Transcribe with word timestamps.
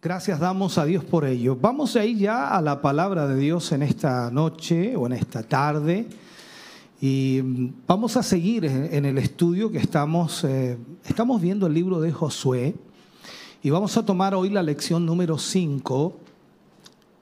Gracias 0.00 0.38
damos 0.38 0.78
a 0.78 0.84
Dios 0.84 1.02
por 1.04 1.24
ello. 1.24 1.56
Vamos 1.60 1.96
a 1.96 2.04
ir 2.04 2.18
ya 2.18 2.56
a 2.56 2.62
la 2.62 2.80
palabra 2.80 3.26
de 3.26 3.34
Dios 3.34 3.72
en 3.72 3.82
esta 3.82 4.30
noche 4.30 4.94
o 4.94 5.06
en 5.06 5.14
esta 5.14 5.42
tarde. 5.42 6.06
Y 7.00 7.40
vamos 7.84 8.16
a 8.16 8.22
seguir 8.22 8.64
en 8.64 9.04
el 9.04 9.18
estudio 9.18 9.72
que 9.72 9.78
estamos, 9.78 10.44
eh, 10.44 10.78
estamos 11.04 11.42
viendo 11.42 11.66
el 11.66 11.74
libro 11.74 12.00
de 12.00 12.12
Josué. 12.12 12.76
Y 13.60 13.70
vamos 13.70 13.96
a 13.96 14.06
tomar 14.06 14.36
hoy 14.36 14.50
la 14.50 14.62
lección 14.62 15.04
número 15.04 15.36
5 15.36 16.16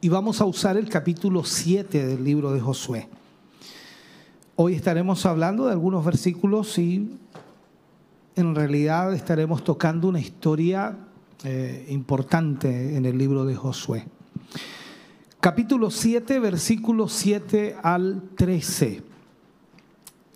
y 0.03 0.11
vamos 0.11 0.43
a 0.43 0.45
usar 0.45 0.77
el 0.77 0.91
capítulo 0.91 1.45
7 1.45 2.07
del 2.07 2.23
libro 2.23 2.53
de 2.53 2.61
Josué. 2.61 3.09
Hoy 4.55 4.75
estaremos 4.75 5.25
hablando 5.25 5.65
de 5.65 5.73
algunos 5.73 6.05
versículos 6.05 6.77
y 6.77 7.17
en 8.35 8.55
realidad 8.55 9.15
estaremos 9.15 9.65
tocando 9.65 10.09
una 10.09 10.21
historia 10.21 11.06
eh, 11.49 11.87
importante 11.91 12.97
en 12.97 13.07
el 13.07 13.17
libro 13.17 13.45
de 13.45 13.55
Josué. 13.55 14.05
Capítulo 15.39 15.93
7, 15.93 16.41
versículos 16.41 17.13
7 17.13 17.77
al 17.81 18.31
13. 18.35 19.05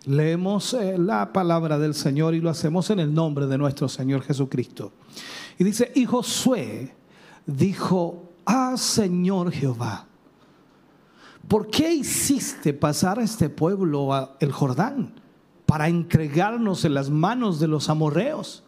Leemos 0.05 0.73
eh, 0.73 0.97
la 0.97 1.33
palabra 1.33 1.77
del 1.77 1.95
Señor 1.95 2.33
y 2.33 2.39
lo 2.39 2.49
hacemos 2.49 2.89
en 2.91 3.01
el 3.01 3.13
nombre 3.13 3.45
de 3.47 3.57
nuestro 3.57 3.89
Señor 3.89 4.21
Jesucristo. 4.21 4.93
Y 5.59 5.65
dice, 5.65 5.91
y 5.95 6.05
Josué 6.05 6.95
dijo, 7.45 8.29
ah 8.45 8.75
Señor 8.77 9.51
Jehová, 9.51 10.07
¿por 11.45 11.67
qué 11.67 11.93
hiciste 11.93 12.73
pasar 12.73 13.19
a 13.19 13.23
este 13.23 13.49
pueblo 13.49 14.29
el 14.39 14.53
Jordán 14.53 15.19
para 15.65 15.89
entregarnos 15.89 16.85
en 16.85 16.93
las 16.93 17.09
manos 17.09 17.59
de 17.59 17.67
los 17.67 17.89
amorreos? 17.89 18.63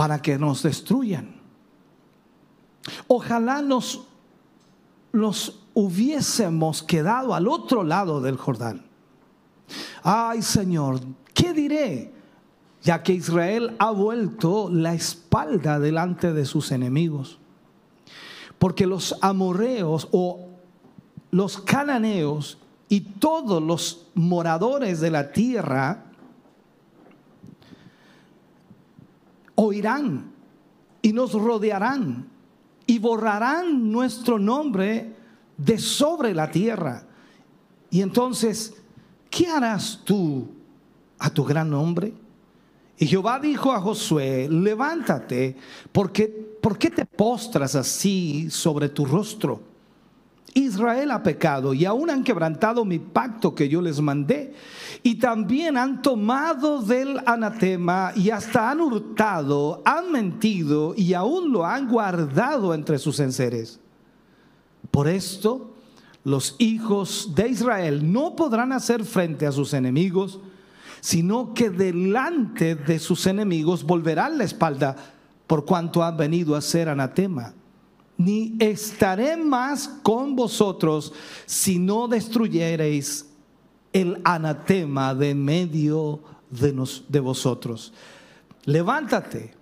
Para 0.00 0.22
que 0.22 0.38
nos 0.38 0.62
destruyan. 0.62 1.34
Ojalá 3.06 3.60
nos, 3.60 4.00
nos 5.12 5.60
hubiésemos 5.74 6.82
quedado 6.82 7.34
al 7.34 7.46
otro 7.46 7.84
lado 7.84 8.22
del 8.22 8.38
Jordán. 8.38 8.86
Ay 10.02 10.40
Señor, 10.40 11.00
¿qué 11.34 11.52
diré? 11.52 12.14
Ya 12.80 13.02
que 13.02 13.12
Israel 13.12 13.76
ha 13.78 13.90
vuelto 13.90 14.70
la 14.70 14.94
espalda 14.94 15.78
delante 15.78 16.32
de 16.32 16.46
sus 16.46 16.72
enemigos. 16.72 17.38
Porque 18.58 18.86
los 18.86 19.14
amorreos 19.20 20.08
o 20.12 20.48
los 21.30 21.58
cananeos 21.60 22.56
y 22.88 23.02
todos 23.02 23.62
los 23.62 24.06
moradores 24.14 25.00
de 25.00 25.10
la 25.10 25.32
tierra 25.32 26.09
oirán 29.60 30.32
y 31.02 31.12
nos 31.12 31.32
rodearán 31.32 32.28
y 32.86 32.98
borrarán 32.98 33.92
nuestro 33.92 34.38
nombre 34.38 35.14
de 35.56 35.78
sobre 35.78 36.34
la 36.34 36.50
tierra. 36.50 37.06
Y 37.90 38.00
entonces, 38.00 38.74
¿qué 39.28 39.46
harás 39.46 40.00
tú 40.04 40.48
a 41.18 41.30
tu 41.30 41.44
gran 41.44 41.70
nombre? 41.70 42.12
Y 42.98 43.06
Jehová 43.06 43.38
dijo 43.38 43.72
a 43.72 43.80
Josué, 43.80 44.48
levántate, 44.50 45.56
porque 45.92 46.26
¿por 46.26 46.78
qué 46.78 46.90
te 46.90 47.04
postras 47.04 47.74
así 47.74 48.48
sobre 48.50 48.88
tu 48.88 49.04
rostro? 49.04 49.69
Israel 50.54 51.10
ha 51.10 51.22
pecado 51.22 51.74
y 51.74 51.84
aún 51.84 52.10
han 52.10 52.24
quebrantado 52.24 52.84
mi 52.84 52.98
pacto 52.98 53.54
que 53.54 53.68
yo 53.68 53.80
les 53.80 54.00
mandé. 54.00 54.54
Y 55.02 55.16
también 55.16 55.76
han 55.76 56.02
tomado 56.02 56.82
del 56.82 57.20
anatema 57.26 58.12
y 58.16 58.30
hasta 58.30 58.70
han 58.70 58.80
hurtado, 58.80 59.82
han 59.84 60.10
mentido 60.12 60.94
y 60.96 61.14
aún 61.14 61.52
lo 61.52 61.64
han 61.64 61.88
guardado 61.88 62.74
entre 62.74 62.98
sus 62.98 63.20
enseres. 63.20 63.80
Por 64.90 65.08
esto, 65.08 65.74
los 66.24 66.56
hijos 66.58 67.32
de 67.34 67.48
Israel 67.48 68.12
no 68.12 68.36
podrán 68.36 68.72
hacer 68.72 69.04
frente 69.04 69.46
a 69.46 69.52
sus 69.52 69.72
enemigos, 69.72 70.40
sino 71.00 71.54
que 71.54 71.70
delante 71.70 72.74
de 72.74 72.98
sus 72.98 73.26
enemigos 73.26 73.84
volverán 73.84 74.36
la 74.36 74.44
espalda 74.44 74.96
por 75.46 75.64
cuanto 75.64 76.02
han 76.02 76.16
venido 76.16 76.56
a 76.56 76.60
ser 76.60 76.88
anatema 76.88 77.54
ni 78.20 78.54
estaré 78.58 79.34
más 79.38 79.88
con 80.02 80.36
vosotros 80.36 81.12
si 81.46 81.78
no 81.78 82.06
destruyereis 82.06 83.26
el 83.94 84.20
anatema 84.24 85.14
de 85.14 85.34
medio 85.34 86.20
de, 86.50 87.20
vosotros. 87.20 87.94
Levántate, 88.66 89.54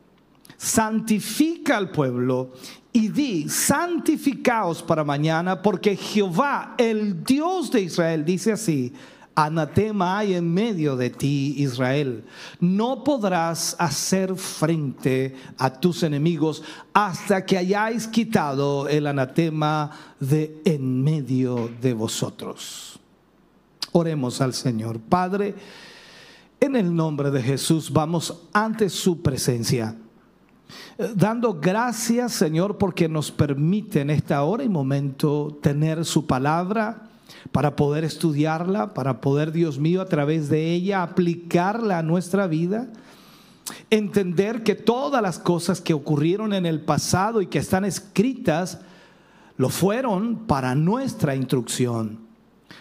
santifica 0.57 1.77
al 1.77 1.93
pueblo 1.93 2.51
y 2.93 3.09
di, 3.09 3.49
santificaos 3.49 4.83
para 4.83 5.05
mañana, 5.05 5.63
porque 5.63 5.95
Jehová, 5.95 6.75
el 6.79 7.23
Dios 7.23 7.71
de 7.71 7.83
Israel, 7.83 8.25
dice 8.25 8.51
así, 8.51 8.93
Anatema 9.41 10.19
hay 10.19 10.35
en 10.35 10.53
medio 10.53 10.97
de 10.97 11.11
ti, 11.11 11.55
Israel. 11.59 12.25
No 12.59 13.05
podrás 13.05 13.77
hacer 13.79 14.35
frente 14.35 15.37
a 15.57 15.73
tus 15.73 16.03
enemigos 16.03 16.65
hasta 16.93 17.47
que 17.47 17.57
hayáis 17.57 18.09
quitado 18.09 18.89
el 18.89 19.07
anatema 19.07 19.93
de 20.19 20.61
en 20.65 21.05
medio 21.05 21.71
de 21.81 21.95
vosotros. 21.95 22.99
Oremos 23.93 24.41
al 24.41 24.55
Señor. 24.55 24.99
Padre, 24.99 25.55
en 26.59 26.75
el 26.75 26.93
nombre 26.93 27.31
de 27.31 27.41
Jesús 27.41 27.93
vamos 27.93 28.43
ante 28.53 28.89
su 28.89 29.23
presencia. 29.23 29.95
Dando 31.15 31.55
gracias, 31.55 32.33
Señor, 32.33 32.77
porque 32.77 33.09
nos 33.09 33.31
permite 33.31 34.01
en 34.01 34.11
esta 34.11 34.43
hora 34.43 34.65
y 34.65 34.69
momento 34.69 35.57
tener 35.63 36.05
su 36.05 36.27
palabra 36.27 37.08
para 37.53 37.77
poder 37.77 38.05
estudiarla, 38.05 38.95
para 38.95 39.21
poder, 39.21 39.53
Dios 39.53 39.79
mío, 39.79 40.01
a 40.01 40.07
través 40.07 40.49
de 40.49 40.73
ella 40.73 41.03
aplicarla 41.03 41.99
a 41.99 42.03
nuestra 42.03 42.47
vida. 42.47 42.89
Entender 43.91 44.63
que 44.63 44.75
todas 44.75 45.23
las 45.23 45.39
cosas 45.39 45.81
que 45.81 45.95
ocurrieron 45.95 46.55
en 46.55 46.67
el 46.67 46.81
pasado 46.81 47.43
y 47.43 47.47
que 47.47 47.59
están 47.59 47.85
escritas, 47.85 48.81
lo 49.59 49.69
fueron 49.69 50.47
para 50.47 50.75
nuestra 50.75 51.35
instrucción, 51.35 52.21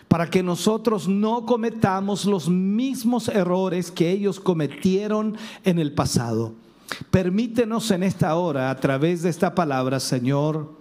para 0.08 0.30
que 0.30 0.44
nosotros 0.44 1.08
no 1.08 1.46
cometamos 1.46 2.26
los 2.26 2.50
mismos 2.50 3.28
errores 3.28 3.92
que 3.92 4.12
ellos 4.12 4.40
cometieron 4.40 5.36
en 5.66 5.80
el 5.80 5.94
pasado. 5.94 6.54
Permítenos 7.12 7.92
en 7.92 8.04
esta 8.04 8.36
hora, 8.36 8.70
a 8.70 8.76
través 8.78 9.24
de 9.24 9.30
esta 9.30 9.56
palabra, 9.56 10.00
Señor, 10.00 10.77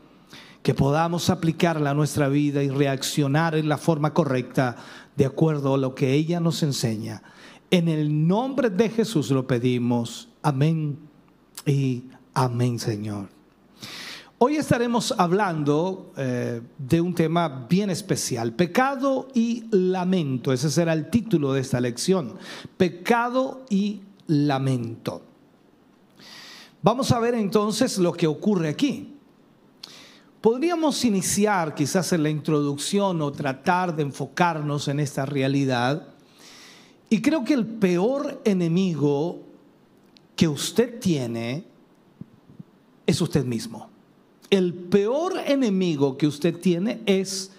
que 0.66 0.75
podamos 0.75 1.31
aplicarla 1.31 1.91
a 1.91 1.94
nuestra 1.94 2.28
vida 2.28 2.60
y 2.60 2.71
reaccionar 2.71 3.54
en 3.54 3.69
la 3.69 3.78
forma 3.78 4.12
correcta 4.12 4.75
de 5.15 5.25
acuerdo 5.25 5.75
a 5.75 5.78
lo 5.78 5.94
que 5.94 6.12
ella 6.12 6.41
nos 6.41 6.60
enseña. 6.65 7.22
En 7.71 7.87
el 7.87 8.27
nombre 8.27 8.69
de 8.69 8.88
Jesús 8.88 9.31
lo 9.31 9.47
pedimos. 9.47 10.28
Amén 10.43 10.99
y 11.65 12.06
amén, 12.34 12.81
Señor. 12.81 13.28
Hoy 14.38 14.56
estaremos 14.56 15.15
hablando 15.16 16.12
eh, 16.16 16.60
de 16.76 17.00
un 17.00 17.14
tema 17.14 17.69
bien 17.70 17.88
especial, 17.88 18.52
pecado 18.52 19.29
y 19.35 19.67
lamento. 19.70 20.52
Ese 20.52 20.69
será 20.69 20.94
el 20.94 21.11
título 21.11 21.52
de 21.52 21.61
esta 21.61 21.81
lección, 21.81 22.35
pecado 22.76 23.64
y 23.70 24.00
lamento. 24.26 25.23
Vamos 26.82 27.12
a 27.12 27.20
ver 27.20 27.37
entonces 27.37 27.99
lo 27.99 28.12
que 28.12 28.26
ocurre 28.26 28.69
aquí. 28.69 29.16
Podríamos 30.41 31.05
iniciar 31.05 31.75
quizás 31.75 32.12
en 32.12 32.23
la 32.23 32.31
introducción 32.31 33.21
o 33.23 33.33
tratar 33.33 33.97
de 33.97 34.03
enfocarnos 34.03 34.88
en 34.88 35.00
esta 35.00 35.27
realidad. 35.27 36.09
Y 37.09 37.21
creo 37.21 37.44
que 37.44 37.55
el 37.55 37.67
peor 37.67 38.41
enemigo 38.44 39.41
que 40.37 40.47
usted 40.47 41.00
tiene 41.00 41.65
es 43.06 43.21
usted 43.21 43.44
mismo. 43.44 43.88
El 44.50 44.75
peor 44.75 45.38
enemigo 45.44 46.17
que 46.17 46.27
usted 46.27 46.56
tiene 46.59 47.00
es 47.06 47.50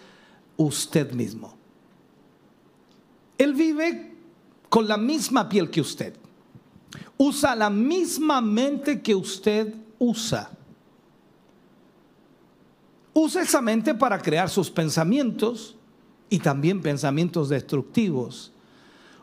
usted 0.56 1.12
mismo. 1.12 1.56
Él 3.38 3.54
vive 3.54 4.14
con 4.70 4.88
la 4.88 4.98
misma 4.98 5.50
piel 5.50 5.70
que 5.70 5.82
usted. 5.82 6.14
Usa 7.18 7.56
la 7.56 7.70
misma 7.70 8.42
mente 8.42 9.02
que 9.02 9.16
usted 9.16 9.74
usa 10.00 10.57
usa 13.20 13.42
esa 13.42 13.62
mente 13.62 13.96
para 13.96 14.22
crear 14.22 14.48
sus 14.48 14.70
pensamientos 14.70 15.76
y 16.30 16.38
también 16.38 16.82
pensamientos 16.82 17.50
destructivos. 17.50 18.52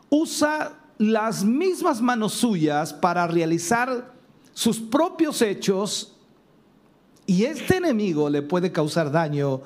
Usa 0.09 0.77
las 0.97 1.45
mismas 1.45 2.01
manos 2.01 2.33
suyas 2.33 2.93
para 2.93 3.25
realizar 3.25 4.13
sus 4.53 4.79
propios 4.79 5.41
hechos 5.41 6.13
y 7.25 7.45
este 7.45 7.77
enemigo 7.77 8.29
le 8.29 8.41
puede 8.41 8.71
causar 8.71 9.11
daño 9.11 9.61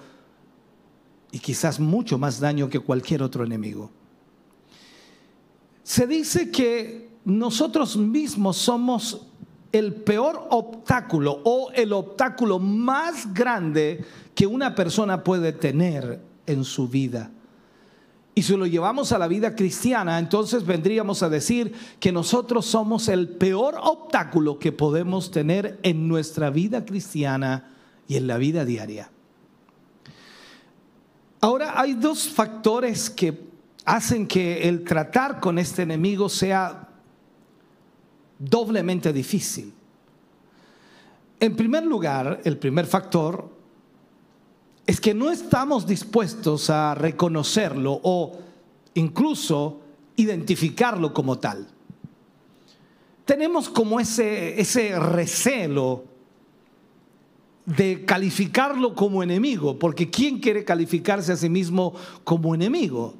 y 1.31 1.39
quizás 1.39 1.79
mucho 1.79 2.17
más 2.19 2.39
daño 2.39 2.69
que 2.69 2.79
cualquier 2.79 3.23
otro 3.23 3.43
enemigo. 3.43 3.89
Se 5.83 6.05
dice 6.05 6.51
que 6.51 7.09
nosotros 7.25 7.97
mismos 7.97 8.57
somos 8.57 9.25
el 9.71 9.93
peor 9.93 10.47
obstáculo 10.49 11.41
o 11.43 11.71
el 11.73 11.93
obstáculo 11.93 12.59
más 12.59 13.33
grande 13.33 14.03
que 14.33 14.47
una 14.47 14.73
persona 14.73 15.23
puede 15.23 15.53
tener 15.53 16.21
en 16.45 16.63
su 16.63 16.87
vida. 16.87 17.31
Y 18.35 18.43
si 18.43 18.55
lo 18.55 18.65
llevamos 18.65 19.11
a 19.11 19.19
la 19.19 19.27
vida 19.27 19.55
cristiana, 19.55 20.17
entonces 20.17 20.65
vendríamos 20.65 21.23
a 21.23 21.29
decir 21.29 21.73
que 21.99 22.11
nosotros 22.11 22.65
somos 22.65 23.09
el 23.09 23.27
peor 23.27 23.75
obstáculo 23.81 24.59
que 24.59 24.71
podemos 24.71 25.29
tener 25.29 25.79
en 25.83 26.07
nuestra 26.07 26.49
vida 26.49 26.85
cristiana 26.85 27.73
y 28.07 28.15
en 28.15 28.27
la 28.27 28.37
vida 28.37 28.65
diaria. 28.65 29.11
Ahora 31.41 31.79
hay 31.79 31.93
dos 31.93 32.27
factores 32.27 33.09
que 33.09 33.49
hacen 33.85 34.27
que 34.27 34.67
el 34.67 34.83
tratar 34.83 35.39
con 35.39 35.57
este 35.57 35.83
enemigo 35.83 36.29
sea 36.29 36.88
doblemente 38.39 39.11
difícil. 39.13 39.73
En 41.39 41.55
primer 41.55 41.85
lugar, 41.85 42.41
el 42.43 42.57
primer 42.57 42.85
factor 42.85 43.49
es 44.87 44.99
que 44.99 45.13
no 45.13 45.29
estamos 45.29 45.85
dispuestos 45.85 46.69
a 46.69 46.95
reconocerlo 46.95 47.99
o 48.03 48.39
incluso 48.95 49.81
identificarlo 50.15 51.13
como 51.13 51.37
tal. 51.37 51.67
Tenemos 53.25 53.69
como 53.69 53.99
ese, 53.99 54.59
ese 54.59 54.97
recelo 54.97 56.05
de 57.65 58.03
calificarlo 58.03 58.95
como 58.95 59.21
enemigo, 59.21 59.77
porque 59.77 60.09
¿quién 60.09 60.39
quiere 60.39 60.65
calificarse 60.65 61.31
a 61.31 61.37
sí 61.37 61.49
mismo 61.49 61.93
como 62.23 62.55
enemigo? 62.55 63.13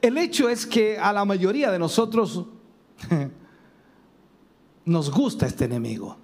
El 0.00 0.18
hecho 0.18 0.48
es 0.48 0.66
que 0.66 0.98
a 0.98 1.12
la 1.12 1.24
mayoría 1.24 1.72
de 1.72 1.78
nosotros 1.80 2.44
nos 4.88 5.10
gusta 5.10 5.46
este 5.46 5.66
enemigo. 5.66 6.16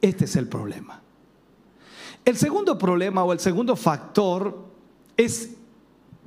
Este 0.00 0.24
es 0.24 0.36
el 0.36 0.48
problema. 0.48 1.02
El 2.24 2.36
segundo 2.36 2.78
problema 2.78 3.24
o 3.24 3.32
el 3.32 3.40
segundo 3.40 3.76
factor 3.76 4.66
es, 5.16 5.50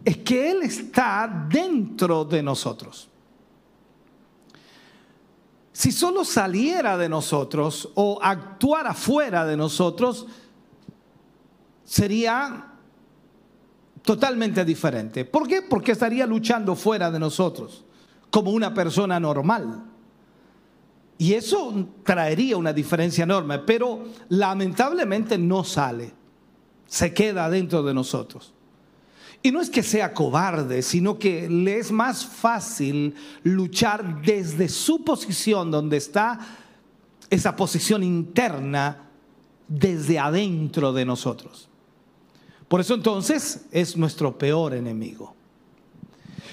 es 0.03 0.17
que 0.17 0.51
Él 0.51 0.63
está 0.63 1.47
dentro 1.49 2.25
de 2.25 2.43
nosotros. 2.43 3.09
Si 5.71 5.91
solo 5.91 6.23
saliera 6.23 6.97
de 6.97 7.09
nosotros 7.09 7.89
o 7.95 8.19
actuara 8.21 8.93
fuera 8.93 9.45
de 9.45 9.57
nosotros, 9.57 10.27
sería 11.83 12.73
totalmente 14.03 14.63
diferente. 14.65 15.25
¿Por 15.25 15.47
qué? 15.47 15.61
Porque 15.63 15.93
estaría 15.93 16.27
luchando 16.27 16.75
fuera 16.75 17.09
de 17.09 17.19
nosotros, 17.19 17.85
como 18.29 18.51
una 18.51 18.73
persona 18.73 19.19
normal. 19.19 19.92
Y 21.23 21.35
eso 21.35 21.87
traería 22.03 22.57
una 22.57 22.73
diferencia 22.73 23.23
enorme, 23.23 23.59
pero 23.59 24.03
lamentablemente 24.27 25.37
no 25.37 25.63
sale, 25.63 26.11
se 26.85 27.13
queda 27.13 27.49
dentro 27.49 27.81
de 27.81 27.93
nosotros. 27.93 28.53
Y 29.41 29.49
no 29.49 29.61
es 29.61 29.69
que 29.69 29.83
sea 29.83 30.13
cobarde, 30.13 30.81
sino 30.81 31.17
que 31.17 31.47
le 31.47 31.77
es 31.77 31.93
más 31.93 32.25
fácil 32.25 33.15
luchar 33.43 34.21
desde 34.21 34.67
su 34.67 35.05
posición, 35.05 35.71
donde 35.71 35.95
está 35.95 36.41
esa 37.29 37.55
posición 37.55 38.03
interna, 38.03 39.09
desde 39.65 40.19
adentro 40.19 40.91
de 40.91 41.05
nosotros. 41.05 41.69
Por 42.67 42.81
eso 42.81 42.95
entonces 42.95 43.65
es 43.71 43.95
nuestro 43.95 44.37
peor 44.37 44.73
enemigo. 44.73 45.33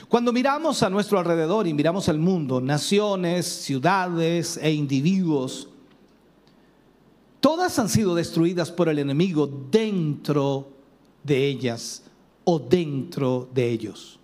Cuando 0.09 0.33
miramos 0.33 0.83
a 0.83 0.91
nuestro 0.91 1.19
alrededor 1.19 1.67
y 1.67 1.75
miramos 1.75 2.09
el 2.09 2.19
mundo, 2.19 2.61
naciones, 2.61 3.47
ciudades 3.47 4.59
e 4.63 4.73
individuos, 4.73 5.69
todas 7.41 7.79
han 7.79 7.89
sido 7.89 8.15
destruidas 8.15 8.71
por 8.71 8.89
el 8.89 8.99
enemigo 8.99 9.47
dentro 9.71 10.69
de 11.23 11.47
ellas 11.47 12.03
o 12.45 12.59
dentro 12.59 13.49
de 13.53 13.71
ellos. 13.71 14.19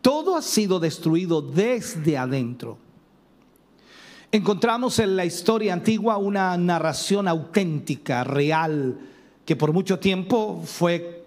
Todo 0.00 0.36
ha 0.36 0.42
sido 0.42 0.80
destruido 0.80 1.42
desde 1.42 2.16
adentro. 2.16 2.78
Encontramos 4.30 4.98
en 4.98 5.16
la 5.16 5.24
historia 5.24 5.72
antigua 5.72 6.18
una 6.18 6.56
narración 6.58 7.28
auténtica, 7.28 8.24
real, 8.24 8.98
que 9.46 9.56
por 9.56 9.72
mucho 9.72 9.98
tiempo 9.98 10.62
fue, 10.64 11.24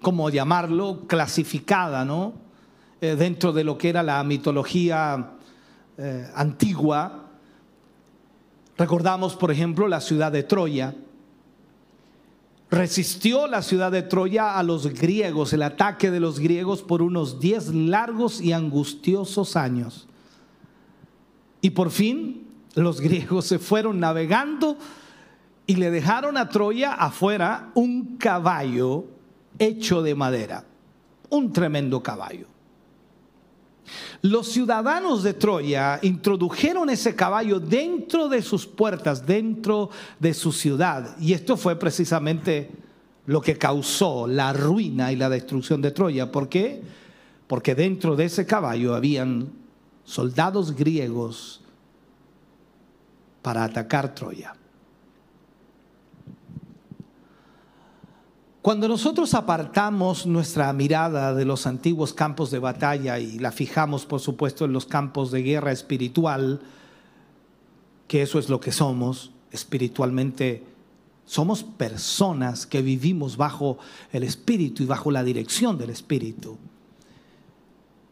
como 0.00 0.30
llamarlo, 0.30 1.06
clasificada, 1.06 2.04
¿no? 2.04 2.34
Eh, 3.00 3.16
dentro 3.16 3.52
de 3.52 3.64
lo 3.64 3.78
que 3.78 3.90
era 3.90 4.02
la 4.02 4.22
mitología 4.24 5.32
eh, 5.96 6.30
antigua. 6.34 7.26
Recordamos, 8.76 9.36
por 9.36 9.50
ejemplo, 9.50 9.88
la 9.88 10.00
ciudad 10.00 10.32
de 10.32 10.42
Troya 10.42 10.94
Resistió 12.70 13.46
la 13.46 13.62
ciudad 13.62 13.90
de 13.90 14.02
Troya 14.02 14.58
a 14.58 14.62
los 14.62 14.88
griegos, 14.88 15.54
el 15.54 15.62
ataque 15.62 16.10
de 16.10 16.20
los 16.20 16.38
griegos 16.38 16.82
por 16.82 17.00
unos 17.00 17.40
diez 17.40 17.68
largos 17.68 18.42
y 18.42 18.52
angustiosos 18.52 19.56
años. 19.56 20.06
Y 21.62 21.70
por 21.70 21.90
fin 21.90 22.46
los 22.74 23.00
griegos 23.00 23.46
se 23.46 23.58
fueron 23.58 24.00
navegando 24.00 24.76
y 25.66 25.76
le 25.76 25.90
dejaron 25.90 26.36
a 26.36 26.50
Troya 26.50 26.92
afuera 26.92 27.70
un 27.74 28.18
caballo 28.18 29.06
hecho 29.58 30.02
de 30.02 30.14
madera, 30.14 30.64
un 31.30 31.52
tremendo 31.52 32.02
caballo. 32.02 32.46
Los 34.22 34.48
ciudadanos 34.48 35.22
de 35.22 35.34
Troya 35.34 35.98
introdujeron 36.02 36.90
ese 36.90 37.14
caballo 37.14 37.60
dentro 37.60 38.28
de 38.28 38.42
sus 38.42 38.66
puertas, 38.66 39.24
dentro 39.26 39.90
de 40.18 40.34
su 40.34 40.52
ciudad. 40.52 41.16
Y 41.18 41.32
esto 41.32 41.56
fue 41.56 41.78
precisamente 41.78 42.70
lo 43.26 43.40
que 43.40 43.56
causó 43.56 44.26
la 44.26 44.52
ruina 44.52 45.12
y 45.12 45.16
la 45.16 45.28
destrucción 45.28 45.80
de 45.80 45.92
Troya. 45.92 46.32
¿Por 46.32 46.48
qué? 46.48 46.82
Porque 47.46 47.74
dentro 47.74 48.16
de 48.16 48.24
ese 48.24 48.46
caballo 48.46 48.94
habían 48.94 49.52
soldados 50.04 50.74
griegos 50.74 51.60
para 53.42 53.64
atacar 53.64 54.14
Troya. 54.14 54.57
Cuando 58.68 58.86
nosotros 58.86 59.32
apartamos 59.32 60.26
nuestra 60.26 60.70
mirada 60.74 61.32
de 61.32 61.46
los 61.46 61.66
antiguos 61.66 62.12
campos 62.12 62.50
de 62.50 62.58
batalla 62.58 63.18
y 63.18 63.38
la 63.38 63.50
fijamos, 63.50 64.04
por 64.04 64.20
supuesto, 64.20 64.66
en 64.66 64.74
los 64.74 64.84
campos 64.84 65.30
de 65.30 65.42
guerra 65.42 65.72
espiritual, 65.72 66.60
que 68.06 68.20
eso 68.20 68.38
es 68.38 68.50
lo 68.50 68.60
que 68.60 68.70
somos, 68.70 69.32
espiritualmente 69.52 70.66
somos 71.24 71.62
personas 71.62 72.66
que 72.66 72.82
vivimos 72.82 73.38
bajo 73.38 73.78
el 74.12 74.22
Espíritu 74.22 74.82
y 74.82 74.86
bajo 74.86 75.10
la 75.10 75.24
dirección 75.24 75.78
del 75.78 75.88
Espíritu. 75.88 76.58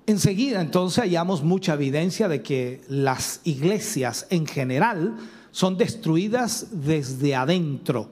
Enseguida 0.07 0.63
entonces 0.63 1.05
hallamos 1.05 1.43
mucha 1.43 1.75
evidencia 1.75 2.29
de 2.29 2.43
que 2.43 2.81
las 2.89 3.43
iglesias 3.45 4.27
en 4.31 4.47
general 4.47 5.19
son 5.51 5.77
destruidas 5.77 6.69
desde 6.71 7.35
adentro 7.35 8.09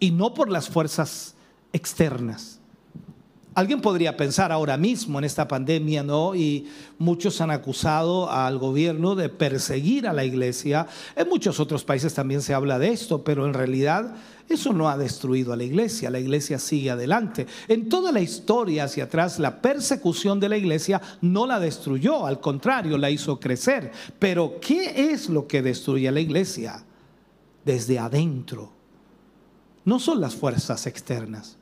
y 0.00 0.10
no 0.10 0.32
por 0.32 0.50
las 0.50 0.70
fuerzas 0.70 1.33
externas. 1.74 2.60
Alguien 3.54 3.80
podría 3.80 4.16
pensar 4.16 4.50
ahora 4.50 4.76
mismo 4.76 5.18
en 5.18 5.24
esta 5.24 5.46
pandemia, 5.46 6.02
¿no? 6.02 6.34
Y 6.34 6.66
muchos 6.98 7.40
han 7.40 7.52
acusado 7.52 8.28
al 8.28 8.58
gobierno 8.58 9.14
de 9.14 9.28
perseguir 9.28 10.08
a 10.08 10.12
la 10.12 10.24
iglesia. 10.24 10.88
En 11.14 11.28
muchos 11.28 11.60
otros 11.60 11.84
países 11.84 12.14
también 12.14 12.42
se 12.42 12.52
habla 12.52 12.80
de 12.80 12.88
esto, 12.88 13.22
pero 13.22 13.46
en 13.46 13.54
realidad 13.54 14.16
eso 14.48 14.72
no 14.72 14.88
ha 14.88 14.98
destruido 14.98 15.52
a 15.52 15.56
la 15.56 15.62
iglesia. 15.62 16.10
La 16.10 16.18
iglesia 16.18 16.58
sigue 16.58 16.90
adelante. 16.90 17.46
En 17.68 17.88
toda 17.88 18.10
la 18.10 18.20
historia 18.20 18.84
hacia 18.84 19.04
atrás, 19.04 19.38
la 19.38 19.62
persecución 19.62 20.40
de 20.40 20.48
la 20.48 20.56
iglesia 20.56 21.00
no 21.20 21.46
la 21.46 21.60
destruyó, 21.60 22.26
al 22.26 22.40
contrario, 22.40 22.98
la 22.98 23.10
hizo 23.10 23.38
crecer. 23.38 23.92
Pero 24.18 24.58
¿qué 24.60 25.12
es 25.12 25.28
lo 25.28 25.46
que 25.46 25.62
destruye 25.62 26.08
a 26.08 26.12
la 26.12 26.20
iglesia? 26.20 26.84
Desde 27.64 28.00
adentro. 28.00 28.72
No 29.84 30.00
son 30.00 30.20
las 30.20 30.34
fuerzas 30.34 30.88
externas 30.88 31.56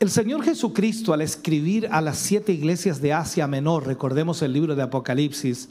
el 0.00 0.10
Señor 0.10 0.42
Jesucristo 0.42 1.12
al 1.12 1.22
escribir 1.22 1.88
a 1.90 2.00
las 2.00 2.18
siete 2.18 2.52
iglesias 2.52 3.00
de 3.00 3.12
Asia 3.12 3.46
Menor, 3.46 3.86
recordemos 3.86 4.42
el 4.42 4.52
libro 4.52 4.74
de 4.74 4.82
Apocalipsis, 4.82 5.68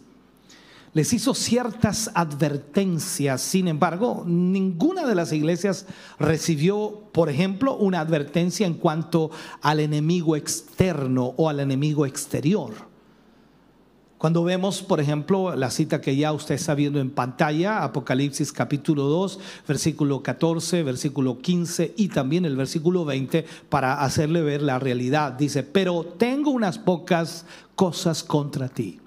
les 0.93 1.11
hizo 1.11 1.33
ciertas 1.33 2.11
advertencias. 2.13 3.41
Sin 3.41 3.67
embargo, 3.67 4.23
ninguna 4.25 5.07
de 5.07 5.15
las 5.15 5.33
iglesias 5.33 5.87
recibió, 6.19 7.09
por 7.11 7.29
ejemplo, 7.29 7.75
una 7.75 7.99
advertencia 7.99 8.67
en 8.67 8.75
cuanto 8.75 9.31
al 9.61 9.79
enemigo 9.79 10.35
externo 10.35 11.33
o 11.37 11.49
al 11.49 11.59
enemigo 11.59 12.05
exterior. 12.05 12.92
Cuando 14.23 14.45
vemos, 14.45 14.81
por 14.81 15.01
ejemplo, 15.01 15.53
la 15.53 15.69
cita 15.69 15.99
que 15.99 16.15
ya 16.15 16.31
usted 16.31 16.55
está 16.55 16.75
viendo 16.75 17.01
en 17.01 17.09
pantalla, 17.09 17.83
Apocalipsis 17.83 18.53
capítulo 18.53 19.03
2, 19.03 19.37
versículo 19.67 20.23
14, 20.23 20.81
versículo 20.81 21.39
15 21.39 21.95
y 21.97 22.07
también 22.07 22.45
el 22.45 22.55
versículo 22.55 23.03
20, 23.03 23.45
para 23.67 24.01
hacerle 24.01 24.41
ver 24.41 24.61
la 24.61 24.79
realidad. 24.79 25.33
Dice, 25.33 25.61
pero 25.61 26.05
tengo 26.05 26.51
unas 26.51 26.79
pocas 26.79 27.45
cosas 27.75 28.23
contra 28.23 28.69
ti. 28.69 29.01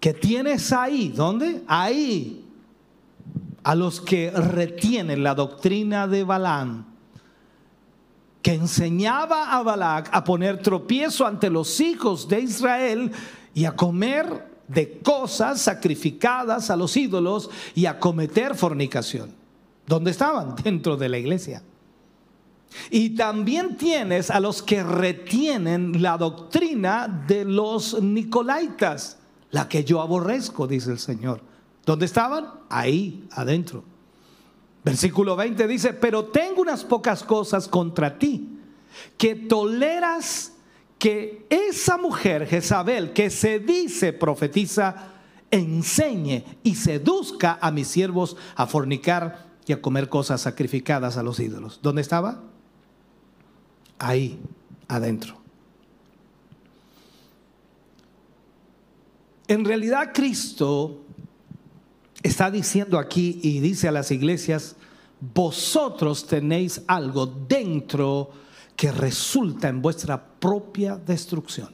Que 0.00 0.14
tienes 0.14 0.72
ahí, 0.72 1.12
¿dónde? 1.14 1.62
Ahí. 1.66 2.42
A 3.64 3.74
los 3.74 4.00
que 4.00 4.30
retienen 4.30 5.22
la 5.22 5.34
doctrina 5.34 6.08
de 6.08 6.24
Balaam 6.24 6.86
que 8.42 8.54
enseñaba 8.54 9.54
a 9.54 9.62
Balac 9.62 10.08
a 10.12 10.24
poner 10.24 10.62
tropiezo 10.62 11.26
ante 11.26 11.50
los 11.50 11.78
hijos 11.78 12.26
de 12.26 12.40
Israel 12.40 13.12
y 13.54 13.64
a 13.64 13.76
comer 13.76 14.48
de 14.68 14.98
cosas 15.00 15.60
sacrificadas 15.60 16.70
a 16.70 16.76
los 16.76 16.96
ídolos 16.96 17.50
y 17.74 17.86
a 17.86 17.98
cometer 17.98 18.54
fornicación. 18.54 19.34
¿Dónde 19.86 20.12
estaban? 20.12 20.54
Dentro 20.62 20.96
de 20.96 21.08
la 21.08 21.18
iglesia. 21.18 21.62
Y 22.88 23.16
también 23.16 23.76
tienes 23.76 24.30
a 24.30 24.38
los 24.38 24.62
que 24.62 24.84
retienen 24.84 26.00
la 26.00 26.16
doctrina 26.16 27.08
de 27.26 27.44
los 27.44 28.00
nicolaitas, 28.00 29.18
la 29.50 29.68
que 29.68 29.82
yo 29.82 30.00
aborrezco, 30.00 30.68
dice 30.68 30.92
el 30.92 31.00
Señor. 31.00 31.42
¿Dónde 31.84 32.06
estaban? 32.06 32.48
Ahí, 32.68 33.26
adentro. 33.32 33.82
Versículo 34.84 35.34
20 35.34 35.66
dice, 35.66 35.92
pero 35.92 36.26
tengo 36.26 36.62
unas 36.62 36.84
pocas 36.84 37.24
cosas 37.24 37.66
contra 37.66 38.18
ti, 38.18 38.56
que 39.18 39.34
toleras 39.34 40.52
que 41.00 41.46
esa 41.48 41.96
mujer, 41.96 42.46
Jezabel, 42.46 43.14
que 43.14 43.30
se 43.30 43.58
dice 43.58 44.12
profetiza, 44.12 45.08
enseñe 45.50 46.44
y 46.62 46.74
seduzca 46.74 47.58
a 47.60 47.70
mis 47.70 47.88
siervos 47.88 48.36
a 48.54 48.66
fornicar 48.66 49.46
y 49.66 49.72
a 49.72 49.80
comer 49.80 50.10
cosas 50.10 50.42
sacrificadas 50.42 51.16
a 51.16 51.22
los 51.22 51.40
ídolos. 51.40 51.80
¿Dónde 51.82 52.02
estaba? 52.02 52.42
Ahí, 53.98 54.38
adentro. 54.88 55.40
En 59.48 59.64
realidad 59.64 60.12
Cristo 60.12 61.00
está 62.22 62.50
diciendo 62.50 62.98
aquí 62.98 63.40
y 63.42 63.60
dice 63.60 63.88
a 63.88 63.92
las 63.92 64.10
iglesias, 64.10 64.76
vosotros 65.34 66.26
tenéis 66.26 66.82
algo 66.86 67.24
dentro 67.26 68.32
que 68.80 68.90
resulta 68.90 69.68
en 69.68 69.82
vuestra 69.82 70.18
propia 70.18 70.96
destrucción. 70.96 71.68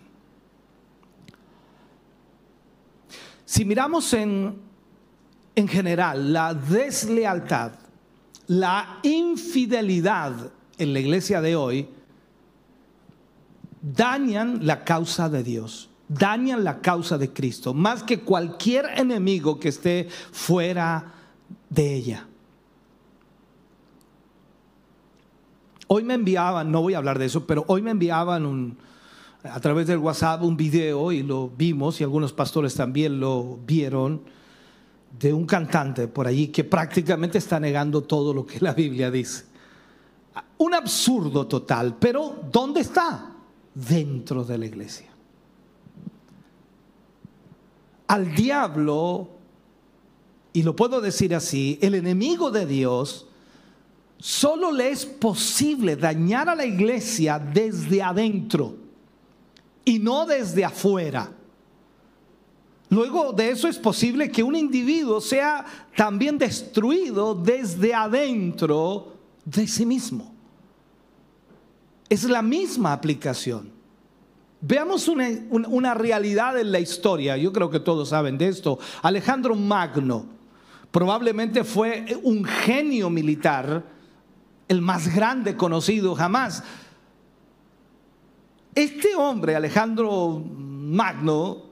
Si 3.45 3.65
miramos 3.65 4.13
en, 4.13 4.59
en 5.55 5.69
general 5.69 6.33
la 6.33 6.53
deslealtad, 6.53 7.75
la 8.49 8.99
infidelidad 9.05 10.51
en 10.79 10.93
la 10.93 10.99
iglesia 10.99 11.41
de 11.41 11.55
hoy, 11.55 11.89
dañan 13.81 14.67
la 14.67 14.83
causa 14.83 15.29
de 15.29 15.45
Dios, 15.45 15.89
dañan 16.09 16.65
la 16.65 16.81
causa 16.81 17.19
de 17.19 17.33
Cristo, 17.33 17.73
más 17.73 18.03
que 18.03 18.23
cualquier 18.23 18.87
enemigo 18.99 19.61
que 19.61 19.69
esté 19.69 20.09
fuera 20.33 21.15
de 21.71 21.95
ella. 21.95 22.27
Hoy 25.89 26.03
me 26.03 26.15
enviaban, 26.15 26.71
no 26.73 26.83
voy 26.83 26.95
a 26.95 26.99
hablar 26.99 27.19
de 27.19 27.27
eso, 27.27 27.47
pero 27.47 27.65
hoy 27.69 27.83
me 27.83 27.93
enviaban 27.93 28.77
a 29.45 29.61
través 29.61 29.87
del 29.87 29.99
WhatsApp 29.99 30.43
un 30.43 30.57
video 30.57 31.13
y 31.13 31.23
lo 31.23 31.49
vimos 31.49 32.01
y 32.01 32.05
algunos 32.05 32.33
pastores 32.33 32.75
también 32.75 33.21
lo 33.21 33.59
vieron 33.67 34.23
de 35.19 35.33
un 35.33 35.47
cantante 35.47 36.09
por 36.09 36.27
allí 36.27 36.49
que 36.49 36.65
prácticamente 36.65 37.39
está 37.39 37.61
negando 37.61 38.03
todo 38.03 38.35
lo 38.35 38.45
que 38.45 38.61
la 38.61 38.75
Biblia 38.75 39.11
dice. 39.11 39.45
Un 40.59 40.75
absurdo 40.75 41.47
total, 41.47 41.97
pero 41.99 42.37
¿dónde 42.51 42.81
está? 42.81 43.33
Dentro 43.75 44.45
de 44.45 44.59
la 44.59 44.67
iglesia. 44.67 45.07
Al 48.09 48.35
diablo, 48.35 49.29
y 50.53 50.63
lo 50.63 50.77
puedo 50.77 51.01
decir 51.01 51.35
así, 51.35 51.79
el 51.83 51.95
enemigo 51.95 52.51
de 52.51 52.67
Dios, 52.67 53.27
Solo 54.19 54.73
le 54.73 54.91
es 54.91 55.05
posible 55.05 55.97
dañar 55.97 56.49
a 56.49 56.55
la 56.55 56.65
iglesia 56.65 57.39
desde 57.39 58.03
adentro 58.03 58.77
y 59.85 59.99
no 59.99 60.25
desde 60.27 60.65
afuera. 60.65 61.31
Luego 62.89 63.33
de 63.33 63.51
eso 63.51 63.69
es 63.69 63.79
posible 63.79 64.31
que 64.31 64.43
un 64.43 64.55
individuo 64.55 65.21
sea 65.21 65.65
también 65.97 66.39
destruido 66.39 67.35
desde 67.35 67.93
adentro 67.93 69.17
de 69.45 69.67
sí 69.67 69.85
mismo. 69.85 70.33
Es 72.09 72.25
la 72.25 72.43
misma 72.43 72.93
aplicación. 72.93 73.73
Veamos 74.61 75.09
una, 75.09 75.29
una, 75.51 75.95
realidad 75.95 76.59
en 76.59 76.73
la 76.73 76.81
historia. 76.81 77.37
Yo 77.37 77.53
creo 77.53 77.69
que 77.69 77.81
todos 77.81 78.09
saben 78.09 78.39
de 78.39 78.49
esto. 78.49 78.79
Alejandro 79.03 79.55
Magno 79.55 80.27
probablemente 80.91 81.63
fue 81.63 82.07
un 82.23 82.45
genio 82.45 83.11
militar 83.11 83.96
el 84.69 84.81
más 84.81 85.15
grande 85.15 85.57
conocido 85.57 86.15
jamás. 86.15 86.63
Este 88.75 89.15
hombre, 89.15 89.57
Alejandro 89.57 90.43
Magno, 90.47 91.63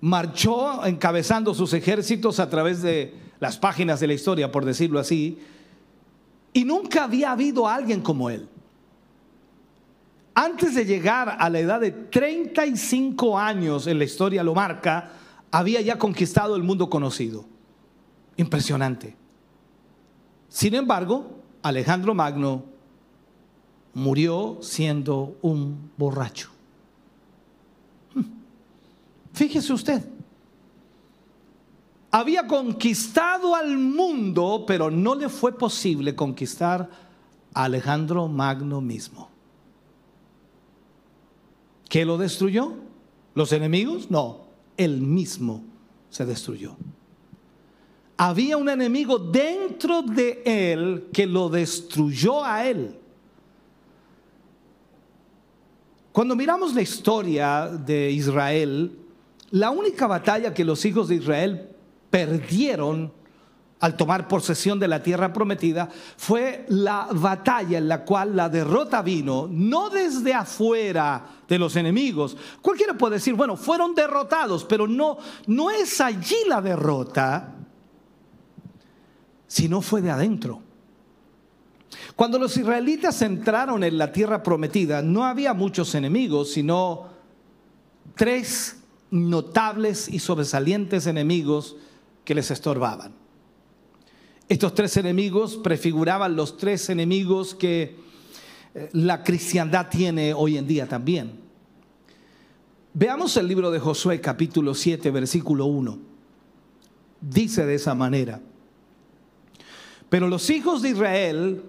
marchó 0.00 0.84
encabezando 0.84 1.54
sus 1.54 1.72
ejércitos 1.72 2.40
a 2.40 2.50
través 2.50 2.82
de 2.82 3.14
las 3.38 3.58
páginas 3.58 4.00
de 4.00 4.06
la 4.06 4.14
historia, 4.14 4.50
por 4.50 4.64
decirlo 4.64 4.98
así, 4.98 5.38
y 6.52 6.64
nunca 6.64 7.04
había 7.04 7.32
habido 7.32 7.68
alguien 7.68 8.00
como 8.00 8.30
él. 8.30 8.48
Antes 10.34 10.74
de 10.74 10.84
llegar 10.84 11.36
a 11.38 11.48
la 11.48 11.60
edad 11.60 11.80
de 11.80 11.92
35 11.92 13.38
años, 13.38 13.86
en 13.86 13.98
la 13.98 14.04
historia 14.04 14.42
lo 14.42 14.54
marca, 14.54 15.12
había 15.50 15.80
ya 15.80 15.98
conquistado 15.98 16.56
el 16.56 16.62
mundo 16.62 16.90
conocido. 16.90 17.44
Impresionante. 18.36 19.16
Sin 20.48 20.74
embargo, 20.74 21.36
Alejandro 21.66 22.14
Magno 22.14 22.62
murió 23.94 24.58
siendo 24.60 25.36
un 25.42 25.90
borracho. 25.96 26.48
Hmm. 28.14 28.22
Fíjese 29.32 29.72
usted, 29.72 30.08
había 32.12 32.46
conquistado 32.46 33.56
al 33.56 33.76
mundo, 33.78 34.62
pero 34.64 34.92
no 34.92 35.16
le 35.16 35.28
fue 35.28 35.58
posible 35.58 36.14
conquistar 36.14 36.88
a 37.52 37.64
Alejandro 37.64 38.28
Magno 38.28 38.80
mismo. 38.80 39.28
¿Qué 41.88 42.04
lo 42.04 42.16
destruyó? 42.16 42.74
¿Los 43.34 43.50
enemigos? 43.50 44.08
No, 44.08 44.42
él 44.76 45.00
mismo 45.00 45.64
se 46.10 46.24
destruyó 46.24 46.76
había 48.16 48.56
un 48.56 48.68
enemigo 48.68 49.18
dentro 49.18 50.02
de 50.02 50.42
él 50.44 51.08
que 51.12 51.26
lo 51.26 51.48
destruyó 51.48 52.44
a 52.44 52.66
él. 52.66 52.98
Cuando 56.12 56.34
miramos 56.34 56.74
la 56.74 56.80
historia 56.80 57.66
de 57.66 58.10
Israel, 58.10 58.98
la 59.50 59.70
única 59.70 60.06
batalla 60.06 60.54
que 60.54 60.64
los 60.64 60.82
hijos 60.86 61.08
de 61.08 61.16
Israel 61.16 61.68
perdieron 62.08 63.12
al 63.80 63.94
tomar 63.98 64.26
posesión 64.26 64.80
de 64.80 64.88
la 64.88 65.02
tierra 65.02 65.34
prometida 65.34 65.90
fue 66.16 66.64
la 66.68 67.08
batalla 67.12 67.76
en 67.76 67.88
la 67.88 68.02
cual 68.06 68.34
la 68.34 68.48
derrota 68.48 69.02
vino 69.02 69.46
no 69.50 69.90
desde 69.90 70.32
afuera 70.32 71.26
de 71.46 71.58
los 71.58 71.76
enemigos. 71.76 72.34
Cualquiera 72.62 72.96
puede 72.96 73.16
decir, 73.16 73.34
bueno, 73.34 73.58
fueron 73.58 73.94
derrotados, 73.94 74.64
pero 74.64 74.88
no 74.88 75.18
no 75.46 75.70
es 75.70 76.00
allí 76.00 76.36
la 76.48 76.62
derrota 76.62 77.55
si 79.46 79.68
no 79.68 79.80
fue 79.80 80.02
de 80.02 80.10
adentro. 80.10 80.62
Cuando 82.14 82.38
los 82.38 82.56
israelitas 82.56 83.22
entraron 83.22 83.84
en 83.84 83.98
la 83.98 84.12
tierra 84.12 84.42
prometida, 84.42 85.02
no 85.02 85.24
había 85.24 85.54
muchos 85.54 85.94
enemigos, 85.94 86.52
sino 86.52 87.06
tres 88.14 88.78
notables 89.10 90.08
y 90.08 90.18
sobresalientes 90.18 91.06
enemigos 91.06 91.76
que 92.24 92.34
les 92.34 92.50
estorbaban. 92.50 93.12
Estos 94.48 94.74
tres 94.74 94.96
enemigos 94.96 95.56
prefiguraban 95.56 96.36
los 96.36 96.56
tres 96.56 96.88
enemigos 96.88 97.54
que 97.54 97.96
eh, 98.74 98.90
la 98.92 99.22
cristiandad 99.24 99.88
tiene 99.88 100.34
hoy 100.34 100.56
en 100.56 100.66
día 100.66 100.86
también. 100.86 101.40
Veamos 102.94 103.36
el 103.36 103.48
libro 103.48 103.70
de 103.70 103.80
Josué 103.80 104.20
capítulo 104.20 104.74
7 104.74 105.10
versículo 105.10 105.66
1. 105.66 105.98
Dice 107.20 107.66
de 107.66 107.74
esa 107.74 107.94
manera. 107.94 108.40
Pero 110.08 110.28
los 110.28 110.50
hijos 110.50 110.82
de 110.82 110.90
Israel 110.90 111.64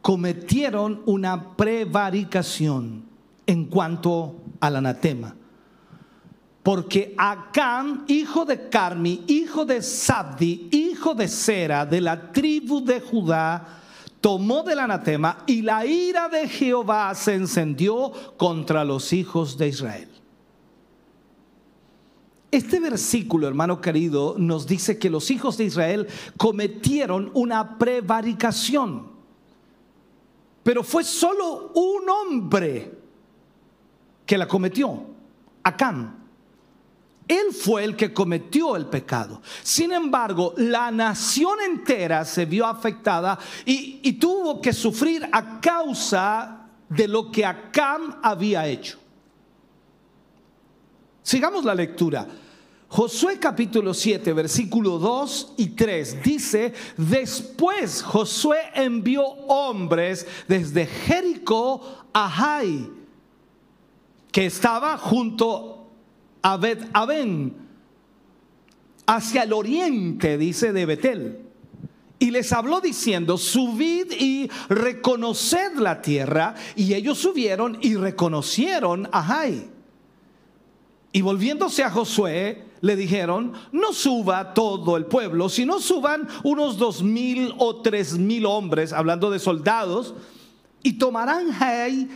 cometieron 0.00 1.02
una 1.06 1.56
prevaricación 1.56 3.04
en 3.46 3.66
cuanto 3.66 4.36
al 4.60 4.76
anatema. 4.76 5.34
Porque 6.62 7.14
Acán, 7.18 8.04
hijo 8.08 8.44
de 8.44 8.68
Carmi, 8.68 9.24
hijo 9.26 9.64
de 9.64 9.82
Sabdi, 9.82 10.68
hijo 10.72 11.14
de 11.14 11.28
Sera, 11.28 11.84
de 11.84 12.00
la 12.00 12.32
tribu 12.32 12.82
de 12.82 13.00
Judá, 13.00 13.80
tomó 14.20 14.62
del 14.62 14.78
anatema 14.78 15.44
y 15.46 15.60
la 15.60 15.84
ira 15.84 16.30
de 16.30 16.48
Jehová 16.48 17.14
se 17.14 17.34
encendió 17.34 18.10
contra 18.38 18.82
los 18.82 19.12
hijos 19.12 19.58
de 19.58 19.68
Israel. 19.68 20.08
Este 22.54 22.78
versículo, 22.78 23.48
hermano 23.48 23.80
querido, 23.80 24.36
nos 24.38 24.64
dice 24.64 24.96
que 24.96 25.10
los 25.10 25.32
hijos 25.32 25.56
de 25.56 25.64
Israel 25.64 26.06
cometieron 26.36 27.32
una 27.34 27.76
prevaricación. 27.76 29.08
Pero 30.62 30.84
fue 30.84 31.02
solo 31.02 31.72
un 31.74 32.08
hombre 32.08 32.92
que 34.24 34.38
la 34.38 34.46
cometió, 34.46 35.04
Acán. 35.64 36.16
Él 37.26 37.52
fue 37.52 37.82
el 37.82 37.96
que 37.96 38.14
cometió 38.14 38.76
el 38.76 38.86
pecado. 38.86 39.42
Sin 39.64 39.90
embargo, 39.90 40.54
la 40.56 40.92
nación 40.92 41.58
entera 41.60 42.24
se 42.24 42.44
vio 42.44 42.66
afectada 42.66 43.36
y, 43.64 44.12
tuvo 44.12 44.60
que 44.60 44.72
sufrir 44.72 45.28
a 45.32 45.60
causa 45.60 46.68
de 46.88 47.08
lo 47.08 47.32
que 47.32 47.44
Acán 47.44 48.20
había 48.22 48.68
hecho. 48.68 49.00
Sigamos 51.20 51.64
la 51.64 51.74
lectura. 51.74 52.28
Josué 52.94 53.40
capítulo 53.40 53.92
7, 53.92 54.32
versículo 54.34 55.00
2 55.00 55.54
y 55.56 55.70
3 55.70 56.22
dice, 56.22 56.72
después 56.96 58.04
Josué 58.04 58.58
envió 58.72 59.24
hombres 59.24 60.24
desde 60.46 60.86
Jericó 60.86 61.80
a 62.12 62.30
Jai, 62.30 62.88
que 64.30 64.46
estaba 64.46 64.96
junto 64.96 65.88
a 66.40 66.56
Bet 66.56 66.88
Aben, 66.92 67.56
hacia 69.06 69.42
el 69.42 69.54
oriente, 69.54 70.38
dice, 70.38 70.72
de 70.72 70.86
Betel. 70.86 71.40
Y 72.20 72.30
les 72.30 72.52
habló 72.52 72.80
diciendo, 72.80 73.38
subid 73.38 74.12
y 74.12 74.48
reconoced 74.68 75.74
la 75.78 76.00
tierra. 76.00 76.54
Y 76.76 76.94
ellos 76.94 77.18
subieron 77.18 77.76
y 77.80 77.96
reconocieron 77.96 79.08
a 79.10 79.20
Jai. 79.20 79.68
Y 81.10 81.22
volviéndose 81.22 81.82
a 81.82 81.90
Josué, 81.90 82.73
le 82.84 82.96
dijeron, 82.96 83.54
no 83.72 83.94
suba 83.94 84.52
todo 84.52 84.98
el 84.98 85.06
pueblo, 85.06 85.48
sino 85.48 85.80
suban 85.80 86.28
unos 86.42 86.76
dos 86.76 87.02
mil 87.02 87.54
o 87.56 87.76
tres 87.80 88.18
mil 88.18 88.44
hombres, 88.44 88.92
hablando 88.92 89.30
de 89.30 89.38
soldados, 89.38 90.12
y 90.82 90.98
tomarán 90.98 91.50
Jai 91.50 92.06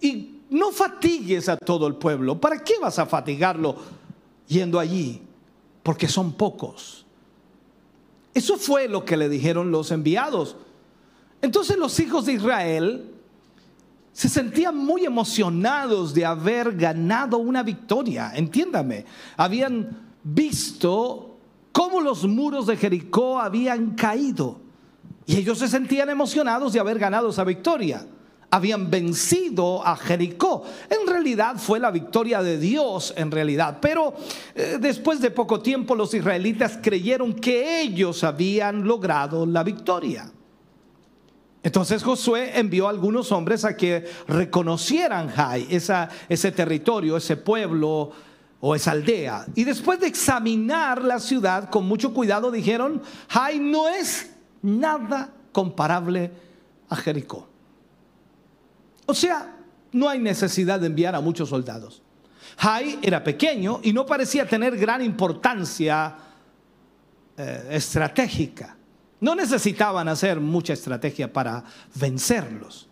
y 0.00 0.36
no 0.48 0.72
fatigues 0.72 1.50
a 1.50 1.58
todo 1.58 1.86
el 1.86 1.96
pueblo. 1.96 2.40
¿Para 2.40 2.64
qué 2.64 2.78
vas 2.80 2.98
a 2.98 3.04
fatigarlo 3.04 3.76
yendo 4.48 4.78
allí? 4.78 5.20
Porque 5.82 6.08
son 6.08 6.32
pocos. 6.32 7.04
Eso 8.32 8.56
fue 8.56 8.88
lo 8.88 9.04
que 9.04 9.18
le 9.18 9.28
dijeron 9.28 9.70
los 9.70 9.90
enviados. 9.90 10.56
Entonces 11.42 11.76
los 11.76 12.00
hijos 12.00 12.24
de 12.24 12.32
Israel 12.32 13.14
se 14.12 14.28
sentían 14.28 14.76
muy 14.76 15.04
emocionados 15.04 16.12
de 16.14 16.24
haber 16.24 16.76
ganado 16.76 17.38
una 17.38 17.62
victoria, 17.62 18.32
entiéndame. 18.34 19.04
Habían 19.36 20.10
visto 20.22 21.38
cómo 21.72 22.00
los 22.00 22.26
muros 22.26 22.66
de 22.66 22.76
Jericó 22.76 23.38
habían 23.38 23.94
caído 23.94 24.60
y 25.30 25.36
ellos 25.36 25.58
se 25.58 25.68
sentían 25.68 26.10
emocionados 26.10 26.72
de 26.72 26.80
haber 26.80 26.98
ganado 26.98 27.30
esa 27.30 27.44
victoria. 27.44 28.04
Habían 28.50 28.90
vencido 28.90 29.86
a 29.86 29.94
Jericó. 29.94 30.64
En 30.88 31.06
realidad 31.06 31.54
fue 31.56 31.78
la 31.78 31.92
victoria 31.92 32.42
de 32.42 32.58
Dios, 32.58 33.14
en 33.16 33.30
realidad. 33.30 33.78
Pero 33.80 34.12
eh, 34.56 34.78
después 34.80 35.20
de 35.20 35.30
poco 35.30 35.60
tiempo 35.60 35.94
los 35.94 36.12
israelitas 36.14 36.80
creyeron 36.82 37.32
que 37.34 37.80
ellos 37.80 38.24
habían 38.24 38.82
logrado 38.82 39.46
la 39.46 39.62
victoria. 39.62 40.32
Entonces 41.62 42.02
Josué 42.02 42.58
envió 42.58 42.86
a 42.86 42.90
algunos 42.90 43.30
hombres 43.32 43.64
a 43.64 43.76
que 43.76 44.08
reconocieran 44.26 45.28
Jai, 45.28 45.66
ese 45.70 46.52
territorio, 46.52 47.16
ese 47.18 47.36
pueblo 47.36 48.12
o 48.60 48.74
esa 48.74 48.92
aldea. 48.92 49.46
Y 49.54 49.64
después 49.64 50.00
de 50.00 50.06
examinar 50.06 51.04
la 51.04 51.18
ciudad 51.18 51.68
con 51.68 51.86
mucho 51.86 52.14
cuidado 52.14 52.50
dijeron, 52.50 53.02
Jai 53.28 53.58
no 53.58 53.88
es 53.88 54.30
nada 54.62 55.32
comparable 55.52 56.30
a 56.88 56.96
Jericó. 56.96 57.46
O 59.06 59.14
sea, 59.14 59.56
no 59.92 60.08
hay 60.08 60.18
necesidad 60.18 60.80
de 60.80 60.86
enviar 60.86 61.14
a 61.14 61.20
muchos 61.20 61.48
soldados. 61.48 62.02
Jai 62.56 62.98
era 63.02 63.22
pequeño 63.22 63.80
y 63.82 63.92
no 63.92 64.06
parecía 64.06 64.46
tener 64.46 64.76
gran 64.76 65.02
importancia 65.02 66.16
eh, 67.36 67.68
estratégica. 67.70 68.76
No 69.20 69.34
necesitaban 69.34 70.08
hacer 70.08 70.40
mucha 70.40 70.72
estrategia 70.72 71.32
para 71.32 71.64
vencerlos. 71.94 72.88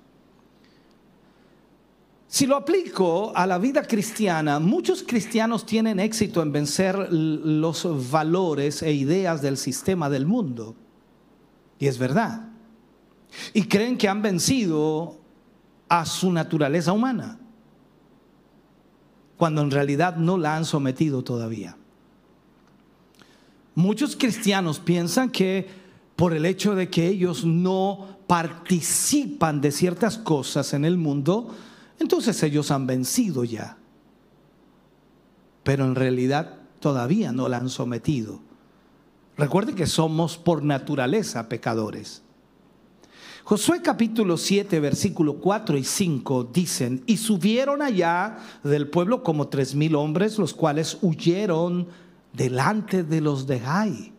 Si 2.26 2.46
lo 2.46 2.56
aplico 2.56 3.32
a 3.34 3.46
la 3.46 3.56
vida 3.56 3.82
cristiana, 3.82 4.58
muchos 4.58 5.02
cristianos 5.02 5.64
tienen 5.64 5.98
éxito 5.98 6.42
en 6.42 6.52
vencer 6.52 7.10
los 7.10 8.10
valores 8.10 8.82
e 8.82 8.92
ideas 8.92 9.40
del 9.40 9.56
sistema 9.56 10.10
del 10.10 10.26
mundo. 10.26 10.76
Y 11.78 11.86
es 11.86 11.96
verdad. 11.96 12.50
Y 13.54 13.62
creen 13.62 13.96
que 13.96 14.08
han 14.08 14.20
vencido 14.20 15.18
a 15.88 16.04
su 16.04 16.30
naturaleza 16.30 16.92
humana, 16.92 17.38
cuando 19.38 19.62
en 19.62 19.70
realidad 19.70 20.16
no 20.16 20.36
la 20.36 20.54
han 20.54 20.66
sometido 20.66 21.24
todavía. 21.24 21.78
Muchos 23.74 24.16
cristianos 24.16 24.80
piensan 24.80 25.30
que 25.30 25.87
por 26.18 26.34
el 26.34 26.46
hecho 26.46 26.74
de 26.74 26.90
que 26.90 27.06
ellos 27.06 27.44
no 27.44 28.18
participan 28.26 29.60
de 29.60 29.70
ciertas 29.70 30.18
cosas 30.18 30.74
en 30.74 30.84
el 30.84 30.98
mundo, 30.98 31.54
entonces 32.00 32.42
ellos 32.42 32.72
han 32.72 32.88
vencido 32.88 33.44
ya. 33.44 33.78
Pero 35.62 35.84
en 35.84 35.94
realidad 35.94 36.56
todavía 36.80 37.30
no 37.30 37.48
la 37.48 37.58
han 37.58 37.68
sometido. 37.68 38.40
Recuerden 39.36 39.76
que 39.76 39.86
somos 39.86 40.36
por 40.36 40.64
naturaleza 40.64 41.48
pecadores. 41.48 42.22
Josué 43.44 43.80
capítulo 43.80 44.38
7, 44.38 44.80
versículo 44.80 45.34
4 45.34 45.78
y 45.78 45.84
5 45.84 46.50
dicen, 46.52 47.04
y 47.06 47.18
subieron 47.18 47.80
allá 47.80 48.38
del 48.64 48.90
pueblo 48.90 49.22
como 49.22 49.46
tres 49.46 49.72
mil 49.76 49.94
hombres, 49.94 50.36
los 50.36 50.52
cuales 50.52 50.98
huyeron 51.00 51.86
delante 52.32 53.04
de 53.04 53.20
los 53.20 53.46
de 53.46 53.60
Jai 53.60 54.17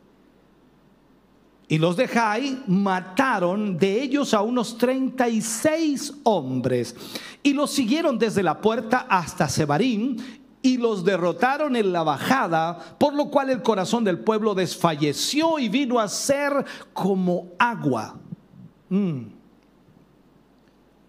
y 1.71 1.77
los 1.77 1.95
de 1.95 2.07
Jai 2.07 2.63
mataron 2.65 3.77
de 3.77 4.01
ellos 4.01 4.33
a 4.33 4.41
unos 4.41 4.75
36 4.79 6.15
hombres 6.23 6.95
y 7.43 7.53
los 7.53 7.69
siguieron 7.69 8.17
desde 8.17 8.41
la 8.41 8.59
puerta 8.59 9.05
hasta 9.07 9.47
Sebarim 9.47 10.17
y 10.63 10.77
los 10.77 11.05
derrotaron 11.05 11.75
en 11.75 11.93
la 11.93 12.01
bajada, 12.01 12.97
por 12.97 13.13
lo 13.13 13.29
cual 13.29 13.51
el 13.51 13.61
corazón 13.61 14.03
del 14.03 14.19
pueblo 14.19 14.55
desfalleció 14.55 15.59
y 15.59 15.69
vino 15.69 15.99
a 15.99 16.07
ser 16.07 16.65
como 16.91 17.49
agua. 17.59 18.15
Mm. 18.89 19.25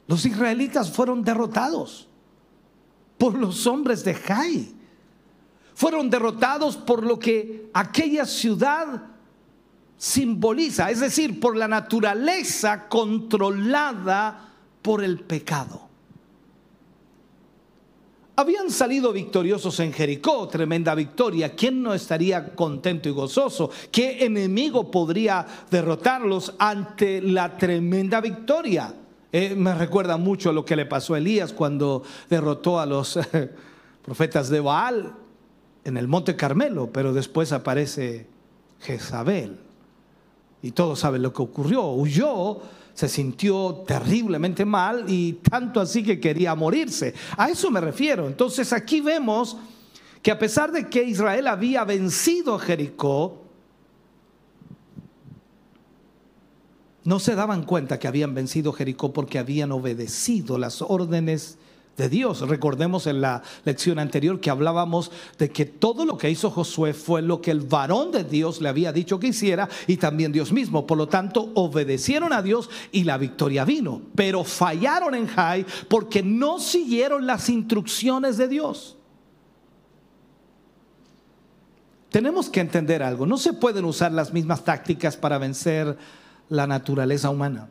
Los 0.07 0.27
israelitas 0.27 0.90
fueron 0.90 1.25
derrotados 1.25 2.07
por 3.16 3.35
los 3.35 3.66
hombres 3.66 4.05
de 4.05 4.12
Jai. 4.12 4.75
Fueron 5.75 6.11
derrotados 6.11 6.77
por 6.77 7.03
lo 7.03 7.18
que 7.18 7.70
aquella 7.73 8.27
ciudad 8.27 9.10
simboliza, 10.00 10.90
es 10.90 11.00
decir, 11.00 11.38
por 11.38 11.54
la 11.58 11.68
naturaleza 11.68 12.88
controlada 12.88 14.48
por 14.80 15.04
el 15.04 15.20
pecado. 15.20 15.88
Habían 18.34 18.70
salido 18.70 19.12
victoriosos 19.12 19.78
en 19.80 19.92
Jericó, 19.92 20.48
tremenda 20.48 20.94
victoria. 20.94 21.54
¿Quién 21.54 21.82
no 21.82 21.92
estaría 21.92 22.54
contento 22.54 23.10
y 23.10 23.12
gozoso? 23.12 23.70
¿Qué 23.92 24.24
enemigo 24.24 24.90
podría 24.90 25.46
derrotarlos 25.70 26.54
ante 26.58 27.20
la 27.20 27.58
tremenda 27.58 28.22
victoria? 28.22 28.94
Eh, 29.30 29.54
me 29.54 29.74
recuerda 29.74 30.16
mucho 30.16 30.50
lo 30.50 30.64
que 30.64 30.76
le 30.76 30.86
pasó 30.86 31.12
a 31.12 31.18
Elías 31.18 31.52
cuando 31.52 32.02
derrotó 32.30 32.80
a 32.80 32.86
los 32.86 33.18
profetas 34.02 34.48
de 34.48 34.60
Baal 34.60 35.12
en 35.84 35.98
el 35.98 36.08
Monte 36.08 36.36
Carmelo, 36.36 36.88
pero 36.90 37.12
después 37.12 37.52
aparece 37.52 38.26
Jezabel 38.80 39.69
Y 40.62 40.73
todos 40.73 40.99
saben 41.01 41.23
lo 41.23 41.33
que 41.33 41.42
ocurrió. 41.42 41.87
Huyó, 41.92 42.59
se 42.94 43.09
sintió 43.09 43.85
terriblemente 43.87 44.64
mal 44.64 45.05
y 45.09 45.35
tanto 45.35 45.81
así 45.81 46.03
que 46.03 46.20
quería 46.20 46.55
morirse. 46.55 47.14
A 47.37 47.49
eso 47.49 47.70
me 47.70 47.81
refiero. 47.81 48.27
Entonces 48.27 48.73
aquí 48.73 49.01
vemos 49.01 49.57
que 50.23 50.31
a 50.31 50.38
pesar 50.38 50.70
de 50.70 50.88
que 50.88 51.03
Israel 51.03 51.46
había 51.46 51.85
vencido 51.85 52.57
a 52.57 52.59
Jericó, 52.59 53.38
no 57.05 57.18
se 57.18 57.35
daban 57.35 57.64
cuenta 57.64 57.99
que 57.99 58.09
habían 58.09 58.35
vencido 58.35 58.73
Jericó 58.73 59.12
porque 59.12 59.38
habían 59.38 59.73
obedecido 59.73 60.59
las 60.59 60.83
órdenes 60.83 61.59
de 61.96 62.09
Dios. 62.09 62.40
Recordemos 62.48 63.07
en 63.07 63.20
la 63.20 63.42
lección 63.64 63.98
anterior 63.98 64.40
que 64.40 64.50
hablábamos 64.50 65.11
de 65.38 65.50
que 65.50 65.66
todo 65.66 66.05
lo 66.05 66.16
que 66.16 66.31
hizo 66.31 66.50
Josué 66.50 66.94
fue 66.94 67.22
lo 67.22 67.40
que 67.40 67.50
el 67.50 67.61
varón 67.61 68.11
de 68.11 68.24
Dios 68.24 68.61
le 68.61 68.68
había 68.68 68.92
dicho 68.92 69.20
que 69.20 69.29
hiciera 69.29 69.68
y 69.87 69.96
también 69.96 70.33
Dios 70.33 70.53
mismo. 70.53 70.87
Por 70.87 70.98
lo 70.98 71.09
tanto, 71.09 71.50
obedecieron 71.55 72.33
a 72.33 72.42
Dios 72.42 72.70
y 72.92 73.05
la 73.05 73.18
victoria 73.18 73.64
vino. 73.64 74.03
Pero 74.14 74.44
fallaron 74.44 75.14
en 75.14 75.26
Jai 75.26 75.66
porque 75.88 76.22
no 76.22 76.59
siguieron 76.59 77.26
las 77.26 77.48
instrucciones 77.48 78.37
de 78.37 78.48
Dios. 78.48 78.96
Tenemos 82.11 82.48
que 82.48 82.61
entender 82.61 83.03
algo. 83.03 83.24
No 83.24 83.37
se 83.37 83.53
pueden 83.53 83.85
usar 83.85 84.11
las 84.12 84.33
mismas 84.33 84.64
tácticas 84.64 85.16
para 85.16 85.38
vencer 85.38 85.96
la 86.48 86.66
naturaleza 86.66 87.31
humana. 87.31 87.68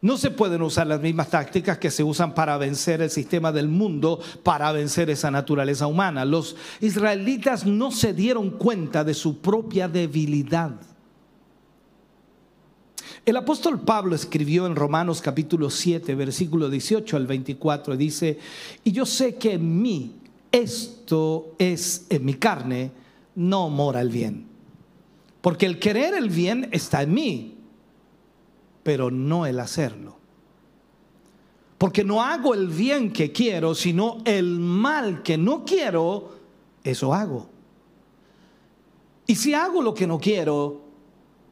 No 0.00 0.16
se 0.16 0.30
pueden 0.30 0.62
usar 0.62 0.86
las 0.86 1.00
mismas 1.00 1.30
tácticas 1.30 1.78
que 1.78 1.90
se 1.90 2.04
usan 2.04 2.32
para 2.32 2.56
vencer 2.56 3.02
el 3.02 3.10
sistema 3.10 3.50
del 3.50 3.68
mundo, 3.68 4.20
para 4.44 4.70
vencer 4.70 5.10
esa 5.10 5.30
naturaleza 5.30 5.88
humana. 5.88 6.24
Los 6.24 6.54
israelitas 6.80 7.66
no 7.66 7.90
se 7.90 8.12
dieron 8.12 8.50
cuenta 8.50 9.02
de 9.02 9.14
su 9.14 9.38
propia 9.38 9.88
debilidad. 9.88 10.72
El 13.26 13.36
apóstol 13.36 13.80
Pablo 13.80 14.14
escribió 14.14 14.66
en 14.66 14.76
Romanos 14.76 15.20
capítulo 15.20 15.68
7, 15.68 16.14
versículo 16.14 16.70
18 16.70 17.16
al 17.16 17.26
24, 17.26 17.96
dice, 17.96 18.38
y 18.84 18.92
yo 18.92 19.04
sé 19.04 19.34
que 19.34 19.54
en 19.54 19.82
mí, 19.82 20.14
esto 20.50 21.54
es 21.58 22.06
en 22.08 22.24
mi 22.24 22.34
carne, 22.34 22.92
no 23.34 23.68
mora 23.68 24.00
el 24.00 24.08
bien. 24.08 24.46
Porque 25.42 25.66
el 25.66 25.78
querer 25.78 26.14
el 26.14 26.30
bien 26.30 26.68
está 26.72 27.02
en 27.02 27.12
mí, 27.12 27.57
pero 28.88 29.10
no 29.10 29.44
el 29.44 29.60
hacerlo. 29.60 30.16
Porque 31.76 32.02
no 32.02 32.22
hago 32.22 32.54
el 32.54 32.68
bien 32.68 33.12
que 33.12 33.32
quiero, 33.32 33.74
sino 33.74 34.22
el 34.24 34.58
mal 34.58 35.22
que 35.22 35.36
no 35.36 35.62
quiero, 35.62 36.30
eso 36.82 37.12
hago. 37.12 37.50
Y 39.26 39.34
si 39.34 39.52
hago 39.52 39.82
lo 39.82 39.92
que 39.92 40.06
no 40.06 40.18
quiero, 40.18 40.80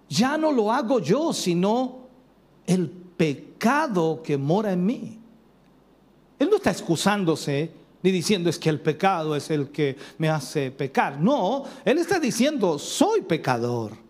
ya 0.09 0.39
no 0.39 0.51
lo 0.51 0.73
hago 0.73 0.99
yo, 0.99 1.35
sino 1.35 2.09
el 2.65 2.89
pecado 2.89 4.23
que 4.23 4.39
mora 4.39 4.73
en 4.73 4.87
mí. 4.87 5.19
Él 6.39 6.49
no 6.49 6.57
está 6.57 6.71
excusándose 6.71 7.71
ni 8.03 8.13
diciendo 8.13 8.49
es 8.49 8.59
que 8.59 8.71
el 8.71 8.81
pecado 8.81 9.37
es 9.37 9.51
el 9.51 9.69
que 9.69 9.95
me 10.17 10.31
hace 10.31 10.71
pecar. 10.71 11.21
No, 11.21 11.65
él 11.85 11.99
está 11.99 12.19
diciendo 12.19 12.79
soy 12.79 13.21
pecador. 13.21 14.06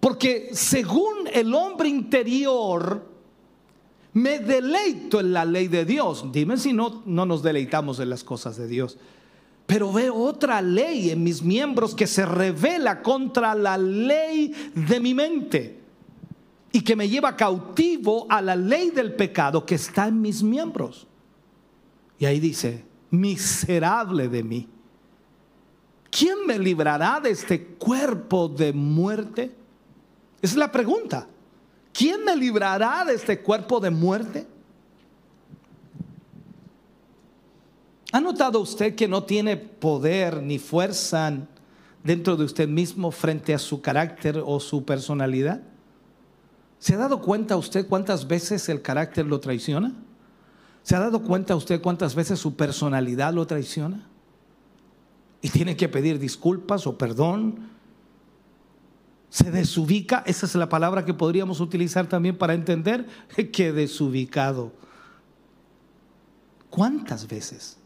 Porque 0.00 0.50
según 0.52 1.28
el 1.32 1.54
hombre 1.54 1.88
interior, 1.88 3.04
me 4.12 4.38
deleito 4.38 5.20
en 5.20 5.32
la 5.32 5.44
ley 5.44 5.68
de 5.68 5.84
Dios. 5.84 6.26
Dime 6.32 6.56
si 6.56 6.72
no, 6.72 7.02
no 7.04 7.26
nos 7.26 7.42
deleitamos 7.42 8.00
en 8.00 8.10
las 8.10 8.24
cosas 8.24 8.56
de 8.56 8.68
Dios. 8.68 8.98
Pero 9.66 9.92
veo 9.92 10.14
otra 10.14 10.62
ley 10.62 11.10
en 11.10 11.22
mis 11.22 11.42
miembros 11.42 11.94
que 11.94 12.06
se 12.06 12.24
revela 12.24 13.02
contra 13.02 13.54
la 13.54 13.76
ley 13.76 14.52
de 14.74 14.98
mi 14.98 15.12
mente 15.12 15.78
y 16.72 16.80
que 16.80 16.96
me 16.96 17.08
lleva 17.08 17.36
cautivo 17.36 18.26
a 18.30 18.40
la 18.40 18.56
ley 18.56 18.90
del 18.90 19.14
pecado 19.14 19.66
que 19.66 19.74
está 19.74 20.08
en 20.08 20.20
mis 20.20 20.42
miembros. 20.42 21.06
Y 22.18 22.24
ahí 22.24 22.40
dice, 22.40 22.84
miserable 23.10 24.28
de 24.28 24.42
mí. 24.42 24.68
¿Quién 26.10 26.46
me 26.46 26.58
librará 26.58 27.20
de 27.20 27.30
este 27.30 27.62
cuerpo 27.62 28.48
de 28.48 28.72
muerte? 28.72 29.54
Esa 30.40 30.52
es 30.52 30.56
la 30.56 30.70
pregunta. 30.70 31.26
¿Quién 31.92 32.24
me 32.24 32.36
librará 32.36 33.04
de 33.04 33.14
este 33.14 33.40
cuerpo 33.40 33.80
de 33.80 33.90
muerte? 33.90 34.46
¿Ha 38.12 38.20
notado 38.20 38.60
usted 38.60 38.94
que 38.94 39.08
no 39.08 39.24
tiene 39.24 39.56
poder 39.56 40.42
ni 40.42 40.58
fuerza 40.58 41.32
dentro 42.02 42.36
de 42.36 42.44
usted 42.44 42.68
mismo 42.68 43.10
frente 43.10 43.52
a 43.52 43.58
su 43.58 43.82
carácter 43.82 44.42
o 44.44 44.60
su 44.60 44.84
personalidad? 44.84 45.60
¿Se 46.78 46.94
ha 46.94 46.98
dado 46.98 47.20
cuenta 47.20 47.56
usted 47.56 47.86
cuántas 47.88 48.26
veces 48.28 48.68
el 48.68 48.80
carácter 48.80 49.26
lo 49.26 49.40
traiciona? 49.40 49.92
¿Se 50.84 50.94
ha 50.94 51.00
dado 51.00 51.22
cuenta 51.22 51.56
usted 51.56 51.82
cuántas 51.82 52.14
veces 52.14 52.38
su 52.38 52.54
personalidad 52.54 53.34
lo 53.34 53.46
traiciona? 53.46 54.06
Y 55.42 55.50
tiene 55.50 55.76
que 55.76 55.88
pedir 55.88 56.18
disculpas 56.18 56.86
o 56.86 56.96
perdón 56.96 57.77
se 59.30 59.50
desubica, 59.50 60.22
esa 60.26 60.46
es 60.46 60.54
la 60.54 60.68
palabra 60.68 61.04
que 61.04 61.14
podríamos 61.14 61.60
utilizar 61.60 62.08
también 62.08 62.36
para 62.36 62.54
entender 62.54 63.06
que 63.52 63.72
desubicado. 63.72 64.72
¿Cuántas 66.70 67.26
veces? 67.26 67.76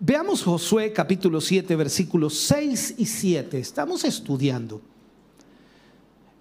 Veamos 0.00 0.42
Josué 0.42 0.92
capítulo 0.92 1.40
7 1.40 1.76
versículos 1.76 2.38
6 2.38 2.96
y 2.98 3.06
7. 3.06 3.58
Estamos 3.58 4.04
estudiando. 4.04 4.82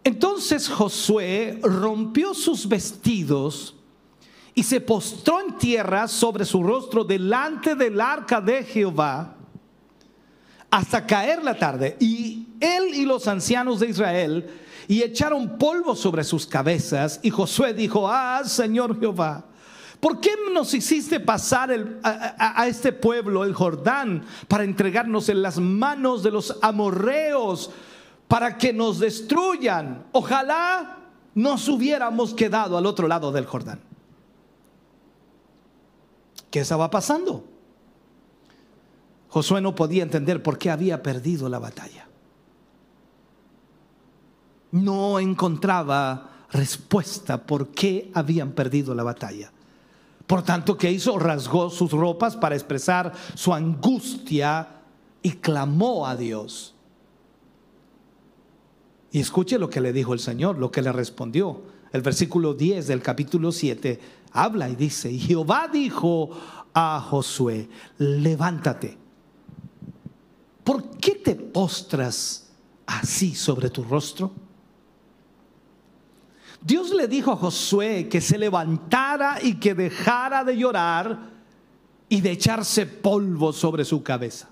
Entonces 0.04 0.68
Josué 0.68 1.60
rompió 1.64 2.34
sus 2.34 2.68
vestidos 2.68 3.76
y 4.56 4.64
se 4.64 4.82
postró 4.82 5.40
en 5.42 5.58
tierra 5.58 6.08
sobre 6.08 6.46
su 6.46 6.62
rostro 6.62 7.04
delante 7.04 7.76
del 7.76 8.02
arca 8.02 8.42
de 8.42 8.64
Jehová 8.64 9.38
hasta 10.70 11.06
caer 11.06 11.44
la 11.44 11.58
tarde. 11.58 11.96
Y 12.00 12.43
él 12.64 12.94
y 12.94 13.06
los 13.06 13.28
ancianos 13.28 13.80
de 13.80 13.90
Israel 13.90 14.50
y 14.88 15.02
echaron 15.02 15.58
polvo 15.58 15.96
sobre 15.96 16.24
sus 16.24 16.46
cabezas. 16.46 17.20
Y 17.24 17.30
Josué 17.30 17.74
dijo, 17.74 18.08
ah, 18.10 18.42
Señor 18.46 19.00
Jehová, 19.00 19.46
¿por 20.00 20.20
qué 20.20 20.32
nos 20.54 20.74
hiciste 20.74 21.20
pasar 21.20 21.72
a, 22.04 22.62
a, 22.62 22.68
este 22.68 22.92
pueblo, 22.92 23.44
el 23.44 23.54
Jordán, 23.54 24.26
para 24.48 24.64
entregarnos 24.64 25.30
en 25.30 25.42
las 25.42 25.60
manos 25.60 26.24
de 26.24 26.32
los 26.32 26.58
amorreos, 26.62 27.72
para 28.28 28.58
que 28.58 28.74
nos 28.74 29.00
destruyan? 29.00 30.06
Ojalá 30.12 30.98
nos 31.36 31.68
hubiéramos 31.68 32.34
quedado 32.34 32.78
al 32.78 32.86
otro 32.86 33.08
lado 33.08 33.32
del 33.32 33.46
Jordán. 33.46 33.80
¿Qué 36.52 36.60
estaba 36.60 36.90
pasando? 36.92 37.46
Josué 39.30 39.62
no 39.62 39.74
podía 39.74 40.04
entender 40.04 40.44
por 40.44 40.60
qué 40.60 40.70
había 40.70 41.02
perdido 41.02 41.50
la 41.50 41.58
batalla. 41.58 42.08
No 44.74 45.20
encontraba 45.20 46.46
respuesta 46.52 47.46
por 47.46 47.70
qué 47.70 48.12
habían 48.14 48.52
perdido 48.52 48.94
la 48.94 49.04
batalla. 49.04 49.54
Por 50.28 50.44
tanto, 50.44 50.78
¿qué 50.78 50.92
hizo? 50.92 51.18
Rasgó 51.18 51.70
sus 51.70 51.92
ropas 51.92 52.36
para 52.36 52.56
expresar 52.56 53.14
su 53.36 53.54
angustia 53.54 54.82
y 55.22 55.32
clamó 55.32 56.06
a 56.06 56.18
Dios. 56.18 56.76
Y 59.12 59.22
escuche 59.22 59.58
lo 59.58 59.70
que 59.70 59.80
le 59.80 59.94
dijo 59.94 60.14
el 60.14 60.20
Señor, 60.20 60.58
lo 60.58 60.72
que 60.72 60.82
le 60.82 60.92
respondió. 60.92 61.62
El 61.94 62.02
versículo 62.02 62.54
10 62.54 62.88
del 62.88 63.02
capítulo 63.02 63.54
7 63.54 64.00
habla 64.34 64.68
y 64.68 64.76
dice, 64.76 65.10
y 65.10 65.20
Jehová 65.20 65.70
dijo 65.72 66.32
a 66.74 67.00
Josué, 67.00 67.70
levántate 68.00 68.98
¿por 70.64 70.90
qué 70.98 71.16
te 71.16 71.36
postras 71.36 72.50
así 72.86 73.36
sobre 73.36 73.70
tu 73.70 73.84
rostro? 73.84 74.32
Dios 76.64 76.92
le 76.92 77.08
dijo 77.08 77.32
a 77.32 77.36
Josué 77.36 78.08
que 78.08 78.22
se 78.22 78.38
levantara 78.38 79.38
y 79.42 79.56
que 79.56 79.76
dejara 79.76 80.44
de 80.46 80.58
llorar 80.58 81.20
y 82.08 82.22
de 82.22 82.32
echarse 82.32 82.86
polvo 82.86 83.52
sobre 83.52 83.84
su 83.84 84.02
cabeza. 84.02 84.50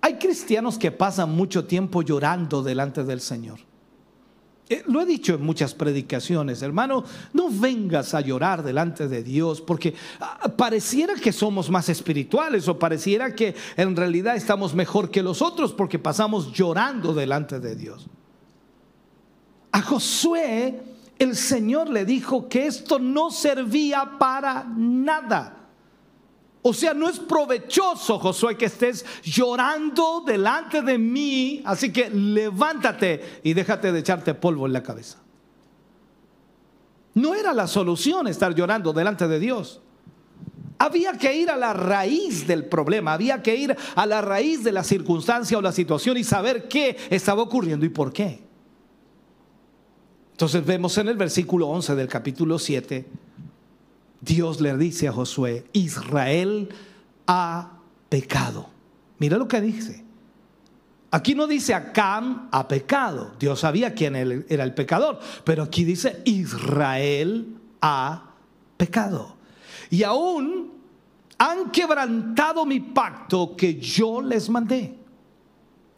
Hay 0.00 0.14
cristianos 0.18 0.76
que 0.76 0.90
pasan 0.90 1.30
mucho 1.30 1.66
tiempo 1.66 2.02
llorando 2.02 2.62
delante 2.62 3.04
del 3.04 3.20
Señor. 3.20 3.60
Eh, 4.68 4.82
lo 4.86 5.00
he 5.00 5.06
dicho 5.06 5.34
en 5.34 5.42
muchas 5.42 5.72
predicaciones, 5.72 6.62
hermano, 6.62 7.04
no 7.32 7.48
vengas 7.48 8.12
a 8.12 8.20
llorar 8.20 8.62
delante 8.62 9.08
de 9.08 9.22
Dios 9.22 9.60
porque 9.60 9.94
ah, 10.20 10.52
pareciera 10.56 11.14
que 11.14 11.32
somos 11.32 11.70
más 11.70 11.88
espirituales 11.88 12.68
o 12.68 12.78
pareciera 12.78 13.34
que 13.34 13.54
en 13.76 13.96
realidad 13.96 14.36
estamos 14.36 14.74
mejor 14.74 15.10
que 15.10 15.22
los 15.22 15.40
otros 15.42 15.72
porque 15.72 15.98
pasamos 15.98 16.52
llorando 16.52 17.14
delante 17.14 17.60
de 17.60 17.76
Dios. 17.76 18.08
A 19.78 19.82
Josué 19.82 20.74
el 21.20 21.36
Señor 21.36 21.88
le 21.88 22.04
dijo 22.04 22.48
que 22.48 22.66
esto 22.66 22.98
no 22.98 23.30
servía 23.30 24.18
para 24.18 24.64
nada. 24.64 25.68
O 26.62 26.74
sea, 26.74 26.94
no 26.94 27.08
es 27.08 27.20
provechoso, 27.20 28.18
Josué, 28.18 28.56
que 28.56 28.64
estés 28.64 29.06
llorando 29.22 30.24
delante 30.26 30.82
de 30.82 30.98
mí. 30.98 31.62
Así 31.64 31.92
que 31.92 32.10
levántate 32.10 33.40
y 33.44 33.54
déjate 33.54 33.92
de 33.92 34.00
echarte 34.00 34.34
polvo 34.34 34.66
en 34.66 34.72
la 34.72 34.82
cabeza. 34.82 35.18
No 37.14 37.36
era 37.36 37.52
la 37.52 37.68
solución 37.68 38.26
estar 38.26 38.56
llorando 38.56 38.92
delante 38.92 39.28
de 39.28 39.38
Dios. 39.38 39.80
Había 40.80 41.12
que 41.12 41.36
ir 41.36 41.50
a 41.50 41.56
la 41.56 41.72
raíz 41.72 42.48
del 42.48 42.64
problema, 42.64 43.12
había 43.12 43.44
que 43.44 43.54
ir 43.54 43.76
a 43.94 44.06
la 44.06 44.22
raíz 44.22 44.64
de 44.64 44.72
la 44.72 44.82
circunstancia 44.82 45.56
o 45.56 45.62
la 45.62 45.70
situación 45.70 46.16
y 46.16 46.24
saber 46.24 46.66
qué 46.66 46.96
estaba 47.10 47.42
ocurriendo 47.42 47.86
y 47.86 47.90
por 47.90 48.12
qué. 48.12 48.47
Entonces 50.38 50.64
vemos 50.64 50.96
en 50.98 51.08
el 51.08 51.16
versículo 51.16 51.66
11 51.66 51.96
del 51.96 52.06
capítulo 52.06 52.60
7, 52.60 53.04
Dios 54.20 54.60
le 54.60 54.76
dice 54.76 55.08
a 55.08 55.12
Josué, 55.12 55.64
Israel 55.72 56.68
ha 57.26 57.72
pecado. 58.08 58.70
Mira 59.18 59.36
lo 59.36 59.48
que 59.48 59.60
dice. 59.60 60.04
Aquí 61.10 61.34
no 61.34 61.48
dice 61.48 61.74
Acam 61.74 62.48
ha 62.52 62.68
pecado. 62.68 63.32
Dios 63.40 63.58
sabía 63.58 63.94
quién 63.94 64.14
era 64.14 64.62
el 64.62 64.74
pecador. 64.74 65.18
Pero 65.42 65.64
aquí 65.64 65.82
dice 65.82 66.22
Israel 66.24 67.56
ha 67.80 68.22
pecado. 68.76 69.34
Y 69.90 70.04
aún 70.04 70.70
han 71.36 71.72
quebrantado 71.72 72.64
mi 72.64 72.78
pacto 72.78 73.56
que 73.56 73.74
yo 73.74 74.22
les 74.22 74.48
mandé. 74.48 74.94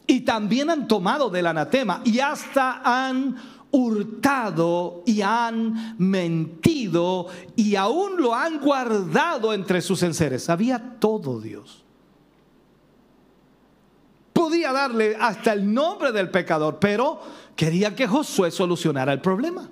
Y 0.07 0.21
también 0.21 0.71
han 0.71 0.87
tomado 0.87 1.29
del 1.29 1.45
anatema 1.45 2.01
y 2.03 2.17
hasta 2.17 2.81
han 2.83 3.60
hurtado 3.71 5.03
y 5.05 5.21
han 5.21 5.95
mentido 5.97 7.27
y 7.55 7.75
aún 7.75 8.21
lo 8.21 8.35
han 8.35 8.59
guardado 8.59 9.53
entre 9.53 9.81
sus 9.81 10.03
enseres. 10.03 10.43
Sabía 10.43 10.97
todo 10.99 11.39
Dios. 11.39 11.83
Podía 14.33 14.71
darle 14.71 15.15
hasta 15.19 15.53
el 15.53 15.73
nombre 15.73 16.11
del 16.11 16.29
pecador, 16.29 16.79
pero 16.79 17.21
quería 17.55 17.95
que 17.95 18.07
Josué 18.07 18.51
solucionara 18.51 19.13
el 19.13 19.21
problema. 19.21 19.69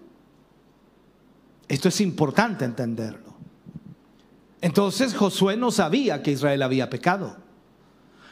Esto 1.67 1.89
es 1.89 2.01
importante 2.01 2.65
entenderlo. 2.65 3.29
Entonces 4.61 5.15
Josué 5.15 5.55
no 5.55 5.71
sabía 5.71 6.21
que 6.21 6.31
Israel 6.31 6.61
había 6.61 6.89
pecado. 6.89 7.37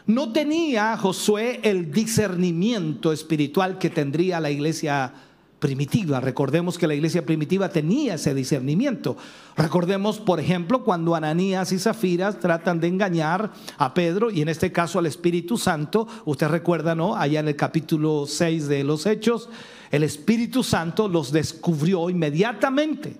No 0.06 0.32
tenía 0.32 0.95
Josué 0.97 1.60
el 1.63 1.91
discernimiento 1.91 3.12
espiritual 3.12 3.77
que 3.77 3.89
tendría 3.89 4.39
la 4.39 4.49
iglesia 4.49 5.13
primitiva. 5.60 6.20
Recordemos 6.20 6.78
que 6.78 6.88
la 6.88 6.93
iglesia 6.93 7.26
primitiva 7.26 7.70
tenía 7.70 8.15
ese 8.15 8.34
discernimiento. 8.34 9.17
Recordemos, 9.56 10.20
por 10.20 10.39
ejemplo, 10.39 10.84
cuando 10.84 11.15
Ananías 11.15 11.72
y 11.72 11.80
Zafiras 11.80 12.39
tratan 12.39 12.80
de 12.80 12.88
engañar 12.88 13.52
a 13.78 13.93
Pedro 13.93 14.30
y 14.30 14.41
en 14.41 14.50
este 14.50 14.72
caso 14.72 15.00
al 15.00 15.08
Espíritu 15.08 15.58
Santo. 15.58 16.08
Usted 16.26 16.48
recuerda, 16.48 16.93
¿no? 16.93 17.15
Allá 17.15 17.39
en 17.39 17.48
el 17.48 17.56
capítulo 17.56 18.26
6 18.28 18.67
de 18.67 18.84
los 18.84 19.06
Hechos, 19.06 19.50
el 19.89 20.04
Espíritu 20.04 20.63
Santo 20.63 21.08
los 21.08 21.32
descubrió 21.32 22.10
inmediatamente. 22.10 23.17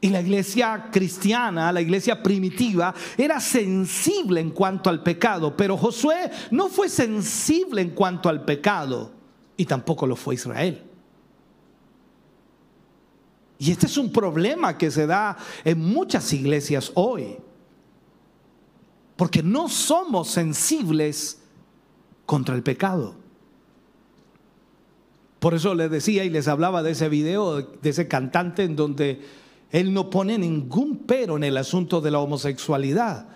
Y 0.00 0.10
la 0.10 0.20
iglesia 0.20 0.90
cristiana, 0.92 1.72
la 1.72 1.80
iglesia 1.80 2.22
primitiva, 2.22 2.94
era 3.16 3.40
sensible 3.40 4.40
en 4.40 4.50
cuanto 4.50 4.88
al 4.88 5.02
pecado, 5.02 5.56
pero 5.56 5.76
Josué 5.76 6.30
no 6.52 6.68
fue 6.68 6.88
sensible 6.88 7.82
en 7.82 7.90
cuanto 7.90 8.28
al 8.28 8.44
pecado 8.44 9.10
y 9.56 9.64
tampoco 9.64 10.06
lo 10.06 10.14
fue 10.14 10.36
Israel. 10.36 10.87
Y 13.58 13.72
este 13.72 13.86
es 13.86 13.96
un 13.98 14.12
problema 14.12 14.78
que 14.78 14.90
se 14.90 15.06
da 15.06 15.36
en 15.64 15.80
muchas 15.80 16.32
iglesias 16.32 16.92
hoy. 16.94 17.36
Porque 19.16 19.42
no 19.42 19.68
somos 19.68 20.28
sensibles 20.28 21.40
contra 22.24 22.54
el 22.54 22.62
pecado. 22.62 23.16
Por 25.40 25.54
eso 25.54 25.74
les 25.74 25.90
decía 25.90 26.24
y 26.24 26.30
les 26.30 26.48
hablaba 26.48 26.82
de 26.82 26.92
ese 26.92 27.08
video, 27.08 27.62
de 27.62 27.90
ese 27.90 28.08
cantante 28.08 28.64
en 28.64 28.76
donde 28.76 29.20
él 29.70 29.92
no 29.92 30.10
pone 30.10 30.38
ningún 30.38 30.98
pero 31.06 31.36
en 31.36 31.44
el 31.44 31.56
asunto 31.56 32.00
de 32.00 32.10
la 32.10 32.18
homosexualidad, 32.18 33.28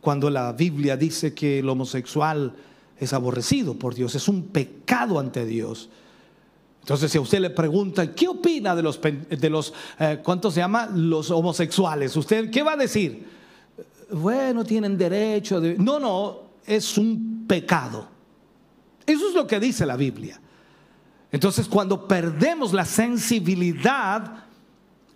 cuando 0.00 0.30
la 0.30 0.52
Biblia 0.52 0.96
dice 0.96 1.34
que 1.34 1.60
el 1.60 1.68
homosexual 1.68 2.54
es 2.98 3.12
aborrecido 3.12 3.74
por 3.74 3.94
Dios, 3.94 4.14
es 4.14 4.28
un 4.28 4.44
pecado 4.44 5.18
ante 5.18 5.44
Dios. 5.44 5.90
Entonces, 6.86 7.10
si 7.10 7.18
a 7.18 7.20
usted 7.20 7.40
le 7.40 7.50
pregunta, 7.50 8.14
¿qué 8.14 8.28
opina 8.28 8.76
de 8.76 8.80
los, 8.80 9.00
de 9.02 9.50
los 9.50 9.74
eh, 9.98 10.20
¿cuántos 10.22 10.54
se 10.54 10.60
llama? 10.60 10.88
Los 10.94 11.32
homosexuales. 11.32 12.14
¿Usted 12.14 12.48
qué 12.48 12.62
va 12.62 12.74
a 12.74 12.76
decir? 12.76 13.26
Bueno, 14.12 14.64
tienen 14.64 14.96
derecho 14.96 15.60
de... 15.60 15.76
No, 15.76 15.98
no, 15.98 16.42
es 16.64 16.96
un 16.96 17.44
pecado. 17.48 18.06
Eso 19.04 19.28
es 19.28 19.34
lo 19.34 19.48
que 19.48 19.58
dice 19.58 19.84
la 19.84 19.96
Biblia. 19.96 20.40
Entonces, 21.32 21.66
cuando 21.66 22.06
perdemos 22.06 22.72
la 22.72 22.84
sensibilidad 22.84 24.44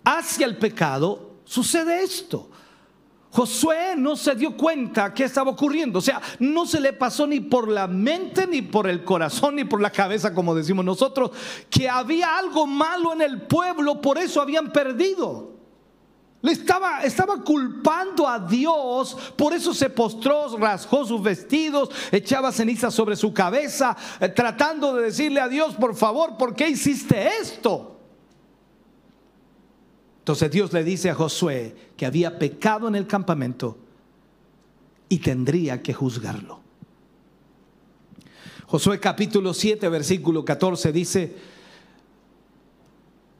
hacia 0.03 0.45
el 0.45 0.57
pecado, 0.57 1.35
sucede 1.45 2.03
esto. 2.03 2.49
Josué 3.31 3.95
no 3.95 4.17
se 4.17 4.35
dio 4.35 4.57
cuenta 4.57 5.13
qué 5.13 5.23
estaba 5.23 5.51
ocurriendo. 5.51 5.99
O 5.99 6.01
sea, 6.01 6.21
no 6.39 6.65
se 6.65 6.81
le 6.81 6.91
pasó 6.91 7.25
ni 7.25 7.39
por 7.39 7.69
la 7.69 7.87
mente, 7.87 8.45
ni 8.45 8.61
por 8.61 8.87
el 8.87 9.05
corazón, 9.05 9.55
ni 9.55 9.63
por 9.63 9.79
la 9.79 9.89
cabeza, 9.89 10.33
como 10.33 10.53
decimos 10.53 10.83
nosotros, 10.83 11.31
que 11.69 11.87
había 11.87 12.37
algo 12.37 12.67
malo 12.67 13.13
en 13.13 13.21
el 13.21 13.43
pueblo, 13.43 14.01
por 14.01 14.17
eso 14.17 14.41
habían 14.41 14.71
perdido. 14.73 15.51
Le 16.41 16.51
estaba, 16.51 17.03
estaba 17.03 17.41
culpando 17.41 18.27
a 18.27 18.39
Dios, 18.39 19.15
por 19.37 19.53
eso 19.53 19.73
se 19.73 19.89
postró, 19.89 20.57
rasgó 20.57 21.05
sus 21.05 21.21
vestidos, 21.21 21.89
echaba 22.11 22.51
ceniza 22.51 22.89
sobre 22.89 23.15
su 23.15 23.31
cabeza, 23.31 23.95
eh, 24.19 24.27
tratando 24.27 24.95
de 24.95 25.03
decirle 25.03 25.39
a 25.39 25.47
Dios, 25.47 25.75
por 25.75 25.95
favor, 25.95 26.37
¿por 26.37 26.55
qué 26.55 26.67
hiciste 26.67 27.29
esto? 27.39 28.00
Entonces 30.21 30.51
Dios 30.51 30.71
le 30.71 30.83
dice 30.83 31.09
a 31.09 31.15
Josué 31.15 31.75
que 31.97 32.05
había 32.05 32.37
pecado 32.37 32.87
en 32.87 32.93
el 32.93 33.07
campamento 33.07 33.75
y 35.09 35.17
tendría 35.17 35.81
que 35.81 35.95
juzgarlo. 35.95 36.59
Josué 38.67 38.99
capítulo 38.99 39.51
7, 39.51 39.89
versículo 39.89 40.45
14 40.45 40.91
dice, 40.91 41.35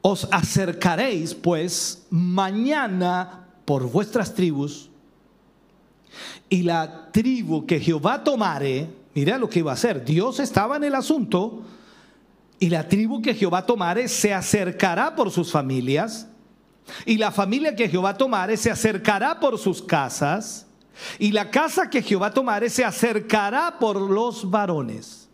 os 0.02 0.26
acercaréis 0.32 1.34
pues 1.34 2.04
mañana 2.10 3.46
por 3.64 3.88
vuestras 3.88 4.34
tribus 4.34 4.90
y 6.48 6.62
la 6.62 7.12
tribu 7.12 7.64
que 7.64 7.78
Jehová 7.78 8.24
tomare, 8.24 8.90
mira 9.14 9.38
lo 9.38 9.48
que 9.48 9.60
iba 9.60 9.70
a 9.70 9.74
hacer, 9.74 10.04
Dios 10.04 10.40
estaba 10.40 10.78
en 10.78 10.84
el 10.84 10.96
asunto 10.96 11.62
y 12.58 12.70
la 12.70 12.88
tribu 12.88 13.22
que 13.22 13.34
Jehová 13.34 13.64
tomare 13.66 14.08
se 14.08 14.34
acercará 14.34 15.14
por 15.14 15.30
sus 15.30 15.52
familias 15.52 16.26
y 17.06 17.18
la 17.18 17.30
familia 17.30 17.74
que 17.74 17.88
Jehová 17.88 18.16
tomare 18.16 18.56
se 18.56 18.70
acercará 18.70 19.40
por 19.40 19.58
sus 19.58 19.82
casas, 19.82 20.66
y 21.18 21.32
la 21.32 21.50
casa 21.50 21.88
que 21.88 22.02
Jehová 22.02 22.32
tomare 22.32 22.68
se 22.68 22.84
acercará 22.84 23.78
por 23.78 24.00
los 24.00 24.50
varones. 24.50 25.28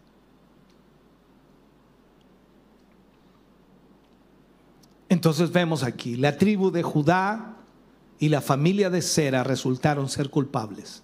Entonces 5.09 5.51
vemos 5.51 5.83
aquí, 5.83 6.17
la 6.17 6.37
tribu 6.37 6.71
de 6.71 6.83
Judá 6.83 7.57
y 8.19 8.29
la 8.29 8.41
familia 8.41 8.91
de 8.91 9.03
Sera 9.03 9.43
resultaron 9.43 10.09
ser 10.09 10.31
culpables. 10.31 11.03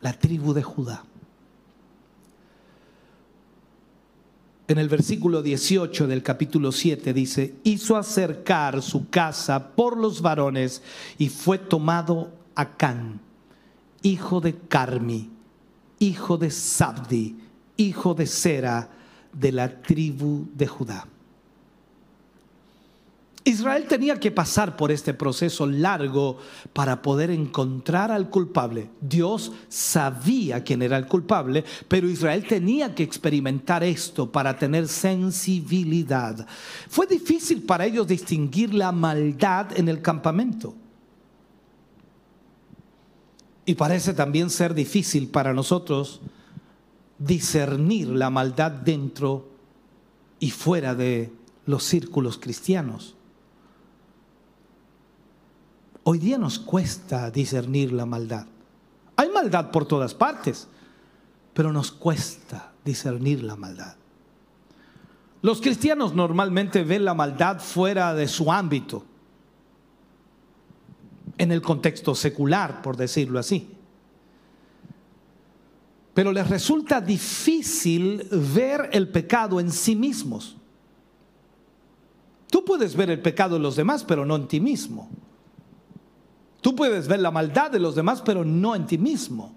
La 0.00 0.12
tribu 0.12 0.52
de 0.52 0.62
Judá. 0.62 1.04
En 4.68 4.78
el 4.78 4.88
versículo 4.88 5.42
18 5.42 6.06
del 6.06 6.22
capítulo 6.22 6.72
7 6.72 7.12
dice, 7.12 7.54
hizo 7.62 7.96
acercar 7.96 8.82
su 8.82 9.08
casa 9.08 9.70
por 9.76 9.96
los 9.96 10.22
varones 10.22 10.82
y 11.18 11.28
fue 11.28 11.58
tomado 11.58 12.32
Acán, 12.54 13.20
hijo 14.02 14.40
de 14.40 14.56
Carmi, 14.56 15.30
hijo 15.98 16.36
de 16.36 16.50
Sabdi, 16.50 17.36
hijo 17.76 18.14
de 18.14 18.26
Sera, 18.26 18.90
de 19.32 19.52
la 19.52 19.82
tribu 19.82 20.48
de 20.54 20.66
Judá. 20.66 21.06
Israel 23.46 23.86
tenía 23.86 24.18
que 24.18 24.32
pasar 24.32 24.76
por 24.76 24.90
este 24.90 25.14
proceso 25.14 25.68
largo 25.68 26.36
para 26.72 27.00
poder 27.00 27.30
encontrar 27.30 28.10
al 28.10 28.28
culpable. 28.28 28.90
Dios 29.00 29.52
sabía 29.68 30.64
quién 30.64 30.82
era 30.82 30.96
el 30.96 31.06
culpable, 31.06 31.64
pero 31.86 32.08
Israel 32.08 32.44
tenía 32.44 32.92
que 32.92 33.04
experimentar 33.04 33.84
esto 33.84 34.32
para 34.32 34.58
tener 34.58 34.88
sensibilidad. 34.88 36.44
Fue 36.88 37.06
difícil 37.06 37.62
para 37.62 37.86
ellos 37.86 38.08
distinguir 38.08 38.74
la 38.74 38.90
maldad 38.90 39.78
en 39.78 39.88
el 39.88 40.02
campamento. 40.02 40.74
Y 43.64 43.76
parece 43.76 44.12
también 44.12 44.50
ser 44.50 44.74
difícil 44.74 45.28
para 45.28 45.54
nosotros 45.54 46.20
discernir 47.16 48.08
la 48.08 48.28
maldad 48.28 48.72
dentro 48.72 49.50
y 50.40 50.50
fuera 50.50 50.96
de 50.96 51.32
los 51.64 51.84
círculos 51.84 52.38
cristianos. 52.38 53.15
Hoy 56.08 56.18
día 56.18 56.38
nos 56.38 56.60
cuesta 56.60 57.32
discernir 57.32 57.92
la 57.92 58.06
maldad. 58.06 58.46
Hay 59.16 59.28
maldad 59.28 59.72
por 59.72 59.88
todas 59.88 60.14
partes, 60.14 60.68
pero 61.52 61.72
nos 61.72 61.90
cuesta 61.90 62.70
discernir 62.84 63.42
la 63.42 63.56
maldad. 63.56 63.96
Los 65.42 65.60
cristianos 65.60 66.14
normalmente 66.14 66.84
ven 66.84 67.04
la 67.04 67.14
maldad 67.14 67.58
fuera 67.58 68.14
de 68.14 68.28
su 68.28 68.52
ámbito, 68.52 69.04
en 71.38 71.50
el 71.50 71.60
contexto 71.60 72.14
secular, 72.14 72.82
por 72.82 72.96
decirlo 72.96 73.40
así. 73.40 73.68
Pero 76.14 76.30
les 76.30 76.48
resulta 76.48 77.00
difícil 77.00 78.28
ver 78.54 78.90
el 78.92 79.08
pecado 79.08 79.58
en 79.58 79.72
sí 79.72 79.96
mismos. 79.96 80.56
Tú 82.48 82.64
puedes 82.64 82.94
ver 82.94 83.10
el 83.10 83.20
pecado 83.20 83.56
en 83.56 83.62
los 83.62 83.74
demás, 83.74 84.04
pero 84.04 84.24
no 84.24 84.36
en 84.36 84.46
ti 84.46 84.60
mismo. 84.60 85.10
Tú 86.66 86.74
puedes 86.74 87.06
ver 87.06 87.20
la 87.20 87.30
maldad 87.30 87.70
de 87.70 87.78
los 87.78 87.94
demás, 87.94 88.20
pero 88.22 88.44
no 88.44 88.74
en 88.74 88.88
ti 88.88 88.98
mismo. 88.98 89.54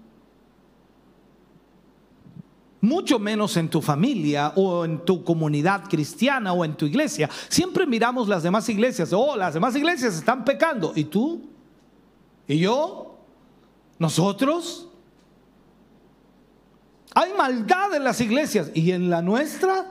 Mucho 2.80 3.18
menos 3.18 3.56
en 3.56 3.68
tu 3.68 3.82
familia 3.82 4.52
o 4.54 4.84
en 4.84 5.04
tu 5.04 5.24
comunidad 5.24 5.88
cristiana 5.88 6.52
o 6.52 6.64
en 6.64 6.76
tu 6.76 6.86
iglesia. 6.86 7.28
Siempre 7.48 7.84
miramos 7.84 8.28
las 8.28 8.44
demás 8.44 8.68
iglesias. 8.68 9.12
Oh, 9.12 9.34
las 9.34 9.54
demás 9.54 9.74
iglesias 9.74 10.14
están 10.14 10.44
pecando. 10.44 10.92
¿Y 10.94 11.02
tú? 11.02 11.50
¿Y 12.46 12.60
yo? 12.60 13.18
¿Nosotros? 13.98 14.88
Hay 17.12 17.32
maldad 17.36 17.92
en 17.92 18.04
las 18.04 18.20
iglesias. 18.20 18.70
¿Y 18.72 18.92
en 18.92 19.10
la 19.10 19.20
nuestra? 19.20 19.84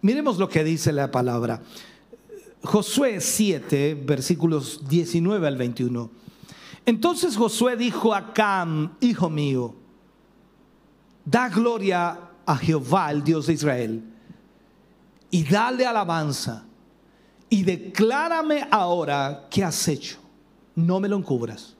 Miremos 0.00 0.38
lo 0.38 0.48
que 0.48 0.64
dice 0.64 0.90
la 0.90 1.10
palabra. 1.10 1.60
Josué 2.62 3.20
7, 3.20 3.94
versículos 4.04 4.82
19 4.88 5.46
al 5.46 5.56
21. 5.56 6.10
Entonces 6.86 7.36
Josué 7.36 7.76
dijo 7.76 8.14
a 8.14 8.32
Cam, 8.32 8.96
hijo 9.00 9.30
mío, 9.30 9.74
da 11.24 11.48
gloria 11.48 12.18
a 12.44 12.56
Jehová, 12.56 13.10
el 13.10 13.22
Dios 13.22 13.46
de 13.46 13.54
Israel, 13.54 14.04
y 15.30 15.44
dale 15.44 15.86
alabanza, 15.86 16.64
y 17.48 17.62
declárame 17.62 18.66
ahora 18.70 19.46
qué 19.50 19.64
has 19.64 19.88
hecho, 19.88 20.18
no 20.74 21.00
me 21.00 21.08
lo 21.08 21.16
encubras. 21.16 21.76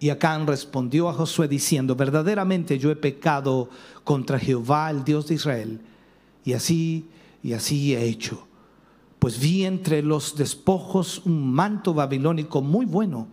Y 0.00 0.10
Acán 0.10 0.46
respondió 0.46 1.08
a 1.08 1.12
Josué 1.12 1.48
diciendo, 1.48 1.96
verdaderamente 1.96 2.78
yo 2.78 2.90
he 2.90 2.96
pecado 2.96 3.68
contra 4.04 4.38
Jehová, 4.38 4.90
el 4.90 5.04
Dios 5.04 5.26
de 5.26 5.34
Israel, 5.34 5.80
y 6.44 6.52
así 6.52 7.08
y 7.42 7.52
así 7.52 7.94
he 7.94 8.04
hecho. 8.04 8.47
Pues 9.18 9.40
vi 9.40 9.64
entre 9.64 10.02
los 10.02 10.36
despojos 10.36 11.22
un 11.24 11.52
manto 11.52 11.94
babilónico 11.94 12.62
muy 12.62 12.86
bueno 12.86 13.26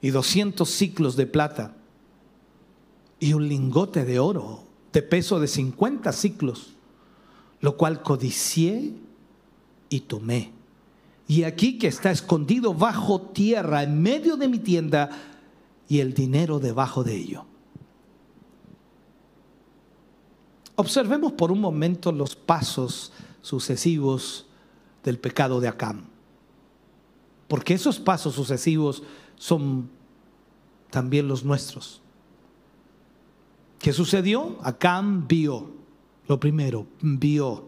y 0.00 0.10
doscientos 0.10 0.70
ciclos 0.70 1.16
de 1.16 1.26
plata 1.26 1.76
y 3.18 3.32
un 3.34 3.48
lingote 3.48 4.04
de 4.04 4.18
oro 4.18 4.64
de 4.92 5.02
peso 5.02 5.40
de 5.40 5.48
cincuenta 5.48 6.12
ciclos, 6.12 6.74
lo 7.60 7.76
cual 7.76 8.02
codicié 8.02 8.94
y 9.88 10.00
tomé. 10.00 10.52
Y 11.26 11.44
aquí 11.44 11.78
que 11.78 11.86
está 11.86 12.10
escondido 12.10 12.74
bajo 12.74 13.20
tierra 13.20 13.82
en 13.82 14.02
medio 14.02 14.36
de 14.36 14.48
mi 14.48 14.58
tienda 14.58 15.10
y 15.88 16.00
el 16.00 16.14
dinero 16.14 16.58
debajo 16.58 17.04
de 17.04 17.16
ello. 17.16 17.44
Observemos 20.76 21.32
por 21.32 21.52
un 21.52 21.60
momento 21.60 22.12
los 22.12 22.34
pasos 22.34 23.12
sucesivos 23.40 24.46
del 25.04 25.18
pecado 25.18 25.60
de 25.60 25.68
Acam. 25.68 26.04
Porque 27.48 27.74
esos 27.74 27.98
pasos 27.98 28.34
sucesivos 28.34 29.02
son 29.36 29.90
también 30.90 31.28
los 31.28 31.44
nuestros. 31.44 32.00
¿Qué 33.78 33.92
sucedió? 33.92 34.58
Acam 34.62 35.26
vio, 35.26 35.72
lo 36.28 36.38
primero, 36.38 36.86
vio, 37.00 37.64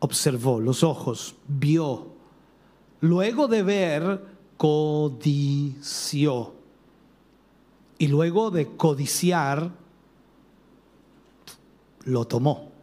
observó, 0.00 0.60
los 0.60 0.82
ojos, 0.82 1.36
vio. 1.46 2.08
Luego 3.00 3.46
de 3.46 3.62
ver, 3.62 4.24
codició. 4.56 6.54
Y 7.96 8.08
luego 8.08 8.50
de 8.50 8.76
codiciar, 8.76 9.70
lo 12.04 12.26
tomó. 12.26 12.73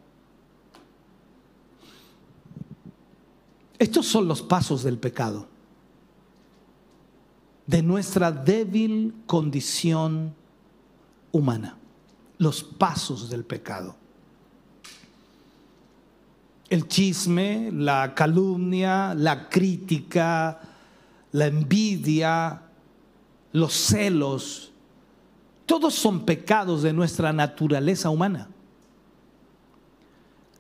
Estos 3.82 4.06
son 4.06 4.28
los 4.28 4.44
pasos 4.44 4.84
del 4.84 5.00
pecado, 5.00 5.48
de 7.66 7.82
nuestra 7.82 8.32
débil 8.32 9.12
condición 9.26 10.36
humana, 11.32 11.80
los 12.38 12.64
pasos 12.64 13.28
del 13.28 13.44
pecado. 13.44 13.96
El 16.70 16.88
chisme, 16.88 17.72
la 17.74 18.14
calumnia, 18.14 19.16
la 19.16 19.50
crítica, 19.50 20.62
la 21.32 21.48
envidia, 21.48 22.62
los 23.52 23.74
celos, 23.74 24.72
todos 25.66 25.96
son 25.96 26.24
pecados 26.24 26.84
de 26.84 26.94
nuestra 26.94 27.34
naturaleza 27.34 28.12
humana 28.12 28.51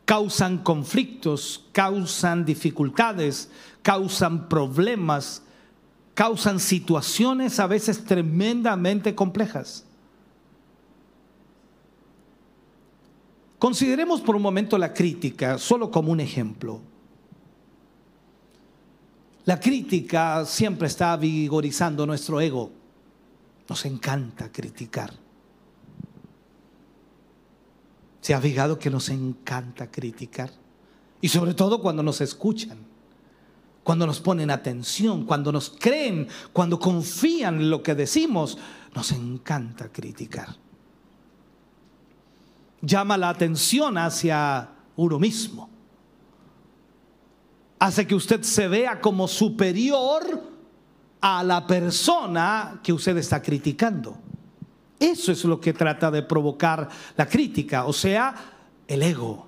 causan 0.06 0.58
conflictos, 0.58 1.66
causan 1.72 2.46
dificultades, 2.46 3.50
causan 3.82 4.50
problemas, 4.50 5.44
causan 6.14 6.60
situaciones 6.60 7.60
a 7.60 7.68
veces 7.68 8.04
tremendamente 8.04 9.16
complejas. 9.16 9.86
Consideremos 13.58 14.22
por 14.22 14.36
un 14.36 14.42
momento 14.42 14.78
la 14.78 14.92
crítica 14.92 15.58
solo 15.60 15.92
como 15.92 16.12
un 16.12 16.20
ejemplo. 16.20 16.82
La 19.46 19.60
crítica 19.60 20.46
siempre 20.46 20.88
está 20.88 21.16
vigorizando 21.16 22.06
nuestro 22.06 22.42
ego. 22.42 22.72
Nos 23.70 23.86
encanta 23.86 24.52
criticar. 24.52 25.14
¿Se 28.21 28.34
ha 28.34 28.39
fijado 28.39 28.77
que 28.77 28.89
nos 28.89 29.10
encanta 29.10 29.89
criticar? 29.89 30.51
Y 31.19 31.27
sobre 31.27 31.53
todo 31.53 31.81
cuando 31.81 32.03
nos 32.03 32.21
escuchan, 32.21 32.77
cuando 33.84 34.05
nos 34.05 34.19
ponen 34.19 34.51
atención, 34.51 35.25
cuando 35.25 35.51
nos 35.51 35.71
creen, 35.71 36.27
cuando 36.53 36.79
confían 36.79 37.55
en 37.55 37.69
lo 37.71 37.81
que 37.81 37.95
decimos, 37.95 38.57
nos 38.93 39.12
encanta 39.12 39.89
criticar. 39.89 40.55
Llama 42.81 43.17
la 43.17 43.29
atención 43.29 43.97
hacia 43.97 44.69
uno 44.95 45.19
mismo. 45.19 45.69
Hace 47.79 48.05
que 48.05 48.13
usted 48.13 48.43
se 48.43 48.67
vea 48.67 49.01
como 49.01 49.27
superior 49.27 50.51
a 51.21 51.43
la 51.43 51.65
persona 51.65 52.79
que 52.84 52.93
usted 52.93 53.17
está 53.17 53.41
criticando. 53.41 54.17
Eso 55.02 55.32
es 55.32 55.44
lo 55.46 55.60
que 55.60 55.74
trata 55.74 56.12
de 56.12 56.22
provocar 56.22 56.88
la 57.18 57.28
crítica, 57.28 57.86
o 57.86 57.92
sea, 57.92 58.36
el 58.88 59.02
ego. 59.02 59.48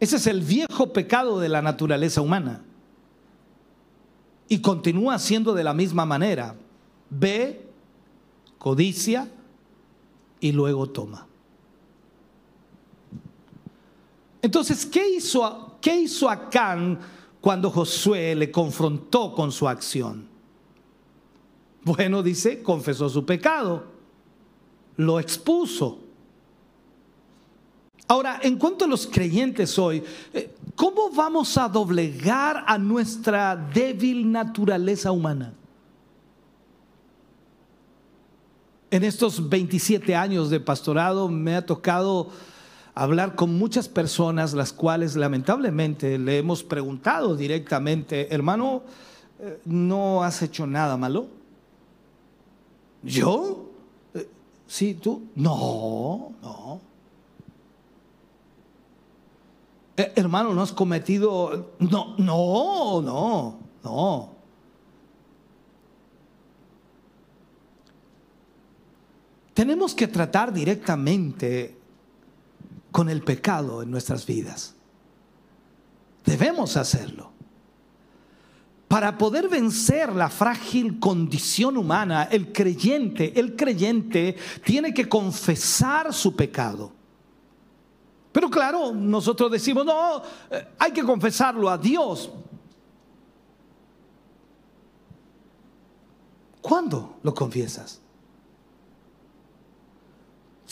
Ese 0.00 0.16
es 0.16 0.26
el 0.26 0.40
viejo 0.40 0.92
pecado 0.92 1.38
de 1.38 1.48
la 1.48 1.62
naturaleza 1.62 2.20
humana. 2.20 2.64
Y 4.48 4.58
continúa 4.60 5.20
siendo 5.20 5.54
de 5.54 5.62
la 5.62 5.72
misma 5.72 6.04
manera. 6.04 6.56
Ve, 7.08 7.64
codicia 8.58 9.30
y 10.40 10.50
luego 10.50 10.90
toma. 10.90 11.28
Entonces, 14.42 14.84
¿qué 14.84 15.10
hizo, 15.10 15.78
qué 15.80 16.00
hizo 16.00 16.28
Acán 16.28 16.98
cuando 17.40 17.70
Josué 17.70 18.34
le 18.34 18.50
confrontó 18.50 19.32
con 19.32 19.52
su 19.52 19.68
acción? 19.68 20.33
Bueno, 21.84 22.22
dice, 22.22 22.62
confesó 22.62 23.10
su 23.10 23.26
pecado, 23.26 23.84
lo 24.96 25.20
expuso. 25.20 25.98
Ahora, 28.08 28.40
en 28.42 28.56
cuanto 28.56 28.86
a 28.86 28.88
los 28.88 29.06
creyentes 29.06 29.78
hoy, 29.78 30.02
eh, 30.32 30.54
¿cómo 30.74 31.10
vamos 31.10 31.56
a 31.58 31.68
doblegar 31.68 32.64
a 32.66 32.78
nuestra 32.78 33.56
débil 33.56 34.30
naturaleza 34.30 35.10
humana? 35.10 35.52
En 38.90 39.04
estos 39.04 39.48
27 39.48 40.14
años 40.14 40.50
de 40.50 40.60
pastorado 40.60 41.28
me 41.28 41.56
ha 41.56 41.66
tocado 41.66 42.28
hablar 42.94 43.34
con 43.34 43.58
muchas 43.58 43.88
personas, 43.88 44.54
las 44.54 44.72
cuales 44.72 45.16
lamentablemente 45.16 46.18
le 46.18 46.38
hemos 46.38 46.62
preguntado 46.62 47.34
directamente, 47.36 48.32
hermano, 48.32 48.84
eh, 49.40 49.60
¿no 49.64 50.22
has 50.22 50.40
hecho 50.42 50.66
nada 50.66 50.96
malo? 50.96 51.43
¿Yo? 53.04 53.70
Eh, 54.14 54.28
¿Sí, 54.66 54.94
tú? 54.94 55.28
No, 55.34 56.32
no. 56.42 56.80
Eh, 59.96 60.12
hermano, 60.16 60.54
no 60.54 60.62
has 60.62 60.72
cometido... 60.72 61.74
No, 61.78 62.16
no, 62.18 63.02
no, 63.02 63.58
no. 63.84 64.34
Tenemos 69.52 69.94
que 69.94 70.08
tratar 70.08 70.52
directamente 70.52 71.78
con 72.90 73.08
el 73.08 73.22
pecado 73.22 73.82
en 73.82 73.90
nuestras 73.90 74.26
vidas. 74.26 74.74
Debemos 76.24 76.76
hacerlo. 76.76 77.33
Para 78.94 79.18
poder 79.18 79.48
vencer 79.48 80.14
la 80.14 80.30
frágil 80.30 81.00
condición 81.00 81.76
humana, 81.76 82.28
el 82.30 82.52
creyente, 82.52 83.32
el 83.34 83.56
creyente 83.56 84.36
tiene 84.64 84.94
que 84.94 85.08
confesar 85.08 86.14
su 86.14 86.36
pecado. 86.36 86.92
Pero 88.30 88.48
claro, 88.48 88.92
nosotros 88.92 89.50
decimos, 89.50 89.84
no, 89.84 90.22
eh, 90.48 90.68
hay 90.78 90.92
que 90.92 91.02
confesarlo 91.02 91.68
a 91.68 91.76
Dios. 91.76 92.30
¿Cuándo 96.60 97.16
lo 97.24 97.34
confiesas? 97.34 98.00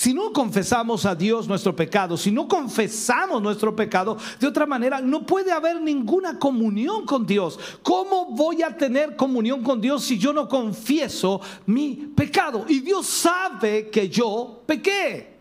Si 0.03 0.13
no 0.13 0.33
confesamos 0.33 1.07
a 1.07 1.15
Dios 1.15 1.47
nuestro 1.47 1.77
pecado, 1.77 2.17
si 2.17 2.33
no 2.33 2.49
confesamos 2.49 3.41
nuestro 3.41 3.77
pecado, 3.77 4.17
de 4.41 4.49
otra 4.49 4.67
manera 4.67 5.01
no 5.01 5.25
puede 5.25 5.53
haber 5.53 5.81
ninguna 5.81 6.41
comunión 6.41 7.07
con 7.07 7.25
Dios. 7.25 7.57
¿Cómo 7.85 8.27
voy 8.35 8.63
a 8.63 8.77
tener 8.77 9.15
comunión 9.15 9.63
con 9.63 9.81
Dios 9.81 10.03
si 10.03 10.19
yo 10.19 10.33
no 10.33 10.49
confieso 10.49 11.41
mi 11.67 11.95
pecado? 12.17 12.65
Y 12.67 12.81
Dios 12.81 13.07
sabe 13.07 13.91
que 13.91 14.09
yo 14.09 14.65
pequé. 14.67 15.32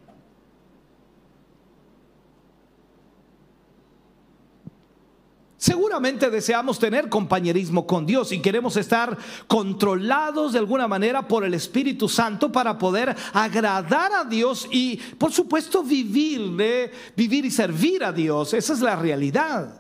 Seguramente 5.61 6.31
deseamos 6.31 6.79
tener 6.79 7.07
compañerismo 7.07 7.85
con 7.85 8.07
Dios 8.07 8.31
y 8.31 8.41
queremos 8.41 8.77
estar 8.77 9.15
controlados 9.45 10.53
de 10.53 10.57
alguna 10.57 10.87
manera 10.87 11.27
por 11.27 11.45
el 11.45 11.53
Espíritu 11.53 12.09
Santo 12.09 12.51
para 12.51 12.79
poder 12.79 13.15
agradar 13.31 14.11
a 14.11 14.23
Dios 14.25 14.67
y 14.71 14.97
por 14.97 15.31
supuesto 15.31 15.83
vivir, 15.83 16.91
vivir 17.15 17.45
y 17.45 17.51
servir 17.51 18.03
a 18.03 18.11
Dios. 18.11 18.55
Esa 18.55 18.73
es 18.73 18.81
la 18.81 18.95
realidad. 18.95 19.79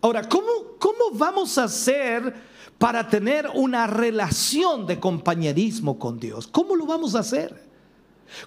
Ahora, 0.00 0.28
¿cómo, 0.28 0.76
cómo 0.78 1.10
vamos 1.14 1.58
a 1.58 1.64
hacer 1.64 2.32
para 2.78 3.08
tener 3.08 3.50
una 3.52 3.88
relación 3.88 4.86
de 4.86 5.00
compañerismo 5.00 5.98
con 5.98 6.20
Dios? 6.20 6.46
¿Cómo 6.46 6.76
lo 6.76 6.86
vamos 6.86 7.16
a 7.16 7.18
hacer? 7.18 7.71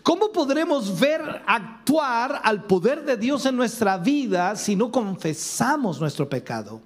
¿Cómo 0.03 0.32
podremos 0.32 0.99
ver 0.99 1.21
actuar 1.45 2.41
al 2.43 2.63
poder 2.63 3.03
de 3.05 3.17
Dios 3.17 3.45
en 3.45 3.55
nuestra 3.55 3.97
vida 3.97 4.55
si 4.55 4.76
no 4.76 4.91
confesamos 4.91 5.99
nuestro 5.99 6.28
pecado? 6.28 6.82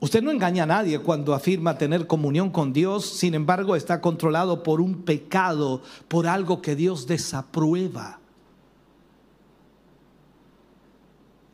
Usted 0.00 0.22
no 0.22 0.30
engaña 0.30 0.62
a 0.62 0.66
nadie 0.66 1.00
cuando 1.00 1.34
afirma 1.34 1.76
tener 1.76 2.06
comunión 2.06 2.50
con 2.50 2.72
Dios, 2.72 3.04
sin 3.04 3.34
embargo 3.34 3.74
está 3.74 4.00
controlado 4.00 4.62
por 4.62 4.80
un 4.80 5.02
pecado, 5.02 5.82
por 6.06 6.28
algo 6.28 6.62
que 6.62 6.76
Dios 6.76 7.06
desaprueba. 7.08 8.20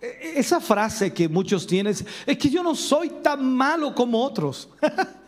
E, 0.03 0.07
e, 0.07 0.39
esa 0.39 0.61
frase 0.61 1.15
que 1.15 1.27
muchos 1.27 1.67
tienen 1.67 1.95
es 2.27 2.39
que 2.39 2.51
yo 2.51 2.63
no 2.63 2.75
soy 2.75 3.09
tan 3.23 3.57
malo 3.57 3.95
como 3.95 4.23
otros. 4.23 4.69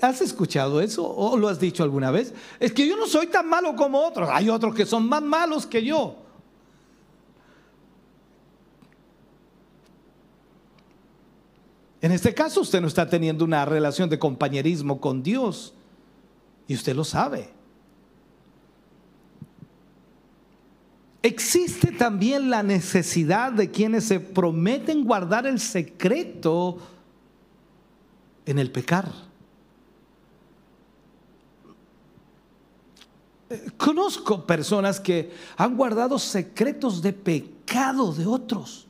¿Has 0.00 0.20
escuchado 0.20 0.80
eso 0.80 1.04
o 1.04 1.36
lo 1.36 1.48
has 1.48 1.58
dicho 1.58 1.82
alguna 1.82 2.10
vez? 2.10 2.32
Es 2.60 2.72
que 2.72 2.86
yo 2.86 2.96
no 2.96 3.06
soy 3.06 3.26
tan 3.26 3.48
malo 3.48 3.74
como 3.74 4.00
otros. 4.00 4.28
Hay 4.32 4.48
otros 4.48 4.74
que 4.74 4.86
son 4.86 5.08
más 5.08 5.22
malos 5.22 5.66
que 5.66 5.84
yo. 5.84 6.16
En 12.00 12.12
este 12.12 12.34
caso 12.34 12.60
usted 12.60 12.80
no 12.80 12.86
está 12.86 13.08
teniendo 13.08 13.44
una 13.44 13.64
relación 13.64 14.10
de 14.10 14.18
compañerismo 14.18 15.00
con 15.00 15.22
Dios 15.22 15.72
y 16.68 16.74
usted 16.74 16.94
lo 16.94 17.02
sabe. 17.02 17.48
Existe 21.22 21.90
también 21.90 22.50
la 22.50 22.62
necesidad 22.62 23.50
de 23.50 23.70
quienes 23.70 24.04
se 24.04 24.20
prometen 24.20 25.04
guardar 25.04 25.46
el 25.46 25.58
secreto 25.58 26.76
en 28.44 28.58
el 28.58 28.70
pecar. 28.70 29.23
Conozco 33.76 34.46
personas 34.46 35.00
que 35.00 35.32
han 35.56 35.76
guardado 35.76 36.18
secretos 36.18 37.02
de 37.02 37.12
pecado 37.12 38.12
de 38.12 38.26
otros. 38.26 38.86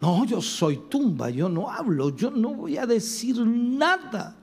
No, 0.00 0.24
yo 0.24 0.40
soy 0.40 0.78
tumba, 0.88 1.28
yo 1.28 1.48
no 1.48 1.70
hablo, 1.70 2.16
yo 2.16 2.30
no 2.30 2.54
voy 2.54 2.78
a 2.78 2.86
decir 2.86 3.36
nada. 3.46 4.36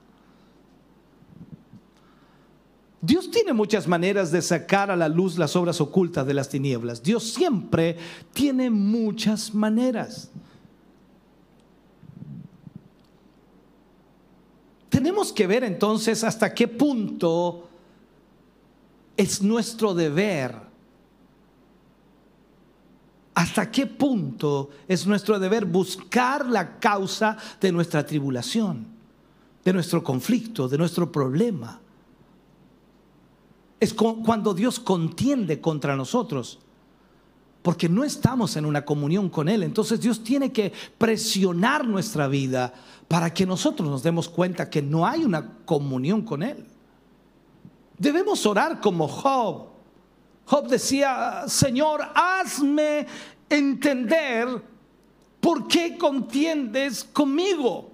Dios 3.00 3.30
tiene 3.30 3.52
muchas 3.52 3.86
maneras 3.86 4.32
de 4.32 4.42
sacar 4.42 4.90
a 4.90 4.96
la 4.96 5.08
luz 5.08 5.38
las 5.38 5.54
obras 5.56 5.80
ocultas 5.80 6.26
de 6.26 6.34
las 6.34 6.48
tinieblas. 6.48 7.02
Dios 7.02 7.32
siempre 7.32 7.96
tiene 8.32 8.70
muchas 8.70 9.54
maneras. 9.54 10.30
Tenemos 15.08 15.32
que 15.32 15.46
ver 15.46 15.64
entonces 15.64 16.22
hasta 16.22 16.52
qué 16.52 16.68
punto 16.68 17.66
es 19.16 19.40
nuestro 19.40 19.94
deber, 19.94 20.54
hasta 23.32 23.70
qué 23.70 23.86
punto 23.86 24.68
es 24.86 25.06
nuestro 25.06 25.38
deber 25.38 25.64
buscar 25.64 26.44
la 26.44 26.78
causa 26.78 27.38
de 27.58 27.72
nuestra 27.72 28.04
tribulación, 28.04 28.86
de 29.64 29.72
nuestro 29.72 30.04
conflicto, 30.04 30.68
de 30.68 30.76
nuestro 30.76 31.10
problema. 31.10 31.80
Es 33.80 33.94
cuando 33.94 34.52
Dios 34.52 34.78
contiende 34.78 35.58
contra 35.58 35.96
nosotros 35.96 36.58
porque 37.62 37.88
no 37.88 38.04
estamos 38.04 38.56
en 38.56 38.64
una 38.64 38.84
comunión 38.84 39.28
con 39.28 39.48
Él. 39.48 39.62
Entonces 39.62 40.00
Dios 40.00 40.22
tiene 40.22 40.52
que 40.52 40.72
presionar 40.96 41.86
nuestra 41.86 42.28
vida 42.28 42.72
para 43.08 43.32
que 43.32 43.46
nosotros 43.46 43.88
nos 43.88 44.02
demos 44.02 44.28
cuenta 44.28 44.70
que 44.70 44.82
no 44.82 45.06
hay 45.06 45.24
una 45.24 45.58
comunión 45.64 46.22
con 46.22 46.42
Él. 46.42 46.64
Debemos 47.98 48.46
orar 48.46 48.80
como 48.80 49.08
Job. 49.08 49.68
Job 50.44 50.68
decía, 50.68 51.44
Señor, 51.46 52.00
hazme 52.14 53.06
entender 53.50 54.62
por 55.40 55.66
qué 55.66 55.98
contiendes 55.98 57.04
conmigo. 57.04 57.90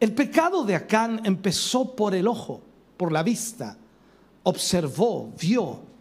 El 0.00 0.12
pecado 0.14 0.64
de 0.64 0.74
Acán 0.74 1.20
empezó 1.24 1.94
por 1.94 2.14
el 2.14 2.26
ojo, 2.26 2.62
por 2.96 3.12
la 3.12 3.22
vista. 3.22 3.76
Observó, 4.42 5.32
vio, 5.38 5.91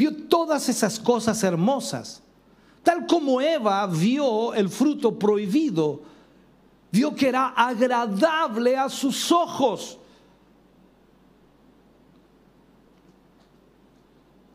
vio 0.00 0.14
todas 0.14 0.66
esas 0.70 0.98
cosas 0.98 1.42
hermosas. 1.44 2.22
Tal 2.82 3.06
como 3.06 3.38
Eva 3.38 3.86
vio 3.86 4.54
el 4.54 4.70
fruto 4.70 5.18
prohibido, 5.18 6.00
vio 6.90 7.14
que 7.14 7.28
era 7.28 7.48
agradable 7.48 8.78
a 8.78 8.88
sus 8.88 9.30
ojos. 9.30 9.98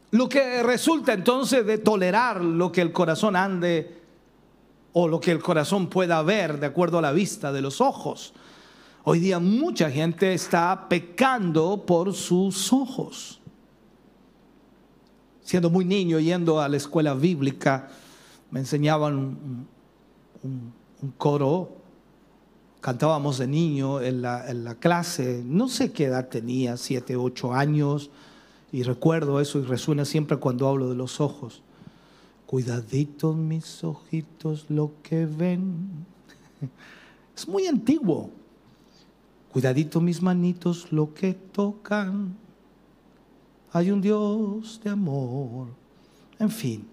Lo 0.09 0.27
que 0.27 0.63
resulta 0.63 1.13
entonces 1.13 1.63
de 1.63 1.77
tolerar 1.77 2.43
lo 2.43 2.71
que 2.71 2.81
el 2.81 2.91
corazón 2.91 3.35
ande 3.35 4.01
o 4.93 5.07
lo 5.07 5.19
que 5.19 5.29
el 5.29 5.43
corazón 5.43 5.89
pueda 5.91 6.23
ver 6.23 6.59
de 6.59 6.65
acuerdo 6.65 6.97
a 6.97 7.03
la 7.03 7.11
vista 7.11 7.51
de 7.51 7.61
los 7.61 7.81
ojos. 7.81 8.33
Hoy 9.03 9.19
día 9.19 9.37
mucha 9.37 9.91
gente 9.91 10.33
está 10.33 10.87
pecando 10.89 11.85
por 11.85 12.15
sus 12.15 12.73
ojos 12.73 13.41
siendo 15.45 15.69
muy 15.69 15.85
niño, 15.85 16.19
yendo 16.19 16.59
a 16.59 16.67
la 16.67 16.75
escuela 16.75 17.13
bíblica, 17.13 17.87
me 18.49 18.59
enseñaban 18.61 19.67
un, 20.43 20.73
coro, 21.17 21.69
cantábamos 22.81 23.37
de 23.37 23.47
niño 23.47 24.01
en 24.01 24.23
la, 24.23 24.75
clase, 24.79 25.43
no 25.45 25.69
sé 25.69 25.91
qué 25.91 26.05
edad 26.05 26.29
tenía, 26.29 26.77
siete, 26.77 27.15
ocho 27.15 27.53
años, 27.53 28.09
y 28.71 28.81
recuerdo 28.83 29.39
eso 29.39 29.59
y 29.59 29.63
resuena 29.63 30.03
siempre 30.03 30.37
cuando 30.37 30.67
hablo 30.67 30.89
de 30.89 30.95
los 30.95 31.21
ojos. 31.21 31.61
Cuidaditos 32.47 33.35
mis 33.35 33.83
ojitos 33.83 34.65
lo 34.69 34.91
que 35.03 35.25
ven. 35.25 36.05
Es 37.35 37.47
muy 37.47 37.67
antiguo. 37.67 38.29
Cuidadito 39.51 39.99
mis 39.99 40.21
manitos 40.21 40.91
lo 40.91 41.13
que 41.13 41.33
tocan 41.33 42.37
hay 43.75 43.91
un 43.91 43.99
Dios 43.99 44.79
de 44.81 44.89
amor. 44.89 45.67
En 46.39 46.49
fin. 46.49 46.87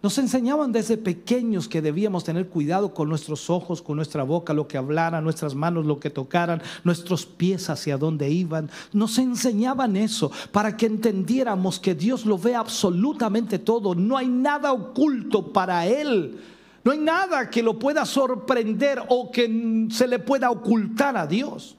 Nos 0.00 0.16
enseñaban 0.18 0.70
desde 0.70 0.96
pequeños 0.96 1.66
que 1.66 1.82
debíamos 1.82 2.22
tener 2.22 2.48
cuidado 2.48 2.94
con 2.94 3.08
nuestros 3.08 3.50
ojos, 3.50 3.82
con 3.82 3.96
nuestra 3.96 4.22
boca, 4.22 4.54
lo 4.54 4.68
que 4.68 4.78
hablaran, 4.78 5.24
nuestras 5.24 5.56
manos, 5.56 5.84
lo 5.84 5.98
que 5.98 6.10
tocaran, 6.10 6.62
nuestros 6.84 7.26
pies 7.26 7.68
hacia 7.68 7.98
dónde 7.98 8.30
iban. 8.30 8.70
Nos 8.92 9.18
enseñaban 9.18 9.96
eso 9.96 10.30
para 10.52 10.76
que 10.76 10.86
entendiéramos 10.86 11.80
que 11.80 11.96
Dios 11.96 12.24
lo 12.24 12.38
ve 12.38 12.54
absolutamente 12.54 13.58
todo. 13.58 13.96
No 13.96 14.16
hay 14.16 14.28
nada 14.28 14.72
oculto 14.72 15.52
para 15.52 15.88
Él. 15.88 16.38
No 16.84 16.92
hay 16.92 16.98
nada 16.98 17.50
que 17.50 17.64
lo 17.64 17.80
pueda 17.80 18.04
sorprender 18.04 19.02
o 19.08 19.32
que 19.32 19.88
se 19.90 20.06
le 20.06 20.20
pueda 20.20 20.52
ocultar 20.52 21.16
a 21.16 21.26
Dios. 21.26 21.77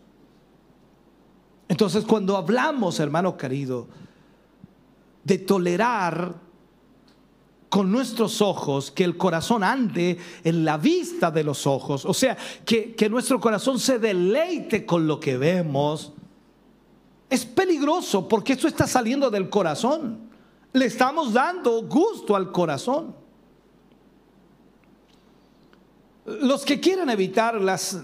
Entonces 1.70 2.04
cuando 2.04 2.36
hablamos, 2.36 3.00
hermano 3.00 3.38
querido, 3.38 3.88
de 5.24 5.38
tolerar 5.38 6.36
con 7.70 7.92
nuestros 7.92 8.42
ojos, 8.42 8.90
que 8.90 9.04
el 9.04 9.16
corazón 9.16 9.64
ande 9.64 10.18
en 10.44 10.66
la 10.66 10.78
vista 10.78 11.30
de 11.30 11.44
los 11.44 11.68
ojos, 11.68 12.04
o 12.06 12.14
sea, 12.16 12.36
que, 12.66 13.08
nuestro 13.12 13.40
corazón 13.40 13.80
se 13.80 14.00
deleite 14.00 14.84
con 14.88 15.06
lo 15.06 15.20
que 15.20 15.38
vemos, 15.38 16.12
es 17.30 17.46
peligroso 17.46 18.28
porque 18.28 18.54
esto 18.54 18.68
está 18.68 18.88
saliendo 18.88 19.30
del 19.30 19.52
corazón. 19.52 20.28
Le 20.74 20.86
estamos 20.86 21.34
dando 21.34 21.84
gusto 21.84 22.36
al 22.36 22.52
corazón. 22.52 23.16
Los 26.26 26.66
que 26.66 26.80
quieren 26.80 27.12
evitar 27.12 27.62
las 27.62 28.02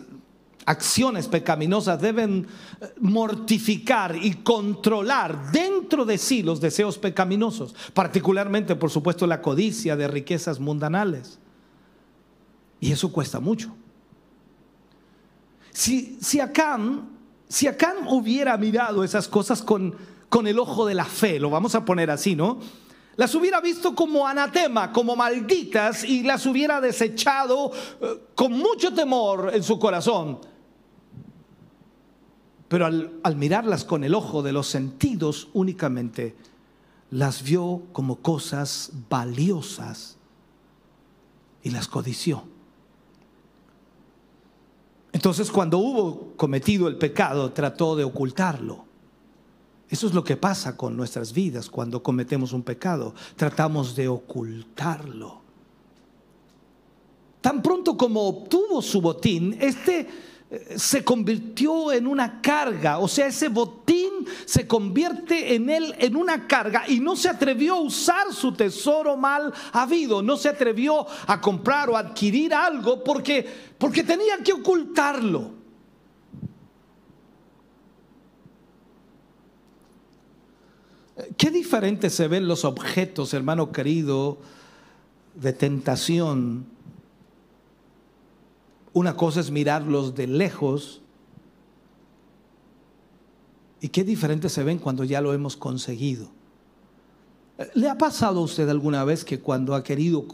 acciones 0.66 1.28
pecaminosas 1.28 2.01
deben 2.01 2.47
eh, 2.82 2.93
mortificar 2.99 4.16
y 4.16 4.36
controlar 4.36 5.51
dentro 5.51 6.05
de 6.05 6.18
sí 6.18 6.41
los 6.43 6.59
deseos 6.59 6.97
pecaminosos, 6.97 7.76
particularmente, 7.93 8.76
por 8.76 8.89
supuesto, 8.89 9.28
la 9.28 9.41
codicia 9.41 9.95
de 9.95 10.07
riquezas 10.07 10.59
mundanales. 10.59 11.39
Y 12.80 12.91
eso 12.91 13.11
cuesta 13.11 13.39
mucho. 13.39 13.76
Si, 15.72 16.18
si 16.22 16.39
Acán, 16.39 17.09
si 17.47 17.68
Acán 17.68 18.07
hubiera 18.07 18.57
mirado 18.57 19.03
esas 19.03 19.28
cosas 19.28 19.61
con, 19.61 19.95
con 20.30 20.47
el 20.47 20.57
ojo 20.57 20.86
de 20.86 20.95
la 20.95 21.05
fe, 21.05 21.39
lo 21.39 21.49
vamos 21.49 21.76
a 21.76 21.86
poner 21.86 22.09
así, 22.09 22.36
¿no? 22.36 22.59
Las 23.18 23.34
hubiera 23.34 23.61
visto 23.61 23.95
como 23.95 24.28
anatema, 24.28 24.91
como 24.91 25.16
malditas, 25.16 26.03
y 26.03 26.24
las 26.24 26.45
hubiera 26.45 26.82
desechado 26.82 27.72
eh, 28.01 28.24
con 28.36 28.51
mucho 28.51 28.93
temor 28.93 29.51
en 29.53 29.63
su 29.63 29.80
corazón 29.80 30.39
pero 32.68 32.86
al, 32.86 33.36
mirarlas 33.36 33.86
con 33.86 34.03
el 34.03 34.16
ojo 34.16 34.41
de 34.41 34.51
los 34.51 34.68
sentidos 34.68 35.49
únicamente, 35.53 36.36
las 37.11 37.43
vio 37.43 37.84
como 37.91 38.18
cosas 38.18 38.91
valiosas 39.09 40.18
y 41.61 41.70
las 41.70 41.88
codició. 41.88 42.43
Entonces 45.11 45.51
cuando 45.51 45.78
hubo 45.78 46.34
cometido 46.36 46.88
el 46.88 46.97
pecado, 46.97 47.51
trató 47.53 47.95
de 47.95 48.03
ocultarlo. 48.03 48.86
Eso 49.88 50.07
es 50.07 50.13
lo 50.13 50.24
que 50.24 50.36
pasa 50.36 50.76
con 50.76 50.97
nuestras 50.97 51.32
vidas 51.32 51.70
cuando 51.70 52.01
cometemos 52.01 52.51
un 52.51 52.63
pecado. 52.63 53.13
Tratamos 53.36 53.95
de 53.95 54.07
ocultarlo. 54.07 55.41
Tan 57.39 57.61
pronto 57.61 57.95
como 57.95 58.28
obtuvo 58.28 58.82
su 58.82 58.99
botín, 59.01 59.55
este 59.61 60.09
se 60.76 61.04
convirtió 61.04 61.91
en 61.91 62.06
una 62.06 62.39
carga, 62.41 63.00
o 63.00 63.08
sea, 63.08 63.28
ese 63.28 63.50
botín 63.50 64.12
se 64.46 64.68
convierte 64.68 65.56
en 65.56 65.70
él 65.70 65.96
en 65.98 66.16
una 66.16 66.48
carga 66.48 66.84
y 66.88 67.00
no 67.00 67.16
se 67.16 67.30
atrevió 67.30 67.76
a 67.76 67.82
usar 67.82 68.32
su 68.32 68.54
tesoro 68.54 69.18
mal 69.18 69.52
habido, 69.74 70.22
no 70.22 70.38
se 70.38 70.50
atrevió 70.50 71.06
a 71.28 71.41
comprar 71.41 71.89
o 71.89 71.98
adquirir 71.98 72.54
algo 72.54 73.04
porque 73.04 73.46
porque 73.78 74.04
tenía 74.04 74.38
que 74.43 74.54
ocultarlo. 74.54 75.52
Qué 81.38 81.50
diferente 81.50 82.10
se 82.10 82.28
ven 82.28 82.48
los 82.48 82.66
objetos, 82.66 83.34
hermano 83.34 83.72
querido, 83.72 84.38
de 85.34 85.54
tentación 85.54 86.75
una 88.96 89.18
cosa 89.18 89.41
es 89.41 89.52
mirarlos 89.52 90.16
de 90.16 90.26
lejos 90.26 91.02
y 93.82 93.89
qué 93.89 94.06
diferente 94.06 94.48
se 94.48 94.64
ven 94.64 94.80
cuando 94.80 95.04
ya 95.04 95.20
lo 95.20 95.34
hemos 95.34 95.58
conseguido. 95.58 96.30
¿Le 97.74 97.89
ha 97.89 97.98
pasado 97.98 98.39
a 98.39 98.43
usted 98.43 98.70
alguna 98.70 99.04
vez 99.04 99.26
que 99.26 99.41
cuando 99.41 99.76
ha 99.76 99.84
querido 99.84 100.26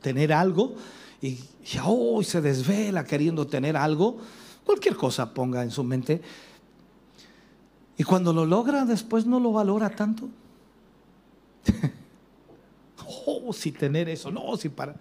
tener 0.00 0.32
algo 0.32 0.76
y 1.20 1.38
oh, 1.84 2.22
se 2.22 2.40
desvela 2.40 3.04
queriendo 3.04 3.46
tener 3.46 3.76
algo, 3.76 4.16
cualquier 4.64 4.96
cosa 4.96 5.34
ponga 5.34 5.62
en 5.62 5.70
su 5.70 5.84
mente, 5.84 6.22
y 7.98 8.02
cuando 8.02 8.32
lo 8.32 8.46
logra 8.46 8.86
después 8.86 9.26
no 9.26 9.40
lo 9.40 9.52
valora 9.52 9.90
tanto? 9.90 10.30
oh, 13.26 13.52
si 13.52 13.72
tener 13.72 14.08
eso, 14.08 14.30
no, 14.30 14.56
si 14.56 14.70
para... 14.70 14.96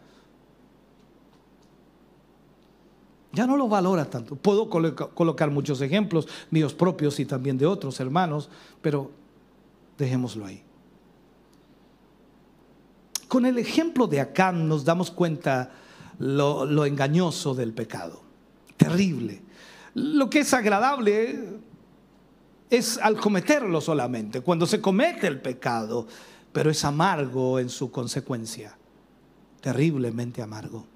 ya 3.35 3.45
no 3.45 3.57
lo 3.57 3.67
valora 3.67 4.05
tanto. 4.09 4.35
Puedo 4.35 4.69
colocar 4.69 5.51
muchos 5.51 5.81
ejemplos, 5.81 6.27
míos 6.49 6.73
propios 6.73 7.19
y 7.19 7.25
también 7.25 7.57
de 7.57 7.65
otros 7.65 7.99
hermanos, 7.99 8.49
pero 8.81 9.11
dejémoslo 9.97 10.45
ahí. 10.45 10.63
Con 13.27 13.45
el 13.45 13.57
ejemplo 13.57 14.07
de 14.07 14.21
Acán 14.21 14.67
nos 14.67 14.85
damos 14.85 15.11
cuenta 15.11 15.71
lo, 16.19 16.65
lo 16.65 16.85
engañoso 16.85 17.53
del 17.53 17.73
pecado. 17.73 18.21
Terrible. 18.77 19.41
Lo 19.93 20.29
que 20.29 20.39
es 20.39 20.53
agradable 20.53 21.59
es 22.69 22.97
al 22.97 23.17
cometerlo 23.17 23.81
solamente, 23.81 24.41
cuando 24.41 24.65
se 24.65 24.81
comete 24.81 25.27
el 25.27 25.41
pecado, 25.41 26.07
pero 26.51 26.69
es 26.69 26.83
amargo 26.85 27.59
en 27.59 27.69
su 27.69 27.91
consecuencia, 27.91 28.77
terriblemente 29.61 30.41
amargo. 30.41 30.94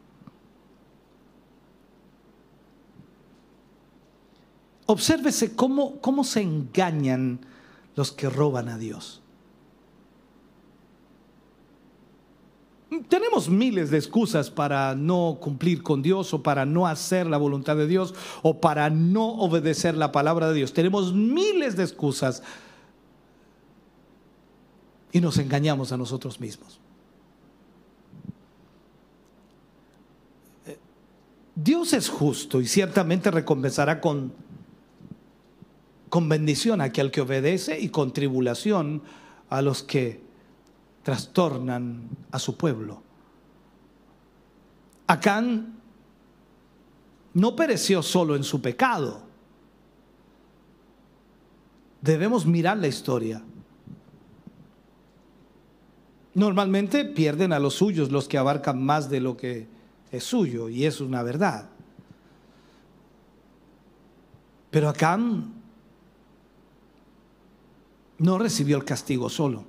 Obsérvese 4.89 5.55
cómo, 5.55 6.01
cómo 6.01 6.23
se 6.23 6.41
engañan 6.41 7.41
los 7.95 8.11
que 8.11 8.27
roban 8.27 8.69
a 8.69 8.79
Dios. 8.79 9.21
Tenemos 13.07 13.49
miles 13.49 13.91
de 13.91 13.99
excusas 13.99 14.49
para 14.49 14.95
no 14.95 15.37
cumplir 15.39 15.83
con 15.83 16.01
Dios 16.01 16.33
o 16.33 16.41
para 16.41 16.65
no 16.65 16.87
hacer 16.87 17.27
la 17.27 17.37
voluntad 17.37 17.75
de 17.75 17.85
Dios 17.85 18.15
o 18.41 18.59
para 18.59 18.89
no 18.89 19.27
obedecer 19.27 19.95
la 19.95 20.11
palabra 20.11 20.47
de 20.47 20.55
Dios. 20.55 20.73
Tenemos 20.73 21.13
miles 21.13 21.77
de 21.77 21.83
excusas 21.83 22.41
y 25.11 25.21
nos 25.21 25.37
engañamos 25.37 25.91
a 25.91 25.97
nosotros 25.97 26.39
mismos. 26.39 26.79
Dios 31.53 31.93
es 31.93 32.09
justo 32.09 32.59
y 32.59 32.65
ciertamente 32.65 33.29
recompensará 33.29 34.01
con 34.01 34.48
con 36.09 36.27
bendición 36.27 36.81
a 36.81 36.85
aquel 36.85 37.11
que 37.11 37.21
obedece 37.21 37.79
y 37.79 37.89
con 37.89 38.11
tribulación 38.11 39.01
a 39.49 39.61
los 39.61 39.83
que 39.83 40.21
trastornan 41.03 42.09
a 42.31 42.39
su 42.39 42.57
pueblo. 42.57 43.01
Acán 45.07 45.79
no 47.33 47.55
pereció 47.55 48.03
solo 48.03 48.35
en 48.35 48.43
su 48.43 48.61
pecado. 48.61 49.21
Debemos 52.01 52.45
mirar 52.45 52.77
la 52.77 52.87
historia. 52.87 53.41
Normalmente 56.33 57.05
pierden 57.05 57.53
a 57.53 57.59
los 57.59 57.75
suyos 57.75 58.11
los 58.11 58.27
que 58.27 58.37
abarcan 58.37 58.83
más 58.83 59.09
de 59.09 59.19
lo 59.19 59.35
que 59.35 59.67
es 60.11 60.23
suyo, 60.23 60.69
y 60.69 60.85
es 60.85 61.01
una 61.01 61.23
verdad. 61.23 61.69
Pero 64.71 64.89
Acán 64.89 65.58
no 68.19 68.37
recibió 68.37 68.77
el 68.77 68.85
castigo 68.85 69.29
solo. 69.29 69.63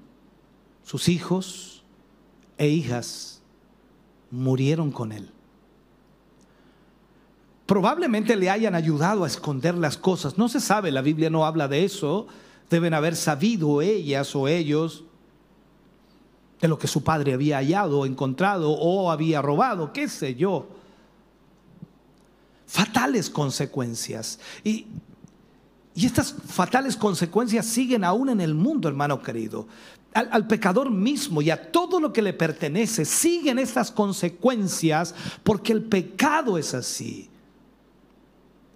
Sus 0.84 1.08
hijos 1.08 1.82
e 2.58 2.68
hijas 2.68 3.40
murieron 4.30 4.90
con 4.90 5.12
él. 5.12 5.30
Probablemente 7.66 8.34
le 8.34 8.50
hayan 8.50 8.74
ayudado 8.74 9.22
a 9.22 9.28
esconder 9.28 9.76
las 9.76 9.96
cosas. 9.96 10.36
No 10.36 10.48
se 10.48 10.60
sabe, 10.60 10.90
la 10.90 11.02
Biblia 11.02 11.30
no 11.30 11.46
habla 11.46 11.68
de 11.68 11.84
eso. 11.84 12.26
Deben 12.68 12.94
haber 12.94 13.14
sabido 13.14 13.80
ellas 13.80 14.34
o 14.34 14.48
ellos 14.48 15.04
de 16.60 16.68
lo 16.68 16.78
que 16.78 16.88
su 16.88 17.02
padre 17.02 17.32
había 17.32 17.56
hallado 17.56 18.04
encontrado 18.04 18.72
o 18.72 19.10
había 19.10 19.40
robado, 19.40 19.92
qué 19.92 20.08
sé 20.08 20.34
yo. 20.34 20.66
Fatales 22.66 23.30
consecuencias. 23.30 24.40
Y 24.62 24.86
Y 26.00 26.06
estas 26.06 26.32
fatales 26.32 26.96
consecuencias 26.96 27.66
siguen 27.66 28.04
aún 28.04 28.30
en 28.30 28.40
el 28.40 28.54
mundo, 28.54 28.88
hermano 28.88 29.20
querido. 29.20 29.68
Al, 30.14 30.46
pecador 30.46 30.90
mismo 30.90 31.42
y 31.42 31.50
a 31.50 31.70
todo 31.70 32.00
lo 32.00 32.10
que 32.10 32.22
le 32.22 32.32
pertenece 32.32 33.04
siguen 33.04 33.58
estas 33.58 33.90
consecuencias 33.90 35.14
porque 35.44 35.74
el 35.74 35.82
pecado 35.82 36.56
es 36.56 36.72
así. 36.72 37.28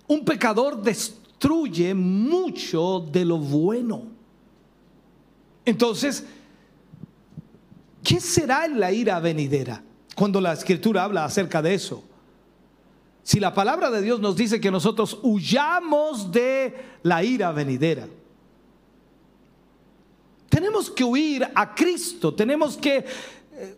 Un 0.07 0.22
pecador 0.22 0.83
destruye 0.83 1.95
mucho 1.95 3.01
de 3.11 3.25
lo 3.25 3.39
bueno. 3.39 4.03
Entonces, 5.64 6.27
¿qué 8.03 8.20
será 8.20 8.66
en 8.66 8.79
la 8.79 8.93
ira 8.93 9.18
venidera? 9.18 9.83
Cuando 10.14 10.43
la 10.43 10.53
escritura 10.53 11.05
habla 11.05 11.25
acerca 11.25 11.62
de 11.62 11.72
eso. 11.72 12.05
Si 13.25 13.41
la 13.41 13.55
palabra 13.55 13.91
de 13.91 14.03
Dios 14.03 14.20
nos 14.20 14.37
dice 14.37 14.61
que 14.61 14.70
nosotros 14.70 15.18
huyamos 15.22 16.31
de 16.31 16.75
la 17.03 17.25
ira 17.25 17.51
venidera. 17.53 18.07
Tenemos 20.51 20.91
que 20.91 21.03
huir 21.03 21.49
a 21.55 21.75
Cristo, 21.75 22.35
tenemos 22.35 22.77
que 22.77 23.05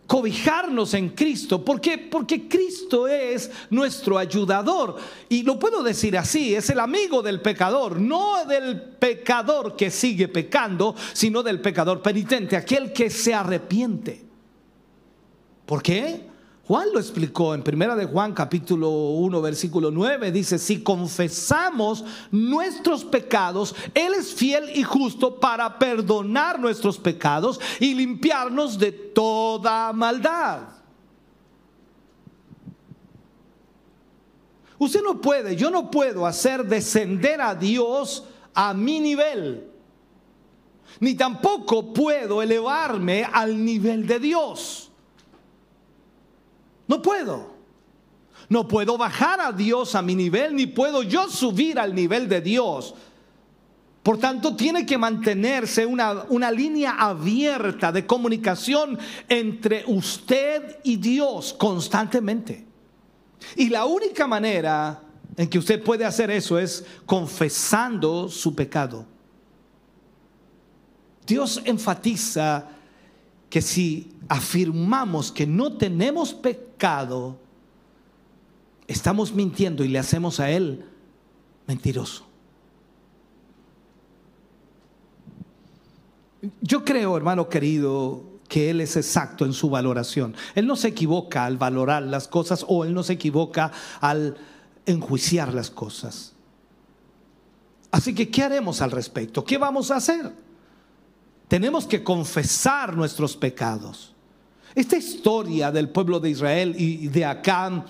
cobijarnos 0.05 0.93
en 0.95 1.09
Cristo. 1.09 1.63
¿Por 1.63 1.79
qué? 1.79 1.97
Porque 1.97 2.49
Cristo 2.49 3.07
es 3.07 3.49
nuestro 3.69 4.17
ayudador. 4.17 4.97
Y 5.29 5.43
lo 5.43 5.57
puedo 5.57 5.81
decir 5.81 6.17
así, 6.17 6.53
es 6.53 6.69
el 6.69 6.81
amigo 6.81 7.21
del 7.21 7.41
pecador, 7.41 8.01
no 8.01 8.45
del 8.45 8.81
pecador 8.81 9.77
que 9.77 9.89
sigue 9.91 10.27
pecando, 10.27 10.93
sino 11.13 11.41
del 11.41 11.61
pecador 11.61 12.01
penitente, 12.01 12.57
aquel 12.57 12.91
que 12.91 13.09
se 13.09 13.33
arrepiente. 13.33 14.25
¿Por 15.65 15.81
qué? 15.81 16.26
Juan 16.67 16.89
lo 16.91 16.99
explicó 16.99 17.55
en 17.55 17.63
Primera 17.63 17.95
de 17.95 18.03
Juan 18.03 18.33
capítulo 18.33 18.89
1 18.89 19.41
versículo 19.41 19.89
9 19.89 20.33
dice, 20.33 20.59
si 20.59 20.83
confesamos 20.83 22.03
nuestros 22.29 23.05
pecados, 23.05 23.73
él 23.93 24.13
es 24.13 24.33
fiel 24.33 24.69
y 24.75 24.83
justo 24.83 25.39
para 25.39 25.79
perdonar 25.79 26.59
nuestros 26.59 26.97
pecados 26.97 27.57
y 27.79 27.93
limpiarnos 27.93 28.77
de 28.77 28.91
toda 28.91 29.93
maldad. 29.93 30.63
Usted 34.77 35.01
no 35.01 35.21
puede, 35.21 35.55
yo 35.55 35.71
no 35.71 35.89
puedo 35.89 36.25
hacer 36.25 36.65
descender 36.65 37.39
a 37.39 37.55
Dios 37.55 38.25
a 38.53 38.73
mi 38.73 38.99
nivel. 38.99 39.71
Ni 40.99 41.15
tampoco 41.15 41.93
puedo 41.93 42.41
elevarme 42.41 43.23
al 43.23 43.63
nivel 43.63 44.05
de 44.05 44.19
Dios. 44.19 44.86
No 46.87 47.01
puedo. 47.01 47.55
No 48.49 48.67
puedo 48.67 48.97
bajar 48.97 49.41
a 49.41 49.51
Dios 49.51 49.95
a 49.95 50.01
mi 50.01 50.15
nivel, 50.15 50.55
ni 50.55 50.67
puedo 50.67 51.03
yo 51.03 51.29
subir 51.29 51.79
al 51.79 51.93
nivel 51.93 52.29
de 52.29 52.41
Dios. 52.41 52.95
Por 54.03 54.17
tanto, 54.17 54.55
tiene 54.55 54.85
que 54.85 54.97
mantenerse 54.97 55.85
una, 55.85 56.23
una, 56.29 56.49
línea 56.49 56.95
abierta 56.97 57.91
de 57.91 58.05
comunicación 58.05 58.97
entre 59.27 59.83
usted 59.87 60.79
y 60.83 60.95
Dios 60.95 61.53
constantemente. 61.53 62.65
Y 63.57 63.67
la 63.67 63.85
única 63.85 64.25
manera 64.25 65.01
en 65.35 65.49
que 65.49 65.59
usted 65.59 65.83
puede 65.83 66.05
hacer 66.05 66.31
eso 66.31 66.57
es 66.57 66.85
confesando 67.05 68.29
su 68.29 68.55
pecado. 68.55 69.05
Dios 71.25 71.61
enfatiza 71.65 72.69
que 73.49 73.61
si 73.61 74.13
afirmamos 74.29 75.31
que 75.31 75.47
no 75.47 75.73
tenemos 75.73 76.33
pecado, 76.33 77.37
estamos 78.87 79.33
mintiendo 79.33 79.83
y 79.83 79.87
le 79.87 79.99
hacemos 79.99 80.39
a 80.39 80.49
Él 80.51 80.85
mentiroso. 81.67 82.25
Yo 86.61 86.85
creo, 86.85 87.17
hermano 87.17 87.49
querido, 87.49 88.23
que 88.47 88.69
Él 88.69 88.81
es 88.81 88.95
exacto 88.95 89.45
en 89.45 89.53
su 89.53 89.69
valoración. 89.69 90.35
Él 90.55 90.67
no 90.67 90.75
se 90.75 90.89
equivoca 90.89 91.45
al 91.45 91.57
valorar 91.57 92.03
las 92.03 92.27
cosas 92.27 92.65
o 92.67 92.85
Él 92.85 92.93
no 92.93 93.03
se 93.03 93.13
equivoca 93.13 93.71
al 93.99 94.37
enjuiciar 94.85 95.53
las 95.53 95.69
cosas. 95.69 96.33
Así 97.91 98.13
que, 98.13 98.29
¿qué 98.29 98.43
haremos 98.43 98.81
al 98.81 98.91
respecto? 98.91 99.43
¿Qué 99.43 99.57
vamos 99.57 99.91
a 99.91 99.97
hacer? 99.97 100.31
Tenemos 101.47 101.85
que 101.85 102.03
confesar 102.03 102.95
nuestros 102.95 103.35
pecados. 103.35 104.13
Esta 104.77 104.95
historia 104.95 105.71
del 105.71 105.89
pueblo 105.89 106.19
de 106.19 106.29
Israel 106.29 106.75
y 106.77 107.07
de 107.07 107.25
Acán 107.25 107.83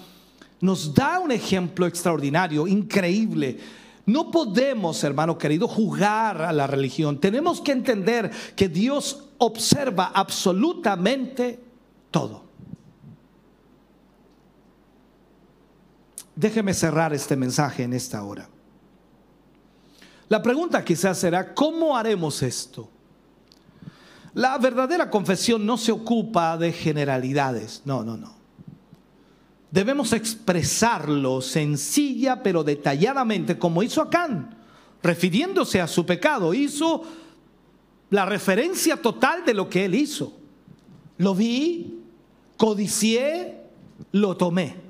nos 0.62 0.94
da 0.94 1.20
un 1.20 1.34
ejemplo 1.34 1.86
extraordinario, 1.86 2.66
increíble. 2.66 3.60
No 4.06 4.32
podemos, 4.32 5.04
hermano 5.04 5.38
querido, 5.38 5.68
jugar 5.68 6.42
a 6.42 6.54
la 6.54 6.66
religión. 6.66 7.20
Tenemos 7.20 7.60
que 7.60 7.74
entender 7.74 8.32
que 8.56 8.70
Dios 8.70 9.26
observa 9.38 10.14
absolutamente 10.14 11.60
todo. 12.10 12.46
Déjeme 16.38 16.74
cerrar 16.74 17.14
este 17.14 17.36
mensaje 17.36 17.84
en 17.84 17.92
esta 17.92 18.24
hora. 18.24 18.48
La 20.30 20.42
pregunta 20.42 20.86
quizás 20.86 21.18
será, 21.18 21.54
¿cómo 21.54 21.98
haremos 21.98 22.42
esto? 22.42 22.90
La 24.38 24.60
verdadera 24.60 25.10
confesión 25.10 25.66
no 25.66 25.78
se 25.78 25.92
ocupa 25.92 26.60
de 26.60 26.72
generalidades, 26.72 27.82
no, 27.86 28.04
no, 28.04 28.18
no. 28.18 28.36
Debemos 29.72 30.14
expresarlo 30.14 31.42
sencilla 31.42 32.44
pero 32.44 32.64
detalladamente 32.64 33.58
como 33.58 33.82
hizo 33.82 34.00
Acán, 34.00 34.56
refiriéndose 35.02 35.82
a 35.82 35.88
su 35.88 36.06
pecado. 36.06 36.54
Hizo 36.54 37.02
la 38.12 38.28
referencia 38.28 39.02
total 39.02 39.44
de 39.44 39.56
lo 39.56 39.68
que 39.72 39.86
él 39.86 39.96
hizo. 39.96 40.34
Lo 41.18 41.34
vi, 41.34 42.04
codicié, 42.58 43.64
lo 44.12 44.38
tomé. 44.38 44.87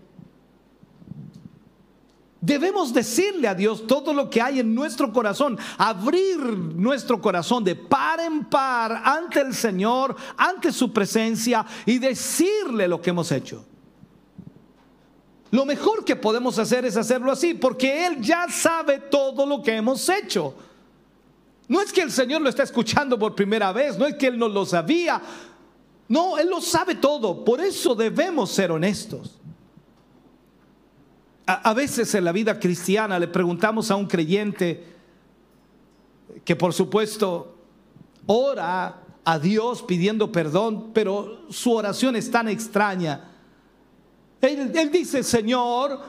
Debemos 2.39 2.93
decirle 2.93 3.47
a 3.47 3.55
Dios 3.55 3.87
todo 3.87 4.13
lo 4.13 4.29
que 4.29 4.41
hay 4.41 4.59
en 4.59 4.75
nuestro 4.75 5.11
corazón, 5.11 5.57
abrir 5.77 6.37
nuestro 6.37 7.19
corazón 7.19 7.63
de 7.63 7.75
par 7.75 8.19
en 8.19 8.45
par 8.45 9.01
ante 9.03 9.41
el 9.41 9.55
Señor, 9.55 10.15
ante 10.37 10.71
su 10.71 10.93
presencia 10.93 11.65
y 11.85 11.97
decirle 11.97 12.87
lo 12.87 13.01
que 13.01 13.09
hemos 13.09 13.31
hecho. 13.31 13.65
Lo 15.49 15.65
mejor 15.65 16.05
que 16.05 16.15
podemos 16.15 16.59
hacer 16.59 16.85
es 16.85 16.95
hacerlo 16.95 17.31
así, 17.31 17.53
porque 17.53 18.05
Él 18.05 18.21
ya 18.21 18.47
sabe 18.49 18.99
todo 18.99 19.45
lo 19.45 19.63
que 19.63 19.75
hemos 19.75 20.07
hecho. 20.07 20.53
No 21.67 21.81
es 21.81 21.91
que 21.91 22.01
el 22.01 22.11
Señor 22.11 22.41
lo 22.41 22.49
está 22.49 22.63
escuchando 22.63 23.17
por 23.17 23.33
primera 23.33 23.71
vez, 23.71 23.97
no 23.97 24.05
es 24.05 24.15
que 24.15 24.27
Él 24.27 24.37
no 24.37 24.47
lo 24.47 24.65
sabía. 24.65 25.21
No, 26.07 26.37
Él 26.37 26.49
lo 26.49 26.61
sabe 26.61 26.95
todo. 26.95 27.43
Por 27.43 27.61
eso 27.61 27.95
debemos 27.95 28.51
ser 28.51 28.71
honestos. 28.71 29.39
A, 31.49 31.73
veces 31.73 32.13
en 32.13 32.25
la 32.25 32.33
vida 32.33 32.59
cristiana 32.59 33.17
le 33.17 33.29
preguntamos 33.29 33.89
a 33.89 33.95
un 33.95 34.05
creyente 34.05 34.83
que 36.43 36.57
por 36.57 36.73
supuesto 36.73 37.55
ora 38.25 39.01
a 39.23 39.39
Dios 39.39 39.81
pidiendo 39.81 40.29
perdón, 40.29 40.91
pero 40.93 41.45
su 41.49 41.71
oración 41.71 42.17
es 42.17 42.29
tan 42.29 42.49
extraña. 42.49 43.31
Él, 44.41 44.91
dice, 44.91 45.23
Señor, 45.23 46.01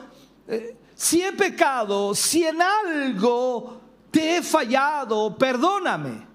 eh, 0.45 0.75
si 0.93 1.21
he 1.21 1.31
pecado, 1.31 2.13
si 2.13 2.43
en 2.43 2.61
algo 2.61 3.79
te 4.11 4.37
he 4.37 4.43
fallado, 4.43 5.37
perdóname. 5.37 6.27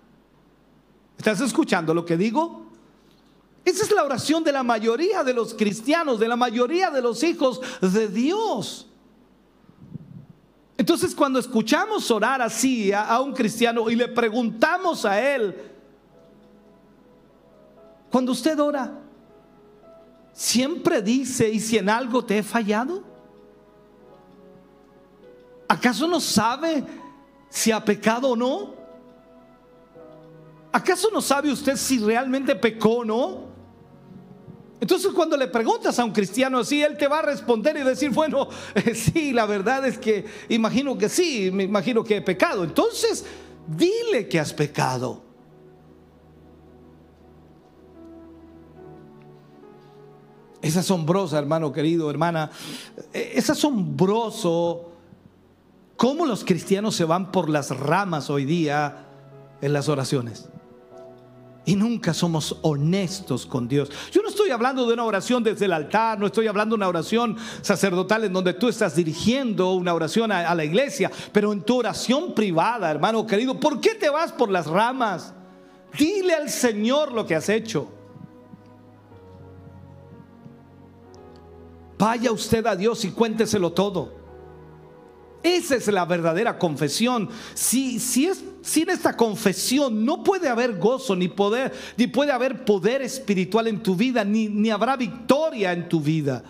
¿Estás 1.19 1.43
escuchando 1.43 1.93
lo 1.93 2.07
que 2.07 2.17
digo? 2.17 2.69
Esa 3.67 3.85
es 3.85 3.91
la 3.91 4.05
oración 4.05 4.43
de 4.45 4.53
la 4.53 4.63
mayoría 4.63 5.23
de 5.23 5.35
los 5.35 5.53
cristianos, 5.53 6.19
de 6.19 6.29
la 6.29 6.37
mayoría 6.37 6.91
de 6.91 7.03
los 7.03 7.23
hijos 7.23 7.61
de 7.83 8.09
Dios. 8.09 8.89
Entonces 10.77 11.15
cuando 11.15 11.39
escuchamos 11.39 12.11
orar 12.11 12.43
así 12.43 12.93
a, 12.93 13.21
un 13.21 13.33
cristiano 13.33 13.89
y 13.89 13.95
le 13.95 14.09
preguntamos 14.09 15.05
a 15.05 15.21
él, 15.21 15.55
cuando 18.11 18.33
usted 18.33 18.59
ora, 18.59 18.93
siempre 20.33 21.01
dice, 21.01 21.49
¿y 21.49 21.61
si 21.61 21.79
en 21.79 21.89
algo 21.89 22.25
te 22.25 22.39
he 22.39 22.43
fallado? 22.43 23.03
¿Acaso 25.69 26.07
no 26.09 26.21
sabe 26.21 26.85
si 27.49 27.71
ha 27.71 27.85
pecado 27.85 28.31
o 28.31 28.37
no? 28.37 28.75
¿Acaso 30.73 31.09
no 31.13 31.21
sabe 31.21 31.53
usted 31.53 31.77
si 31.77 31.99
realmente 32.01 32.55
pecó 32.57 32.99
o 32.99 33.05
no? 33.05 33.54
Entonces 34.85 35.13
cuando 35.15 35.35
le 35.39 35.49
preguntas 35.49 35.99
a 35.99 36.05
un 36.05 36.13
cristiano 36.13 36.59
así, 36.59 36.83
él 36.83 36.99
te 36.99 37.09
va 37.09 37.21
a 37.21 37.23
responder 37.23 37.75
y 37.79 37.83
decir, 37.83 38.11
bueno, 38.11 38.51
sí, 38.95 39.33
la 39.33 39.47
verdad 39.47 39.87
es 39.87 39.97
que 39.97 40.27
imagino 40.51 40.99
que 40.99 41.09
sí, 41.09 41.49
me 41.51 41.63
imagino 41.63 42.05
que 42.05 42.19
he 42.19 42.21
pecado. 42.21 42.65
Entonces, 42.65 43.25
dile 43.67 44.29
que 44.29 44.39
has 44.39 44.53
pecado. 44.53 45.23
Es 50.61 50.77
asombrosa, 50.77 51.39
hermano 51.39 51.73
querido, 51.73 52.11
hermana, 52.11 52.51
es 53.15 53.49
asombroso 53.49 54.91
¿Cómo 55.97 56.27
los 56.27 56.45
cristianos 56.45 56.95
se 56.95 57.05
van 57.05 57.33
por 57.33 57.49
las 57.49 57.71
ramas 57.71 58.29
hoy 58.29 58.45
día 58.45 59.07
en 59.63 59.73
las 59.73 59.89
oraciones? 59.89 60.51
Y 61.67 61.77
nunca 61.77 62.13
somos 62.13 62.59
honestos 62.61 63.47
con 63.47 63.67
Dios. 63.67 63.91
Yo 64.13 64.23
no 64.23 64.29
estoy 64.29 64.51
hablando 64.51 64.87
de 64.87 64.93
una 64.93 65.05
oración 65.05 65.43
desde 65.43 65.65
el 65.65 65.73
altar, 65.73 66.19
no 66.19 66.27
estoy 66.27 66.47
hablando 66.47 66.75
de 66.75 66.79
una 66.79 66.89
oración 66.89 67.39
sacerdotal 67.63 68.25
en 68.25 68.35
donde 68.35 68.53
tú 68.53 68.69
estás 68.69 68.95
dirigiendo 68.95 69.73
una 69.73 69.95
oración 69.95 70.31
a, 70.31 70.55
la 70.55 70.65
iglesia, 70.65 71.11
pero 71.33 71.53
en 71.53 71.63
tu 71.63 71.79
oración 71.79 72.35
privada, 72.35 72.91
hermano 72.91 73.27
querido, 73.27 73.59
¿por 73.59 73.81
qué 73.81 73.95
te 73.95 74.11
vas 74.11 74.31
por 74.33 74.51
las 74.51 74.67
ramas? 74.67 75.33
Dile 75.99 76.35
al 76.35 76.51
Señor 76.51 77.13
lo 77.13 77.27
que 77.27 77.35
has 77.35 77.49
hecho. 77.49 77.89
Vaya 81.97 82.31
usted 82.31 82.67
a 82.67 82.77
Dios 82.77 83.05
y 83.07 83.11
cuénteselo 83.13 83.73
todo. 83.73 84.13
Esa 85.43 85.77
es 85.77 85.87
la 85.89 86.05
verdadera 86.05 86.59
confesión. 86.59 87.31
Si, 87.55 88.01
si 88.01 88.27
es 88.27 88.43
sin 88.65 88.89
esta 88.89 89.15
confesión, 89.15 90.07
no 90.07 90.25
puede 90.25 90.49
haber 90.49 90.79
gozo, 90.79 91.15
ni 91.15 91.29
poder, 91.29 91.71
ni 91.99 92.07
puede 92.07 92.33
haber 92.33 92.65
poder 92.65 93.03
espiritual 93.03 93.67
en 93.67 93.83
tu 93.83 93.95
vida, 93.95 94.25
ni, 94.25 94.49
ni 94.49 94.71
habrá 94.71 94.97
victoria 94.97 95.71
en 95.75 95.87
tu 95.87 96.01
vida. 96.01 96.43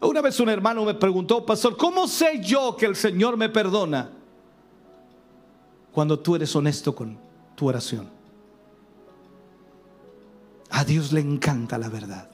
Una 0.00 0.20
vez 0.20 0.38
un 0.38 0.50
hermano 0.50 0.84
me 0.84 0.94
preguntó, 0.94 1.44
pastor, 1.44 1.76
¿cómo 1.76 2.06
sé 2.06 2.40
yo 2.44 2.76
que 2.76 2.86
el 2.86 2.94
Señor 2.94 3.36
me 3.36 3.48
perdona? 3.48 4.08
Cuando 5.90 6.20
tú 6.20 6.36
eres 6.36 6.54
honesto 6.54 6.94
con 6.94 7.18
tu 7.56 7.66
oración. 7.66 8.08
A 10.70 10.84
Dios 10.84 11.12
le 11.12 11.20
encanta 11.20 11.76
la 11.76 11.88
verdad, 11.88 12.30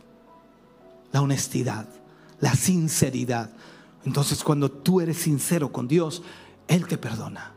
la 1.13 1.23
honestidad, 1.23 1.87
la 2.41 2.55
sinceridad. 2.55 3.49
Entonces 4.05 4.45
cuando 4.45 4.71
tú 4.71 5.01
eres 5.01 5.17
sincero 5.17 5.73
con 5.73 5.89
Dios, 5.89 6.23
Él 6.69 6.87
te 6.87 6.99
perdona. 6.99 7.54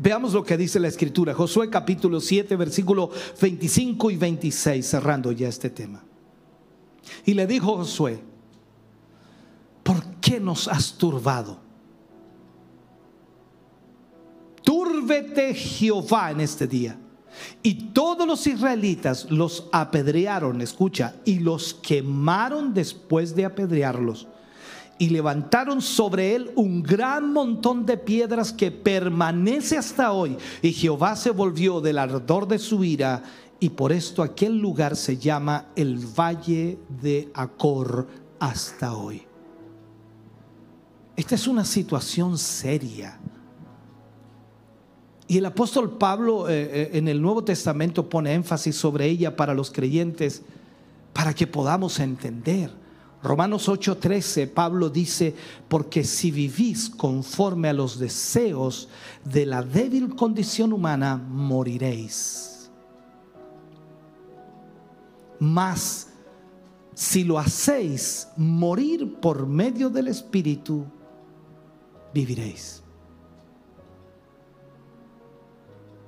Veamos 0.00 0.32
lo 0.32 0.44
que 0.44 0.56
dice 0.56 0.78
la 0.78 0.88
escritura. 0.88 1.34
Josué 1.34 1.68
capítulo 1.68 2.20
7, 2.20 2.54
versículo 2.56 3.10
25 3.40 4.10
y 4.12 4.16
26, 4.16 4.86
cerrando 4.86 5.32
ya 5.32 5.48
este 5.48 5.70
tema. 5.70 6.04
Y 7.24 7.34
le 7.34 7.46
dijo 7.46 7.76
Josué, 7.76 8.20
¿por 9.82 10.04
qué 10.20 10.38
nos 10.38 10.68
has 10.68 10.92
turbado? 10.92 11.58
Túrbete 14.62 15.54
Jehová 15.54 16.30
en 16.30 16.40
este 16.42 16.66
día. 16.66 16.96
Y 17.62 17.90
todos 17.92 18.26
los 18.26 18.46
israelitas 18.46 19.30
los 19.30 19.68
apedrearon, 19.72 20.60
escucha, 20.60 21.16
y 21.24 21.40
los 21.40 21.74
quemaron 21.74 22.72
después 22.72 23.34
de 23.34 23.44
apedrearlos 23.44 24.28
y 24.98 25.10
levantaron 25.10 25.80
sobre 25.80 26.34
él 26.34 26.50
un 26.56 26.82
gran 26.82 27.32
montón 27.32 27.86
de 27.86 27.96
piedras 27.96 28.52
que 28.52 28.70
permanece 28.70 29.78
hasta 29.78 30.12
hoy. 30.12 30.36
Y 30.60 30.72
Jehová 30.72 31.16
se 31.16 31.30
volvió 31.30 31.80
del 31.80 31.98
ardor 31.98 32.48
de 32.48 32.58
su 32.58 32.82
ira 32.84 33.22
y 33.60 33.70
por 33.70 33.92
esto 33.92 34.22
aquel 34.22 34.58
lugar 34.58 34.96
se 34.96 35.16
llama 35.16 35.66
el 35.76 35.98
Valle 35.98 36.78
de 37.00 37.30
Acor 37.34 38.06
hasta 38.38 38.94
hoy. 38.94 39.22
Esta 41.16 41.34
es 41.34 41.48
una 41.48 41.64
situación 41.64 42.38
seria. 42.38 43.18
Y 45.26 45.38
el 45.38 45.46
apóstol 45.46 45.98
Pablo 45.98 46.48
eh, 46.48 46.62
eh, 46.62 46.90
en 46.94 47.08
el 47.08 47.20
Nuevo 47.20 47.44
Testamento 47.44 48.08
pone 48.08 48.32
énfasis 48.32 48.76
sobre 48.76 49.06
ella 49.06 49.36
para 49.36 49.52
los 49.54 49.70
creyentes, 49.70 50.42
para 51.12 51.34
que 51.34 51.46
podamos 51.46 51.98
entender. 52.00 52.70
Romanos 53.22 53.68
8:13, 53.68 54.46
Pablo 54.46 54.90
dice, 54.90 55.34
porque 55.68 56.04
si 56.04 56.30
vivís 56.30 56.88
conforme 56.88 57.68
a 57.68 57.72
los 57.72 57.98
deseos 57.98 58.88
de 59.24 59.44
la 59.44 59.62
débil 59.62 60.14
condición 60.14 60.72
humana, 60.72 61.16
moriréis. 61.16 62.70
Mas 65.40 66.08
si 66.94 67.24
lo 67.24 67.38
hacéis 67.38 68.28
morir 68.36 69.20
por 69.20 69.46
medio 69.46 69.90
del 69.90 70.08
Espíritu, 70.08 70.84
viviréis. 72.14 72.82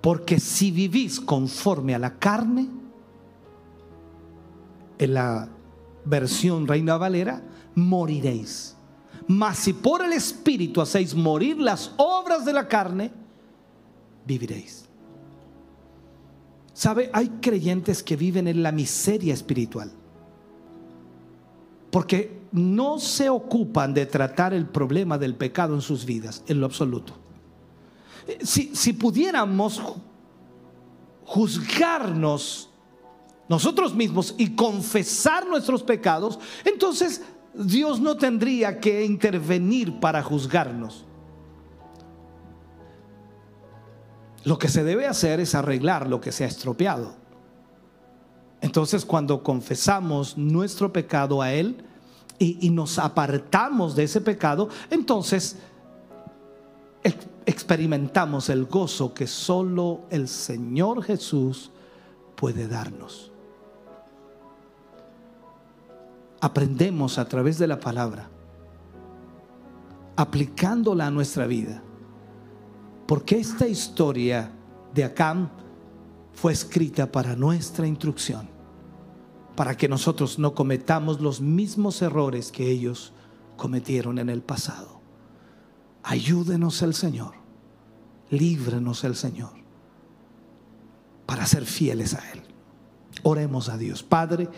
Porque 0.01 0.41
si 0.41 0.71
vivís 0.71 1.21
conforme 1.21 1.95
a 1.95 1.99
la 1.99 2.19
carne, 2.19 2.69
en 4.99 5.15
la 5.15 5.49
versión 6.05 6.67
Reina 6.67 6.97
Valera, 6.97 7.43
moriréis. 7.75 8.77
Mas 9.27 9.59
si 9.59 9.73
por 9.73 10.05
el 10.05 10.13
Espíritu 10.13 10.81
hacéis 10.81 11.15
morir 11.15 11.59
las 11.59 11.93
obras 11.97 12.45
de 12.45 12.53
la 12.53 12.67
carne, 12.67 13.13
viviréis. 14.27 14.87
¿Sabe? 16.73 17.11
Hay 17.13 17.29
creyentes 17.41 18.03
que 18.03 18.17
viven 18.17 18.49
en 18.49 18.63
la 18.63 18.73
miseria 18.73 19.35
espiritual. 19.35 19.93
Porque 21.91 22.41
no 22.53 22.99
se 22.99 23.29
ocupan 23.29 23.95
de 23.95 24.07
tratar 24.07 24.55
el 24.55 24.67
problema 24.67 25.19
del 25.19 25.35
pecado 25.35 25.75
en 25.75 25.81
sus 25.81 26.05
vidas, 26.05 26.43
en 26.47 26.61
lo 26.61 26.67
absoluto. 26.67 27.15
Si, 28.43 28.75
si 28.75 28.93
pudiéramos 28.93 29.81
juzgarnos 31.25 32.70
nosotros 33.51 33.97
mismos 33.97 34.37
y 34.39 34.55
confesar 34.55 35.45
nuestros 35.49 35.83
pecados, 35.83 36.39
entonces 36.65 37.21
Dios 37.53 37.99
no 37.99 38.17
tendría 38.17 38.79
que 38.79 39.05
intervenir 39.05 39.99
para 39.99 40.23
juzgarnos. 40.23 41.05
Lo 44.45 44.57
que 44.57 44.69
se 44.69 44.85
debe 44.85 45.09
hacer 45.09 45.41
es 45.41 45.57
arreglar 45.57 46.09
lo 46.09 46.21
que 46.21 46.31
se 46.31 46.45
ha 46.45 46.47
estropeado. 46.47 47.17
Entonces 48.61 49.05
cuando 49.05 49.43
confesamos 49.43 50.39
nuestro 50.39 50.93
pecado 50.93 51.43
a 51.43 51.53
Él 51.53 51.83
y, 52.39 52.71
nos 52.71 53.01
apartamos 53.01 53.97
de 53.97 54.05
ese 54.05 54.21
pecado, 54.21 54.69
entonces 54.91 55.57
experimentamos 57.47 58.49
el 58.49 58.67
gozo 58.67 59.13
que 59.13 59.27
solo 59.27 60.03
el 60.09 60.29
Señor 60.29 61.03
Jesús 61.03 61.73
puede 62.37 62.69
darnos 62.69 63.31
aprendemos 66.41 67.19
a 67.19 67.29
través 67.29 67.59
de 67.59 67.67
la 67.67 67.81
palabra, 67.81 68.31
aplicándola 70.17 71.07
a 71.07 71.11
nuestra 71.11 71.47
vida. 71.47 71.83
Porque 73.07 73.39
esta 73.39 73.67
historia 73.67 74.53
de 74.95 75.05
Acam 75.05 75.51
fue 76.33 76.53
escrita 76.53 77.11
para 77.11 77.37
nuestra 77.37 77.87
instrucción, 77.87 78.49
para 79.57 79.77
que 79.77 79.89
nosotros 79.89 80.39
no 80.39 80.55
cometamos 80.55 81.21
los 81.21 81.41
mismos 81.41 82.01
errores 82.03 82.51
que 82.51 82.71
ellos 82.71 83.13
cometieron 83.57 84.19
en 84.19 84.29
el 84.29 84.43
pasado. 84.43 85.01
Ayúdenos 86.03 86.81
el 86.83 86.95
Señor, 86.95 87.35
líbrenos 88.31 89.05
el 89.05 89.17
Señor, 89.17 89.53
para 91.27 91.45
ser 91.47 91.67
fieles 91.67 92.15
a 92.15 92.31
Él. 92.33 92.43
Oremos 93.23 93.69
a 93.69 93.77
Dios. 93.77 94.03
Padre, 94.03 94.49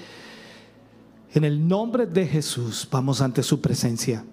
en 1.34 1.44
el 1.44 1.66
nombre 1.66 2.06
de 2.06 2.26
Jesús 2.26 2.86
vamos 2.90 3.20
ante 3.20 3.42
su 3.42 3.60
presencia. 3.60 4.24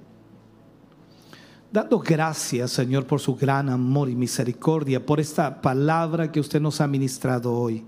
Dando 1.72 2.00
gracias, 2.00 2.72
Señor, 2.72 3.06
por 3.06 3.20
su 3.20 3.36
gran 3.36 3.70
amor 3.70 4.10
y 4.10 4.16
misericordia, 4.16 5.06
por 5.06 5.20
esta 5.20 5.62
palabra 5.62 6.32
que 6.32 6.40
usted 6.40 6.60
nos 6.60 6.82
ha 6.82 6.88
ministrado 6.88 7.54
hoy. 7.54 7.86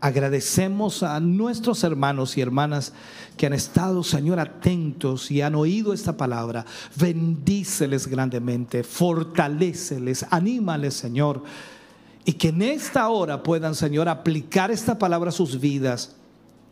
Agradecemos 0.00 1.02
a 1.02 1.18
nuestros 1.18 1.82
hermanos 1.82 2.36
y 2.36 2.42
hermanas 2.42 2.92
que 3.36 3.46
han 3.46 3.54
estado, 3.54 4.04
Señor, 4.04 4.38
atentos 4.38 5.30
y 5.30 5.40
han 5.40 5.54
oído 5.54 5.92
esta 5.92 6.16
palabra. 6.16 6.64
Bendíceles 6.94 8.06
grandemente, 8.06 8.84
fortaleceles, 8.84 10.24
anímales, 10.30 10.94
Señor. 10.94 11.42
Y 12.24 12.34
que 12.34 12.48
en 12.48 12.62
esta 12.62 13.08
hora 13.08 13.42
puedan, 13.42 13.74
Señor, 13.74 14.08
aplicar 14.08 14.70
esta 14.70 14.98
palabra 14.98 15.30
a 15.30 15.32
sus 15.32 15.58
vidas 15.58 16.14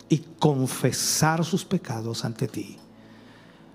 y 0.09 0.18
confesar 0.38 1.44
sus 1.44 1.64
pecados 1.64 2.24
ante 2.24 2.48
ti. 2.48 2.78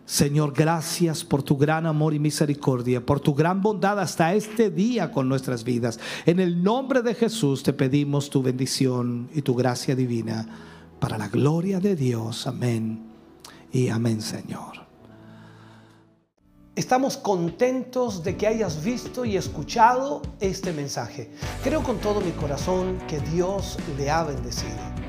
Señor, 0.10 0.54
gracias 0.56 1.24
por 1.24 1.44
tu 1.44 1.56
gran 1.56 1.86
amor 1.86 2.16
y 2.16 2.20
misericordia, 2.20 3.06
por 3.06 3.20
tu 3.20 3.36
gran 3.36 3.62
bondad 3.62 4.00
hasta 4.00 4.34
este 4.34 4.72
día 4.72 5.12
con 5.12 5.30
nuestras 5.30 5.64
vidas. 5.64 6.00
En 6.26 6.40
el 6.40 6.64
nombre 6.64 7.04
de 7.04 7.14
Jesús 7.14 7.62
te 7.62 7.74
pedimos 7.74 8.32
tu 8.32 8.42
bendición 8.42 9.30
y 9.36 9.44
tu 9.44 9.54
gracia 9.54 9.96
divina 9.96 10.48
para 11.00 11.16
la 11.18 11.28
gloria 11.28 11.80
de 11.80 11.96
Dios. 11.96 12.48
Amén 12.48 13.04
y 13.72 13.90
amén, 13.90 14.24
Señor. 14.24 14.80
Estamos 16.76 17.18
contentos 17.18 18.24
de 18.24 18.36
que 18.36 18.48
hayas 18.48 18.84
visto 18.84 19.26
y 19.26 19.38
escuchado 19.38 20.24
este 20.40 20.74
mensaje. 20.74 21.30
Creo 21.64 21.84
con 21.84 21.98
todo 22.00 22.20
mi 22.22 22.32
corazón 22.32 22.98
que 23.08 23.20
Dios 23.20 23.78
le 23.96 24.10
ha 24.10 24.24
bendecido. 24.24 25.09